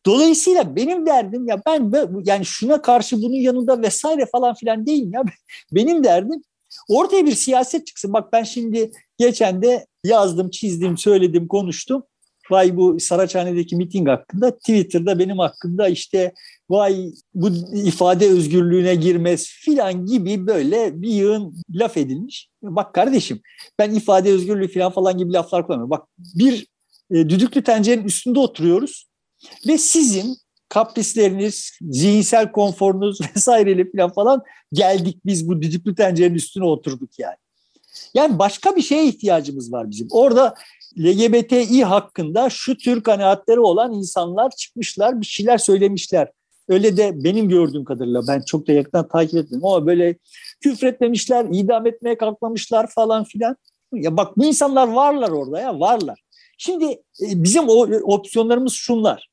Dolayısıyla 0.05 0.75
benim 0.75 1.05
derdim 1.05 1.47
ya 1.47 1.61
ben 1.65 1.91
yani 2.25 2.45
şuna 2.45 2.81
karşı 2.81 3.21
bunun 3.21 3.35
yanında 3.35 3.81
vesaire 3.81 4.25
falan 4.25 4.55
filan 4.55 4.85
değil 4.85 5.13
ya. 5.13 5.23
Benim 5.71 6.03
derdim 6.03 6.41
ortaya 6.89 7.25
bir 7.25 7.35
siyaset 7.35 7.87
çıksın. 7.87 8.13
Bak 8.13 8.33
ben 8.33 8.43
şimdi 8.43 8.91
geçen 9.17 9.61
de 9.61 9.87
yazdım, 10.03 10.49
çizdim, 10.49 10.97
söyledim, 10.97 11.47
konuştum 11.47 12.03
vay 12.51 12.77
bu 12.77 12.99
Saraçhane'deki 12.99 13.75
miting 13.75 14.07
hakkında 14.07 14.57
Twitter'da 14.57 15.19
benim 15.19 15.39
hakkında 15.39 15.87
işte 15.87 16.33
vay 16.69 17.11
bu 17.33 17.49
ifade 17.73 18.27
özgürlüğüne 18.27 18.95
girmez 18.95 19.45
filan 19.47 20.05
gibi 20.05 20.47
böyle 20.47 21.01
bir 21.01 21.09
yığın 21.09 21.55
laf 21.69 21.97
edilmiş. 21.97 22.49
Bak 22.63 22.93
kardeşim 22.93 23.41
ben 23.79 23.91
ifade 23.91 24.31
özgürlüğü 24.31 24.67
filan 24.67 24.91
falan 24.91 25.17
gibi 25.17 25.33
laflar 25.33 25.65
kullanmıyorum. 25.65 25.89
Bak 25.89 26.07
bir 26.17 26.67
e, 27.11 27.15
düdüklü 27.15 27.63
tencerenin 27.63 28.03
üstünde 28.03 28.39
oturuyoruz 28.39 29.07
ve 29.67 29.77
sizin 29.77 30.37
kaprisleriniz, 30.69 31.71
zihinsel 31.81 32.51
konforunuz 32.51 33.19
vesaireyle 33.35 33.91
falan 33.91 34.13
falan 34.13 34.41
geldik 34.73 35.19
biz 35.25 35.47
bu 35.47 35.61
düdüklü 35.61 35.95
tencerenin 35.95 36.35
üstüne 36.35 36.65
oturduk 36.65 37.19
yani. 37.19 37.35
Yani 38.13 38.39
başka 38.39 38.75
bir 38.75 38.81
şeye 38.81 39.05
ihtiyacımız 39.05 39.71
var 39.71 39.89
bizim. 39.89 40.07
Orada 40.11 40.55
LGBTİ 40.99 41.83
hakkında 41.83 42.49
şu 42.49 42.77
tür 42.77 43.03
kanaatleri 43.03 43.59
olan 43.59 43.93
insanlar 43.93 44.49
çıkmışlar, 44.49 45.21
bir 45.21 45.25
şeyler 45.25 45.57
söylemişler. 45.57 46.31
öyle 46.67 46.97
de 46.97 47.23
benim 47.23 47.49
gördüğüm 47.49 47.85
kadarıyla 47.85 48.21
ben 48.27 48.41
çok 48.41 48.67
da 48.67 48.71
yakından 48.71 49.07
takip 49.07 49.35
etmedim 49.35 49.65
ama 49.65 49.85
böyle 49.85 50.15
küfretmemişler, 50.61 51.45
idam 51.51 51.87
etmeye 51.87 52.17
kalkmamışlar 52.17 52.87
falan 52.87 53.23
filan. 53.23 53.55
Ya 53.93 54.17
bak 54.17 54.37
bu 54.37 54.45
insanlar 54.45 54.87
varlar 54.87 55.29
orada 55.29 55.59
ya 55.59 55.79
varlar. 55.79 56.23
Şimdi 56.57 56.85
e, 56.85 57.43
bizim 57.43 57.69
o 57.69 57.87
opsiyonlarımız 58.03 58.73
şunlar. 58.73 59.29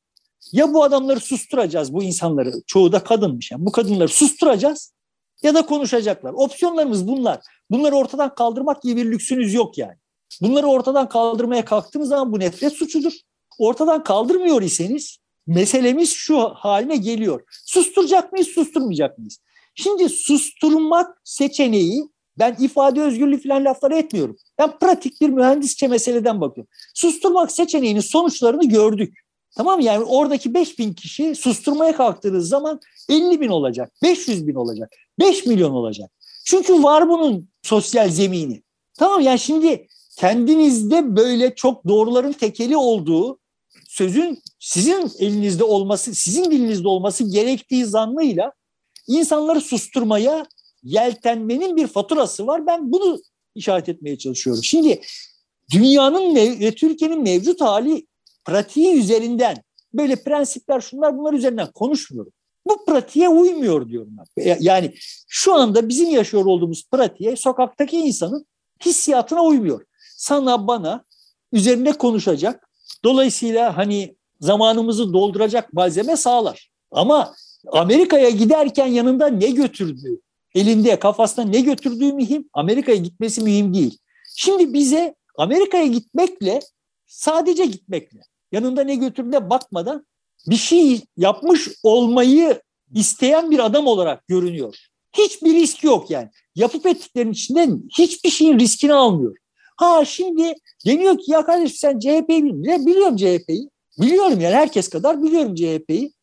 Ya 0.51 0.73
bu 0.73 0.83
adamları 0.83 1.19
susturacağız 1.19 1.93
bu 1.93 2.03
insanları. 2.03 2.53
Çoğu 2.67 2.91
da 2.91 3.03
kadınmış. 3.03 3.51
Yani 3.51 3.65
bu 3.65 3.71
kadınları 3.71 4.09
susturacağız 4.09 4.93
ya 5.43 5.53
da 5.53 5.65
konuşacaklar. 5.65 6.33
Opsiyonlarımız 6.33 7.07
bunlar. 7.07 7.39
Bunları 7.71 7.95
ortadan 7.95 8.35
kaldırmak 8.35 8.81
gibi 8.81 9.01
bir 9.01 9.11
lüksünüz 9.11 9.53
yok 9.53 9.77
yani. 9.77 9.95
Bunları 10.41 10.67
ortadan 10.67 11.09
kaldırmaya 11.09 11.65
kalktığınız 11.65 12.09
zaman 12.09 12.31
bu 12.31 12.39
nefret 12.39 12.73
suçudur. 12.73 13.13
Ortadan 13.59 14.03
kaldırmıyor 14.03 14.61
iseniz 14.61 15.17
meselemiz 15.47 16.09
şu 16.09 16.39
haline 16.39 16.97
geliyor. 16.97 17.41
Susturacak 17.65 18.31
mıyız, 18.31 18.47
susturmayacak 18.47 19.17
mıyız? 19.17 19.37
Şimdi 19.75 20.09
susturmak 20.09 21.21
seçeneği 21.23 22.03
ben 22.39 22.55
ifade 22.59 23.01
özgürlüğü 23.01 23.43
falan 23.43 23.65
lafları 23.65 23.97
etmiyorum. 23.97 24.37
Ben 24.59 24.79
pratik 24.79 25.21
bir 25.21 25.29
mühendisçe 25.29 25.87
meseleden 25.87 26.41
bakıyorum. 26.41 26.71
Susturmak 26.93 27.51
seçeneğinin 27.51 27.99
sonuçlarını 27.99 28.65
gördük. 28.69 29.17
Tamam 29.55 29.79
mı? 29.79 29.83
Yani 29.83 30.03
oradaki 30.03 30.53
5 30.53 30.79
bin 30.79 30.93
kişi 30.93 31.35
susturmaya 31.35 31.95
kalktığınız 31.95 32.49
zaman 32.49 32.79
50 33.09 33.41
bin 33.41 33.49
olacak, 33.49 33.93
500 34.03 34.47
bin 34.47 34.55
olacak, 34.55 34.93
5 35.19 35.45
milyon 35.45 35.71
olacak. 35.71 36.11
Çünkü 36.45 36.83
var 36.83 37.09
bunun 37.09 37.49
sosyal 37.63 38.09
zemini. 38.09 38.63
Tamam 38.99 39.21
yani 39.21 39.39
şimdi 39.39 39.87
kendinizde 40.17 41.15
böyle 41.15 41.55
çok 41.55 41.87
doğruların 41.87 42.31
tekeli 42.31 42.77
olduğu 42.77 43.39
sözün 43.87 44.39
sizin 44.59 45.11
elinizde 45.19 45.63
olması, 45.63 46.15
sizin 46.15 46.51
dilinizde 46.51 46.87
olması 46.87 47.31
gerektiği 47.31 47.85
zannıyla 47.85 48.51
insanları 49.07 49.61
susturmaya 49.61 50.45
yeltenmenin 50.83 51.75
bir 51.75 51.87
faturası 51.87 52.47
var. 52.47 52.67
Ben 52.67 52.91
bunu 52.91 53.19
işaret 53.55 53.89
etmeye 53.89 54.17
çalışıyorum. 54.17 54.63
Şimdi 54.63 55.01
dünyanın 55.71 56.35
ve 56.35 56.75
Türkiye'nin 56.75 57.21
mevcut 57.21 57.61
hali 57.61 58.07
pratiği 58.45 58.99
üzerinden 58.99 59.57
böyle 59.93 60.23
prensipler 60.23 60.81
şunlar 60.81 61.17
bunlar 61.17 61.33
üzerinden 61.33 61.71
konuşmuyorum. 61.71 62.33
Bu 62.67 62.85
pratiğe 62.85 63.29
uymuyor 63.29 63.89
diyorum 63.89 64.15
ben. 64.17 64.57
Yani 64.59 64.93
şu 65.27 65.53
anda 65.53 65.89
bizim 65.89 66.09
yaşıyor 66.09 66.45
olduğumuz 66.45 66.89
pratiğe 66.91 67.35
sokaktaki 67.35 67.97
insanın 67.97 68.45
hissiyatına 68.85 69.43
uymuyor. 69.43 69.85
Sana 70.17 70.67
bana 70.67 71.03
üzerinde 71.51 71.91
konuşacak. 71.91 72.69
Dolayısıyla 73.03 73.77
hani 73.77 74.15
zamanımızı 74.39 75.13
dolduracak 75.13 75.73
malzeme 75.73 76.17
sağlar. 76.17 76.71
Ama 76.91 77.33
Amerika'ya 77.71 78.29
giderken 78.29 78.87
yanında 78.87 79.27
ne 79.27 79.49
götürdüğü, 79.49 80.21
elinde 80.55 80.99
kafasında 80.99 81.45
ne 81.45 81.61
götürdüğü 81.61 82.13
mühim, 82.13 82.49
Amerika'ya 82.53 82.97
gitmesi 82.97 83.41
mühim 83.41 83.73
değil. 83.73 83.97
Şimdi 84.35 84.73
bize 84.73 85.15
Amerika'ya 85.37 85.85
gitmekle, 85.85 86.59
sadece 87.05 87.65
gitmekle, 87.65 88.19
yanında 88.53 88.83
ne 88.83 88.95
götürdüğüne 88.95 89.49
bakmadan 89.49 90.05
bir 90.47 90.55
şey 90.55 91.01
yapmış 91.17 91.69
olmayı 91.83 92.61
isteyen 92.95 93.51
bir 93.51 93.65
adam 93.65 93.87
olarak 93.87 94.27
görünüyor. 94.27 94.75
Hiçbir 95.17 95.53
risk 95.53 95.83
yok 95.83 96.09
yani. 96.09 96.29
Yapıp 96.55 96.85
ettiklerinin 96.85 97.31
içinden 97.31 97.83
hiçbir 97.97 98.29
şeyin 98.29 98.59
riskini 98.59 98.93
almıyor. 98.93 99.35
Ha 99.77 100.05
şimdi 100.05 100.55
deniyor 100.85 101.17
ki 101.17 101.31
ya 101.31 101.45
kardeşim 101.45 101.77
sen 101.77 101.99
CHP'yi 101.99 102.43
bilmiyorsun. 102.43 102.85
Biliyorum 102.85 103.17
CHP'yi. 103.17 103.69
Biliyorum 104.01 104.39
yani 104.39 104.55
herkes 104.55 104.89
kadar 104.89 105.23
biliyorum 105.23 105.55
CHP'yi. 105.55 106.13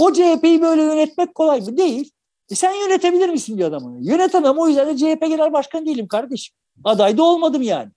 O 0.00 0.12
CHP'yi 0.12 0.62
böyle 0.62 0.82
yönetmek 0.82 1.34
kolay 1.34 1.60
mı? 1.60 1.76
Değil. 1.76 2.10
E 2.50 2.54
sen 2.54 2.72
yönetebilir 2.72 3.28
misin 3.28 3.58
bir 3.58 3.64
adamı? 3.64 3.98
Yönetemem 4.00 4.58
o 4.58 4.68
yüzden 4.68 4.88
de 4.88 4.96
CHP 4.96 5.20
genel 5.20 5.52
başkan 5.52 5.86
değilim 5.86 6.08
kardeşim. 6.08 6.56
Aday 6.84 7.16
da 7.16 7.22
olmadım 7.22 7.62
yani. 7.62 7.90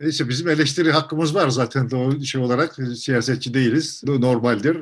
Neyse 0.00 0.28
bizim 0.28 0.48
eleştiri 0.48 0.92
hakkımız 0.92 1.34
var 1.34 1.48
zaten 1.48 1.90
o 1.90 2.20
şey 2.20 2.40
olarak 2.40 2.78
siyasetçi 2.96 3.54
değiliz. 3.54 4.02
Normaldir. 4.04 4.76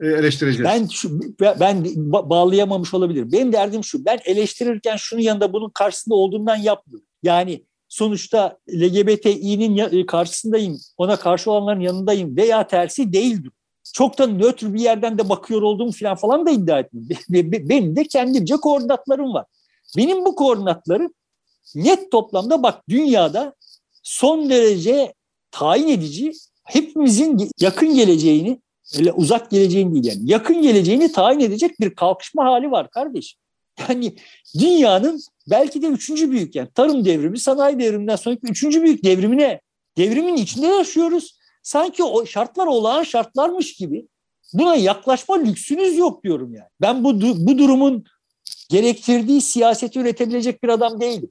E, 0.00 0.06
eleştireceğiz. 0.06 0.64
Ben 0.64 0.86
şu, 0.86 1.20
ben 1.40 1.84
bağlayamamış 2.10 2.94
olabilirim. 2.94 3.32
Benim 3.32 3.52
derdim 3.52 3.84
şu. 3.84 4.04
Ben 4.04 4.18
eleştirirken 4.24 4.96
şunun 4.96 5.20
yanında 5.20 5.52
bunun 5.52 5.70
karşısında 5.70 6.14
olduğundan 6.14 6.56
yapmıyorum. 6.56 7.06
Yani 7.22 7.64
sonuçta 7.88 8.58
LGBTİ'nin 8.70 10.06
karşısındayım, 10.06 10.78
ona 10.96 11.16
karşı 11.16 11.50
olanların 11.50 11.80
yanındayım 11.80 12.36
veya 12.36 12.66
tersi 12.66 13.12
değildir. 13.12 13.52
Çok 13.94 14.18
da 14.18 14.26
nötr 14.26 14.74
bir 14.74 14.80
yerden 14.80 15.18
de 15.18 15.28
bakıyor 15.28 15.62
olduğum 15.62 15.92
falan 15.92 16.16
falan 16.16 16.46
da 16.46 16.50
iddia 16.50 16.78
etmiyorum. 16.78 17.16
Benim 17.68 17.96
de 17.96 18.04
kendimce 18.04 18.56
koordinatlarım 18.56 19.34
var. 19.34 19.44
Benim 19.96 20.24
bu 20.24 20.34
koordinatlarım 20.34 21.14
net 21.74 22.12
toplamda 22.12 22.62
bak 22.62 22.82
dünyada 22.88 23.54
son 24.02 24.50
derece 24.50 25.14
tayin 25.50 25.88
edici 25.88 26.32
hepimizin 26.64 27.50
yakın 27.60 27.94
geleceğini 27.94 28.60
öyle 28.98 29.12
uzak 29.12 29.50
geleceğini 29.50 29.94
değil 29.94 30.04
yani 30.04 30.30
yakın 30.30 30.62
geleceğini 30.62 31.12
tayin 31.12 31.40
edecek 31.40 31.80
bir 31.80 31.94
kalkışma 31.94 32.44
hali 32.44 32.70
var 32.70 32.90
kardeşim. 32.90 33.40
Yani 33.88 34.16
dünyanın 34.58 35.20
belki 35.50 35.82
de 35.82 35.86
üçüncü 35.86 36.30
büyük 36.30 36.54
yani 36.54 36.68
tarım 36.74 37.04
devrimi, 37.04 37.38
sanayi 37.38 37.78
devriminden 37.78 38.16
sonraki 38.16 38.46
üçüncü 38.46 38.82
büyük 38.82 39.04
devrimine, 39.04 39.60
devrimin 39.98 40.36
içinde 40.36 40.66
yaşıyoruz. 40.66 41.38
Sanki 41.62 42.04
o 42.04 42.26
şartlar 42.26 42.66
olağan 42.66 43.02
şartlarmış 43.02 43.74
gibi 43.74 44.08
buna 44.52 44.76
yaklaşma 44.76 45.38
lüksünüz 45.38 45.96
yok 45.96 46.24
diyorum 46.24 46.54
yani. 46.54 46.68
Ben 46.80 47.04
bu, 47.04 47.20
bu 47.20 47.58
durumun 47.58 48.04
gerektirdiği 48.68 49.40
siyaseti 49.40 49.98
üretebilecek 49.98 50.62
bir 50.62 50.68
adam 50.68 51.00
değilim. 51.00 51.30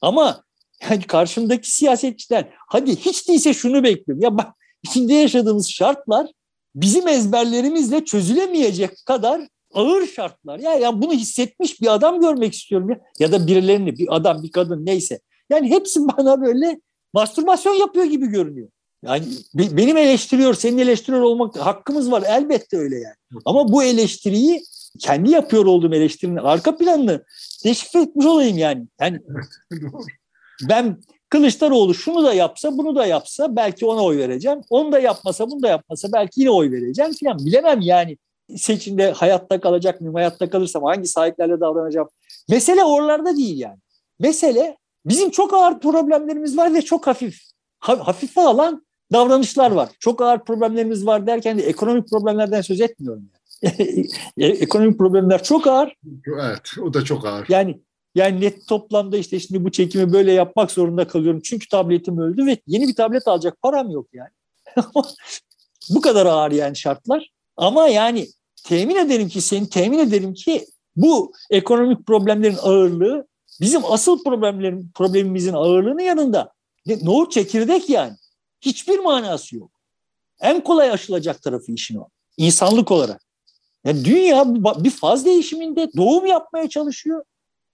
Ama 0.00 0.44
yani 0.90 1.02
karşımdaki 1.02 1.70
siyasetçiden 1.70 2.48
hadi 2.68 2.96
hiç 2.96 3.28
değilse 3.28 3.54
şunu 3.54 3.82
bekliyorum. 3.82 4.22
Ya 4.22 4.38
bak 4.38 4.54
içinde 4.82 5.14
yaşadığımız 5.14 5.70
şartlar 5.70 6.26
bizim 6.74 7.08
ezberlerimizle 7.08 8.04
çözülemeyecek 8.04 8.90
kadar 9.06 9.40
ağır 9.74 10.06
şartlar. 10.06 10.58
Ya 10.58 10.74
yani 10.74 11.02
bunu 11.02 11.12
hissetmiş 11.12 11.80
bir 11.80 11.94
adam 11.94 12.20
görmek 12.20 12.54
istiyorum 12.54 12.90
ya. 12.90 13.00
Ya 13.18 13.32
da 13.32 13.46
birilerini 13.46 13.98
bir 13.98 14.16
adam 14.16 14.42
bir 14.42 14.50
kadın 14.50 14.86
neyse. 14.86 15.20
Yani 15.50 15.70
hepsi 15.70 16.00
bana 16.18 16.42
böyle 16.42 16.80
mastürbasyon 17.12 17.74
yapıyor 17.74 18.06
gibi 18.06 18.26
görünüyor. 18.26 18.68
Yani 19.04 19.24
benim 19.54 19.96
eleştiriyor, 19.96 20.54
senin 20.54 20.78
eleştiriyor 20.78 21.22
olmak 21.22 21.56
hakkımız 21.56 22.10
var. 22.10 22.24
Elbette 22.26 22.76
öyle 22.76 22.94
yani. 22.94 23.42
Ama 23.44 23.72
bu 23.72 23.84
eleştiriyi 23.84 24.62
kendi 24.98 25.30
yapıyor 25.30 25.66
olduğum 25.66 25.94
eleştirinin 25.94 26.36
arka 26.36 26.76
planını 26.76 27.24
deşifre 27.64 28.00
etmiş 28.00 28.26
olayım 28.26 28.58
yani. 28.58 28.86
Yani 29.00 29.20
ben 30.62 30.98
Kılıçdaroğlu 31.34 31.94
şunu 31.94 32.24
da 32.24 32.34
yapsa, 32.34 32.78
bunu 32.78 32.96
da 32.96 33.06
yapsa 33.06 33.56
belki 33.56 33.86
ona 33.86 34.04
oy 34.04 34.18
vereceğim. 34.18 34.60
Onu 34.70 34.92
da 34.92 34.98
yapmasa, 34.98 35.50
bunu 35.50 35.62
da 35.62 35.68
yapmasa 35.68 36.08
belki 36.12 36.40
yine 36.40 36.50
oy 36.50 36.70
vereceğim 36.70 37.12
falan. 37.20 37.38
Bilemem 37.38 37.80
yani 37.80 38.16
seçimde 38.56 39.12
hayatta 39.12 39.60
kalacak 39.60 40.00
mıyım, 40.00 40.14
hayatta 40.14 40.50
kalırsam 40.50 40.84
hangi 40.84 41.08
sahiplerle 41.08 41.60
davranacağım. 41.60 42.08
Mesele 42.48 42.84
oralarda 42.84 43.36
değil 43.36 43.58
yani. 43.58 43.78
Mesele 44.18 44.76
bizim 45.06 45.30
çok 45.30 45.54
ağır 45.54 45.80
problemlerimiz 45.80 46.56
var 46.56 46.74
ve 46.74 46.82
çok 46.82 47.06
hafif, 47.06 47.40
hafife 47.78 48.40
alan 48.40 48.86
davranışlar 49.12 49.70
var. 49.70 49.88
Çok 50.00 50.22
ağır 50.22 50.44
problemlerimiz 50.44 51.06
var 51.06 51.26
derken 51.26 51.58
de 51.58 51.62
ekonomik 51.62 52.08
problemlerden 52.10 52.60
söz 52.60 52.80
etmiyorum. 52.80 53.22
Yani. 53.22 53.34
E, 54.38 54.46
ekonomik 54.46 54.98
problemler 54.98 55.42
çok 55.42 55.66
ağır. 55.66 55.96
Evet, 56.26 56.60
o 56.82 56.94
da 56.94 57.04
çok 57.04 57.26
ağır. 57.26 57.46
Yani 57.48 57.80
yani 58.14 58.40
net 58.40 58.66
toplamda 58.68 59.16
işte 59.16 59.40
şimdi 59.40 59.64
bu 59.64 59.72
çekimi 59.72 60.12
böyle 60.12 60.32
yapmak 60.32 60.70
zorunda 60.70 61.08
kalıyorum. 61.08 61.40
Çünkü 61.44 61.68
tabletim 61.68 62.18
öldü 62.18 62.46
ve 62.46 62.58
yeni 62.66 62.88
bir 62.88 62.94
tablet 62.94 63.28
alacak 63.28 63.62
param 63.62 63.90
yok 63.90 64.08
yani. 64.12 64.30
bu 65.90 66.00
kadar 66.00 66.26
ağır 66.26 66.50
yani 66.50 66.76
şartlar. 66.76 67.30
Ama 67.56 67.88
yani 67.88 68.28
temin 68.64 68.96
ederim 68.96 69.28
ki 69.28 69.40
seni 69.40 69.68
temin 69.68 69.98
ederim 69.98 70.34
ki 70.34 70.66
bu 70.96 71.32
ekonomik 71.50 72.06
problemlerin 72.06 72.58
ağırlığı 72.62 73.26
bizim 73.60 73.82
asıl 73.84 74.24
problemlerin 74.24 74.90
problemimizin 74.94 75.52
ağırlığının 75.52 76.02
yanında 76.02 76.52
nohut 77.02 77.32
çekirdek 77.32 77.90
yani. 77.90 78.16
Hiçbir 78.60 78.98
manası 78.98 79.56
yok. 79.56 79.70
En 80.40 80.64
kolay 80.64 80.90
aşılacak 80.90 81.42
tarafı 81.42 81.72
işin 81.72 81.96
o. 81.96 82.08
İnsanlık 82.36 82.90
olarak. 82.90 83.24
Yani 83.84 84.04
dünya 84.04 84.44
bir 84.84 84.90
faz 84.90 85.24
değişiminde 85.24 85.90
doğum 85.96 86.26
yapmaya 86.26 86.68
çalışıyor. 86.68 87.24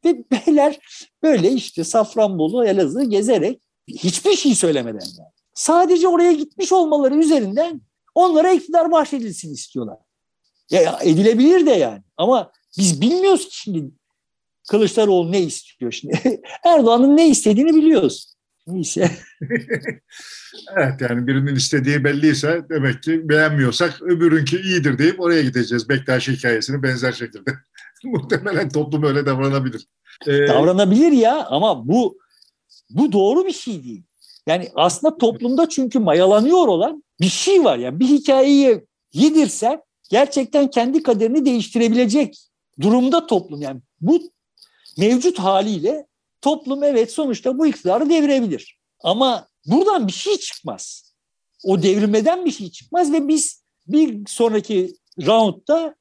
Ve 0.05 0.24
beyler 0.30 0.78
böyle 1.22 1.53
işte 1.53 1.84
Safranbolu, 1.84 2.64
Elazığ 2.64 3.05
gezerek 3.05 3.62
hiçbir 3.88 4.36
şey 4.36 4.55
söylemeden 4.55 5.07
yani. 5.18 5.30
Sadece 5.55 6.09
oraya 6.09 6.32
gitmiş 6.32 6.72
olmaları 6.72 7.14
üzerinden 7.14 7.80
onlara 8.14 8.53
iktidar 8.53 8.92
bahşedilsin 8.92 9.55
istiyorlar. 9.55 9.96
Ya, 10.70 10.98
edilebilir 11.03 11.66
de 11.66 11.70
yani. 11.70 12.03
Ama 12.16 12.53
biz 12.78 13.01
bilmiyoruz 13.01 13.48
ki 13.48 13.57
şimdi 13.57 13.90
Kılıçdaroğlu 14.70 15.32
ne 15.32 15.40
istiyor 15.40 15.92
şimdi. 15.92 16.20
Erdoğan'ın 16.64 17.16
ne 17.16 17.28
istediğini 17.28 17.74
biliyoruz. 17.74 18.34
Neyse. 18.66 19.11
evet 20.76 21.01
yani 21.01 21.26
birinin 21.26 21.55
istediği 21.55 22.05
belliyse 22.05 22.62
demek 22.70 23.03
ki 23.03 23.28
beğenmiyorsak 23.28 24.03
öbürünki 24.03 24.61
iyidir 24.61 24.98
deyip 24.98 25.20
oraya 25.20 25.42
gideceğiz. 25.42 25.88
Bektaş 25.88 26.28
hikayesini 26.28 26.82
benzer 26.82 27.12
şekilde. 27.12 27.51
Muhtemelen 28.05 28.68
toplum 28.68 29.03
öyle 29.03 29.26
davranabilir. 29.26 29.86
Ee, 30.26 30.48
davranabilir 30.48 31.12
ya 31.12 31.46
ama 31.46 31.88
bu 31.88 32.18
bu 32.90 33.12
doğru 33.12 33.46
bir 33.46 33.53
şey 33.53 33.84
değil. 33.84 34.03
Yani 34.46 34.68
aslında 34.74 35.18
toplumda 35.18 35.68
çünkü 35.68 35.98
mayalanıyor 35.98 36.68
olan 36.68 37.05
bir 37.20 37.28
şey 37.28 37.64
var. 37.64 37.78
Yani 37.78 38.01
bir 38.01 38.07
hikayeyi 38.07 38.86
yedirsen 39.12 39.82
gerçekten 40.11 40.70
kendi 40.70 41.03
kaderini 41.03 41.44
değiştirebilecek 41.44 42.38
durumda 42.80 43.26
toplum. 43.26 43.62
Yani 43.62 43.80
bu 44.01 44.20
mevcut 44.98 45.38
haliyle 45.38 46.07
toplum 46.40 46.84
evet 46.84 47.12
sonuçta 47.12 47.59
bu 47.59 47.66
iktidarı 47.66 48.11
devirebilir. 48.11 48.78
Ama 49.01 49.48
buradan 49.66 50.07
bir 50.07 50.12
şey 50.12 50.36
çıkmaz. 50.36 51.14
O 51.64 51.82
devrilmeden 51.82 52.44
bir 52.44 52.51
şey 52.51 52.70
çıkmaz 52.70 53.12
ve 53.12 53.28
biz 53.28 53.62
bir 53.86 54.26
sonraki 54.26 54.94
roundda 55.26 55.94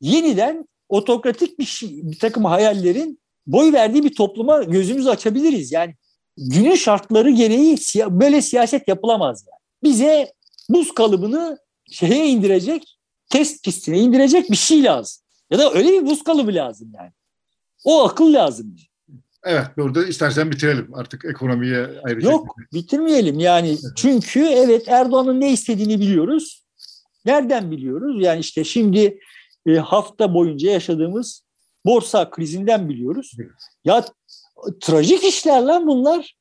yeniden 0.00 0.68
otokratik 0.88 1.58
bir, 1.58 1.64
şey, 1.64 1.90
bir 2.02 2.18
takım 2.18 2.44
hayallerin 2.44 3.18
boy 3.46 3.72
verdiği 3.72 4.04
bir 4.04 4.14
topluma 4.14 4.62
gözümüzü 4.62 5.08
açabiliriz. 5.08 5.72
Yani 5.72 5.94
günün 6.38 6.74
şartları 6.74 7.30
gereği 7.30 7.78
böyle 8.10 8.42
siyaset 8.42 8.88
yapılamaz. 8.88 9.44
Yani. 9.50 9.92
Bize 9.92 10.32
buz 10.68 10.94
kalıbını 10.94 11.58
şeye 11.90 12.28
indirecek, 12.28 12.98
test 13.30 13.64
pistine 13.64 13.98
indirecek 13.98 14.50
bir 14.50 14.56
şey 14.56 14.84
lazım. 14.84 15.22
Ya 15.50 15.58
da 15.58 15.72
öyle 15.72 15.88
bir 15.88 16.06
buz 16.06 16.24
kalıbı 16.24 16.54
lazım 16.54 16.92
yani. 16.94 17.12
O 17.84 18.04
akıl 18.04 18.32
lazım. 18.32 18.76
Evet 19.44 19.66
burada 19.76 20.06
istersen 20.06 20.50
bitirelim 20.50 20.94
artık 20.94 21.24
ekonomiye 21.24 21.88
ayrıca. 22.04 22.30
Yok 22.30 22.56
bitirmeyelim 22.72 23.38
yani 23.38 23.68
evet. 23.68 23.80
çünkü 23.96 24.40
evet 24.40 24.88
Erdoğan'ın 24.88 25.40
ne 25.40 25.52
istediğini 25.52 26.00
biliyoruz. 26.00 26.64
Nereden 27.24 27.70
biliyoruz? 27.70 28.16
Yani 28.22 28.40
işte 28.40 28.64
şimdi 28.64 29.18
e, 29.66 29.76
hafta 29.76 30.34
boyunca 30.34 30.70
yaşadığımız 30.70 31.42
borsa 31.86 32.30
krizinden 32.30 32.88
biliyoruz. 32.88 33.32
Evet. 33.40 33.50
Ya 33.84 34.04
trajik 34.80 35.24
işler 35.24 35.62
lan 35.62 35.86
bunlar. 35.86 36.34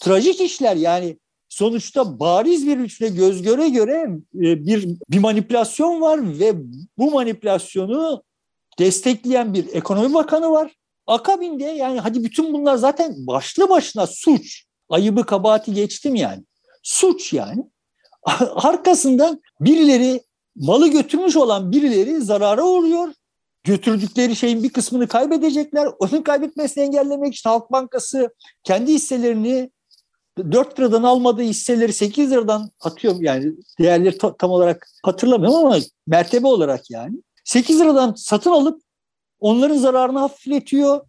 Trajik 0.00 0.40
işler 0.40 0.76
yani 0.76 1.18
sonuçta 1.48 2.18
bariz 2.20 2.66
bir 2.66 2.78
üçle 2.78 3.08
göz 3.08 3.42
göre 3.42 3.68
göre 3.68 4.08
e, 4.34 4.66
bir 4.66 4.88
bir 5.10 5.18
manipülasyon 5.18 6.00
var 6.00 6.38
ve 6.38 6.54
bu 6.98 7.10
manipülasyonu 7.10 8.22
destekleyen 8.78 9.54
bir 9.54 9.74
ekonomi 9.74 10.14
bakanı 10.14 10.50
var. 10.50 10.72
Akabinde 11.06 11.64
yani 11.64 12.00
hadi 12.00 12.24
bütün 12.24 12.54
bunlar 12.54 12.76
zaten 12.76 13.14
başlı 13.26 13.68
başına 13.68 14.06
suç. 14.06 14.64
Ayıbı 14.88 15.26
kabahati 15.26 15.74
geçtim 15.74 16.14
yani. 16.14 16.44
Suç 16.82 17.32
yani. 17.32 17.64
Arkasından 18.54 19.40
birileri 19.60 20.20
malı 20.56 20.88
götürmüş 20.88 21.36
olan 21.36 21.72
birileri 21.72 22.20
zarara 22.20 22.64
uğruyor. 22.64 23.08
Götürdükleri 23.64 24.36
şeyin 24.36 24.62
bir 24.62 24.68
kısmını 24.68 25.08
kaybedecekler. 25.08 25.88
Onun 25.98 26.22
kaybetmesini 26.22 26.84
engellemek 26.84 27.34
için 27.34 27.50
Halk 27.50 27.72
Bankası 27.72 28.34
kendi 28.64 28.92
hisselerini 28.92 29.70
4 30.38 30.80
liradan 30.80 31.02
almadığı 31.02 31.42
hisseleri 31.42 31.92
8 31.92 32.30
liradan 32.30 32.70
atıyor. 32.80 33.16
Yani 33.20 33.52
değerleri 33.78 34.18
tam 34.18 34.50
olarak 34.50 34.88
hatırlamıyorum 35.02 35.58
ama 35.58 35.76
mertebe 36.06 36.46
olarak 36.46 36.90
yani. 36.90 37.22
8 37.44 37.80
liradan 37.80 38.14
satın 38.16 38.50
alıp 38.50 38.82
onların 39.40 39.76
zararını 39.76 40.18
hafifletiyor. 40.18 41.00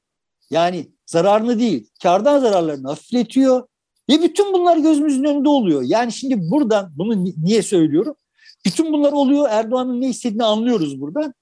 Yani 0.49 0.91
zararını 1.05 1.59
değil, 1.59 1.89
kardan 2.03 2.39
zararlarını 2.39 2.87
hafifletiyor. 2.87 3.67
Ve 4.09 4.21
bütün 4.21 4.53
bunlar 4.53 4.77
gözümüzün 4.77 5.23
önünde 5.23 5.49
oluyor. 5.49 5.81
Yani 5.85 6.11
şimdi 6.11 6.51
buradan 6.51 6.93
bunu 6.97 7.25
niye 7.43 7.63
söylüyorum? 7.63 8.15
Bütün 8.65 8.93
bunlar 8.93 9.11
oluyor. 9.11 9.47
Erdoğan'ın 9.49 10.01
ne 10.01 10.09
istediğini 10.09 10.43
anlıyoruz 10.43 11.01
buradan. 11.01 11.33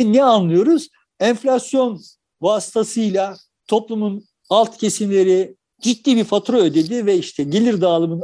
ne 0.00 0.22
anlıyoruz? 0.22 0.88
Enflasyon 1.20 2.00
vasıtasıyla 2.40 3.36
toplumun 3.66 4.24
alt 4.48 4.76
kesimleri 4.78 5.56
ciddi 5.80 6.16
bir 6.16 6.24
fatura 6.24 6.58
ödedi 6.58 7.06
ve 7.06 7.18
işte 7.18 7.44
gelir 7.44 7.80
dağılımı 7.80 8.20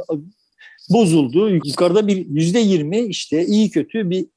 bozuldu. 0.89 1.49
Yukarıda 1.49 2.07
bir 2.07 2.25
yüzde 2.25 2.59
yirmi 2.59 2.99
işte 2.99 3.45
iyi 3.45 3.71
kötü 3.71 4.09
bir 4.09 4.27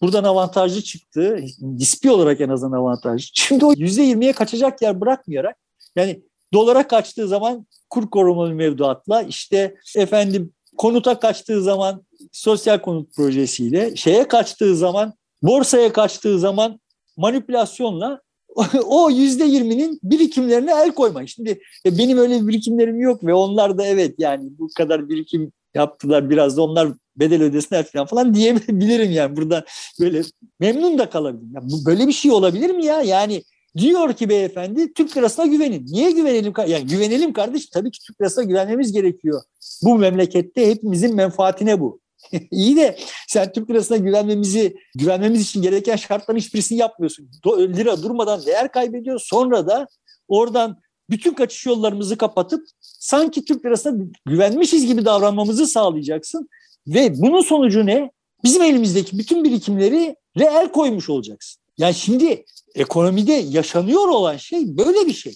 buradan 0.00 0.24
avantajlı 0.24 0.82
çıktı. 0.82 1.44
Nispi 1.60 2.10
olarak 2.10 2.40
en 2.40 2.48
azından 2.48 2.78
avantajlı. 2.78 3.30
Şimdi 3.34 3.64
o 3.64 3.72
yüzde 3.76 4.02
yirmiye 4.02 4.32
kaçacak 4.32 4.82
yer 4.82 5.00
bırakmayarak 5.00 5.56
yani 5.96 6.22
dolara 6.52 6.88
kaçtığı 6.88 7.28
zaman 7.28 7.66
kur 7.90 8.10
korumalı 8.10 8.54
mevduatla 8.54 9.22
işte 9.22 9.74
efendim 9.96 10.52
konuta 10.76 11.20
kaçtığı 11.20 11.62
zaman 11.62 12.02
sosyal 12.32 12.78
konut 12.78 13.14
projesiyle 13.14 13.96
şeye 13.96 14.28
kaçtığı 14.28 14.76
zaman 14.76 15.14
borsaya 15.42 15.92
kaçtığı 15.92 16.38
zaman 16.38 16.80
manipülasyonla 17.16 18.20
o 18.84 19.10
yüzde 19.10 19.44
yirminin 19.44 20.00
birikimlerine 20.02 20.70
el 20.70 20.92
koyma. 20.92 21.26
Şimdi 21.26 21.60
e, 21.86 21.98
benim 21.98 22.18
öyle 22.18 22.42
bir 22.42 22.48
birikimlerim 22.48 23.00
yok 23.00 23.24
ve 23.24 23.34
onlar 23.34 23.78
da 23.78 23.86
evet 23.86 24.14
yani 24.18 24.50
bu 24.58 24.68
kadar 24.76 25.08
birikim 25.08 25.52
yaptılar 25.74 26.30
biraz 26.30 26.56
da 26.56 26.62
onlar 26.62 26.88
bedel 27.16 27.42
ödesinler 27.42 27.86
falan 27.86 28.06
falan 28.06 28.34
diyebilirim 28.34 29.10
yani 29.10 29.36
burada 29.36 29.64
böyle 30.00 30.22
memnun 30.60 30.98
da 30.98 31.10
kalabilirim. 31.10 31.52
Ya 31.54 31.60
bu 31.62 31.86
böyle 31.86 32.06
bir 32.06 32.12
şey 32.12 32.30
olabilir 32.30 32.70
mi 32.70 32.84
ya? 32.84 33.02
Yani 33.02 33.42
diyor 33.76 34.12
ki 34.12 34.28
beyefendi 34.28 34.92
Türk 34.92 35.16
lirasına 35.16 35.46
güvenin. 35.46 35.86
Niye 35.86 36.10
güvenelim? 36.10 36.52
Yani 36.66 36.86
güvenelim 36.86 37.32
kardeş. 37.32 37.66
Tabii 37.66 37.90
ki 37.90 37.98
Türk 38.06 38.20
lirasına 38.20 38.44
güvenmemiz 38.44 38.92
gerekiyor. 38.92 39.42
Bu 39.82 39.98
memlekette 39.98 40.70
hepimizin 40.70 41.14
menfaatine 41.14 41.80
bu. 41.80 42.00
İyi 42.50 42.76
de 42.76 42.98
sen 43.28 43.52
Türk 43.52 43.70
lirasına 43.70 43.96
güvenmemizi 43.96 44.76
güvenmemiz 44.94 45.42
için 45.42 45.62
gereken 45.62 45.96
şartların 45.96 46.38
hiçbirisini 46.38 46.78
yapmıyorsun. 46.78 47.30
Lira 47.46 48.02
durmadan 48.02 48.46
değer 48.46 48.72
kaybediyor. 48.72 49.20
Sonra 49.24 49.66
da 49.66 49.86
oradan 50.28 50.80
bütün 51.10 51.34
kaçış 51.34 51.66
yollarımızı 51.66 52.16
kapatıp 52.16 52.66
sanki 52.80 53.44
Türk 53.44 53.64
lirasına 53.64 54.04
güvenmişiz 54.26 54.86
gibi 54.86 55.04
davranmamızı 55.04 55.66
sağlayacaksın. 55.66 56.48
Ve 56.86 57.20
bunun 57.20 57.40
sonucu 57.40 57.86
ne? 57.86 58.10
Bizim 58.44 58.62
elimizdeki 58.62 59.18
bütün 59.18 59.44
birikimleri 59.44 60.16
reel 60.38 60.72
koymuş 60.72 61.10
olacaksın. 61.10 61.62
Yani 61.78 61.94
şimdi 61.94 62.44
ekonomide 62.74 63.32
yaşanıyor 63.32 64.08
olan 64.08 64.36
şey 64.36 64.76
böyle 64.78 65.06
bir 65.06 65.12
şey. 65.12 65.34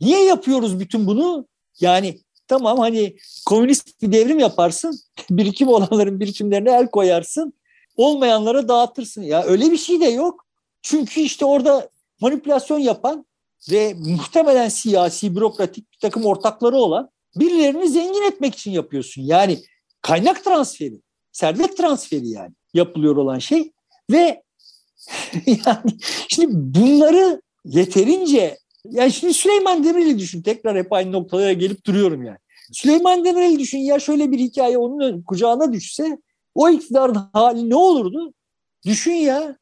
Niye 0.00 0.24
yapıyoruz 0.24 0.80
bütün 0.80 1.06
bunu? 1.06 1.46
Yani 1.80 2.18
tamam 2.48 2.78
hani 2.78 3.16
komünist 3.46 4.02
bir 4.02 4.12
devrim 4.12 4.38
yaparsın, 4.38 5.00
birikim 5.30 5.68
olanların 5.68 6.20
birikimlerine 6.20 6.70
el 6.70 6.86
koyarsın, 6.86 7.52
olmayanlara 7.96 8.68
dağıtırsın. 8.68 9.22
Ya 9.22 9.44
öyle 9.44 9.70
bir 9.70 9.76
şey 9.76 10.00
de 10.00 10.06
yok. 10.06 10.46
Çünkü 10.82 11.20
işte 11.20 11.44
orada 11.44 11.88
manipülasyon 12.20 12.78
yapan 12.78 13.26
ve 13.70 13.94
muhtemelen 13.94 14.68
siyasi, 14.68 15.36
bürokratik 15.36 15.92
bir 15.92 15.98
takım 15.98 16.24
ortakları 16.24 16.76
olan 16.76 17.10
birilerini 17.36 17.88
zengin 17.88 18.22
etmek 18.22 18.54
için 18.54 18.70
yapıyorsun. 18.70 19.22
Yani 19.22 19.58
kaynak 20.02 20.44
transferi, 20.44 21.00
servet 21.32 21.76
transferi 21.76 22.28
yani 22.28 22.52
yapılıyor 22.74 23.16
olan 23.16 23.38
şey 23.38 23.72
ve 24.10 24.42
yani 25.46 25.98
şimdi 26.28 26.48
bunları 26.54 27.42
yeterince 27.64 28.58
yani 28.90 29.12
şimdi 29.12 29.34
Süleyman 29.34 29.84
Demirel'i 29.84 30.18
düşün. 30.18 30.42
Tekrar 30.42 30.76
hep 30.76 30.92
aynı 30.92 31.12
noktalara 31.12 31.52
gelip 31.52 31.84
duruyorum 31.84 32.22
yani. 32.22 32.38
Süleyman 32.72 33.24
Demirel'i 33.24 33.58
düşün 33.58 33.78
ya 33.78 33.98
şöyle 33.98 34.30
bir 34.30 34.38
hikaye 34.38 34.78
onun 34.78 35.22
kucağına 35.22 35.72
düşse 35.72 36.18
o 36.54 36.70
iktidarın 36.70 37.16
hali 37.32 37.70
ne 37.70 37.76
olurdu? 37.76 38.34
Düşün 38.86 39.12
ya. 39.12 39.56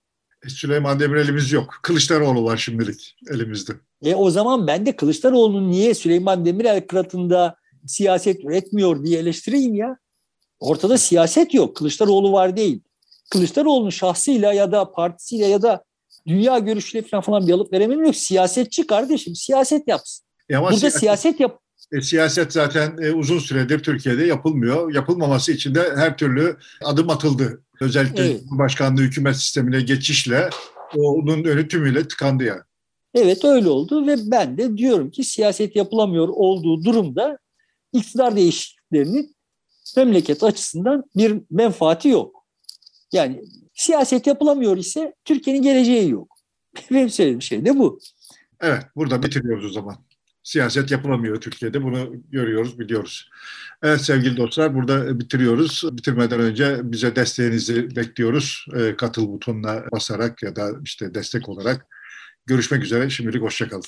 E, 0.47 0.49
Süleyman 0.49 1.01
Demirel'imiz 1.01 1.53
yok. 1.53 1.75
Kılıçdaroğlu 1.83 2.45
var 2.45 2.57
şimdilik 2.57 3.17
elimizde. 3.31 3.73
E 4.03 4.15
o 4.15 4.31
zaman 4.31 4.67
ben 4.67 4.87
de 4.87 4.97
Kılıçdaroğlu'nun 4.97 5.71
niye 5.71 5.95
Süleyman 5.95 6.47
Demirel 6.47 6.87
kıratında 6.87 7.57
siyaset 7.87 8.45
üretmiyor 8.45 9.05
diye 9.05 9.19
eleştireyim 9.19 9.75
ya. 9.75 9.99
Ortada 10.61 10.99
siyaset 10.99 11.55
yok. 11.55 11.77
Kılıçdaroğlu 11.77 12.33
var 12.33 12.57
değil. 12.57 12.81
Kılıçdaroğlu'nun 13.31 13.91
şahsıyla 13.91 14.53
ya 14.53 14.73
da 14.73 14.93
partisiyle 14.93 15.47
ya 15.47 15.63
da 15.63 15.85
dünya 16.27 16.59
görüşüyle 16.59 17.07
falan, 17.07 17.23
falan 17.23 17.47
bir 17.47 17.53
alıp 17.53 17.73
veremem 17.73 18.05
yok. 18.05 18.17
Siyasetçi 18.17 18.87
kardeşim 18.87 19.35
siyaset 19.35 19.89
yapsın. 19.89 20.27
E 20.51 20.61
Burada 20.61 20.77
siyaset, 20.77 21.01
siyaset 21.01 21.41
yap. 21.41 21.61
E, 21.93 22.01
siyaset 22.01 22.53
zaten 22.53 22.97
e, 23.03 23.13
uzun 23.13 23.39
süredir 23.39 23.83
Türkiye'de 23.83 24.25
yapılmıyor. 24.25 24.95
Yapılmaması 24.95 25.53
için 25.53 25.75
de 25.75 25.97
her 25.97 26.17
türlü 26.17 26.57
adım 26.85 27.11
atıldı. 27.11 27.63
Özellikle 27.81 28.27
evet. 28.27 28.43
başkanlığı 28.51 29.01
hükümet 29.01 29.37
sistemine 29.37 29.81
geçişle 29.81 30.51
onun 30.97 31.45
önü 31.45 31.69
tümüyle 31.69 32.09
tıkandı 32.09 32.45
yani. 32.45 32.61
Evet 33.15 33.45
öyle 33.45 33.69
oldu 33.69 34.07
ve 34.07 34.17
ben 34.31 34.59
de 34.59 34.77
diyorum 34.77 35.11
ki 35.11 35.25
siyaset 35.25 35.77
yapılamıyor 35.77 36.29
olduğu 36.29 36.85
durumda 36.85 37.39
iktidar 37.93 38.37
değişikliklerinin 38.37 39.37
memleket 39.97 40.43
açısından 40.43 41.05
bir 41.17 41.41
menfaati 41.51 42.09
yok. 42.09 42.47
Yani 43.13 43.43
siyaset 43.77 44.27
yapılamıyor 44.27 44.77
ise 44.77 45.15
Türkiye'nin 45.25 45.63
geleceği 45.63 46.11
yok. 46.11 46.37
Benim 46.91 47.11
söylediğim 47.11 47.43
şey 47.43 47.65
de 47.65 47.79
bu. 47.79 47.99
Evet 48.61 48.83
burada 48.97 49.23
bitiriyoruz 49.23 49.65
o 49.65 49.69
zaman. 49.69 49.97
siyaset 50.43 50.91
yapılamıyor 50.91 51.41
Türkiye'de. 51.41 51.83
Bunu 51.83 52.13
görüyoruz, 52.31 52.79
biliyoruz. 52.79 53.31
Evet 53.83 54.01
sevgili 54.01 54.37
dostlar 54.37 54.75
burada 54.75 55.21
bitiriyoruz. 55.21 55.83
Bitirmeden 55.93 56.41
önce 56.41 56.81
bize 56.83 57.17
desteğinizi 57.17 57.97
bekliyoruz. 57.97 58.67
Katıl 58.99 59.29
butonuna 59.29 59.85
basarak 59.93 60.43
ya 60.43 60.57
da 60.57 60.71
işte 60.85 61.15
destek 61.15 61.49
olarak. 61.49 61.87
Görüşmek 62.47 62.83
üzere. 62.85 63.11
Şimdilik 63.11 63.43
hoşçakalın. 63.43 63.83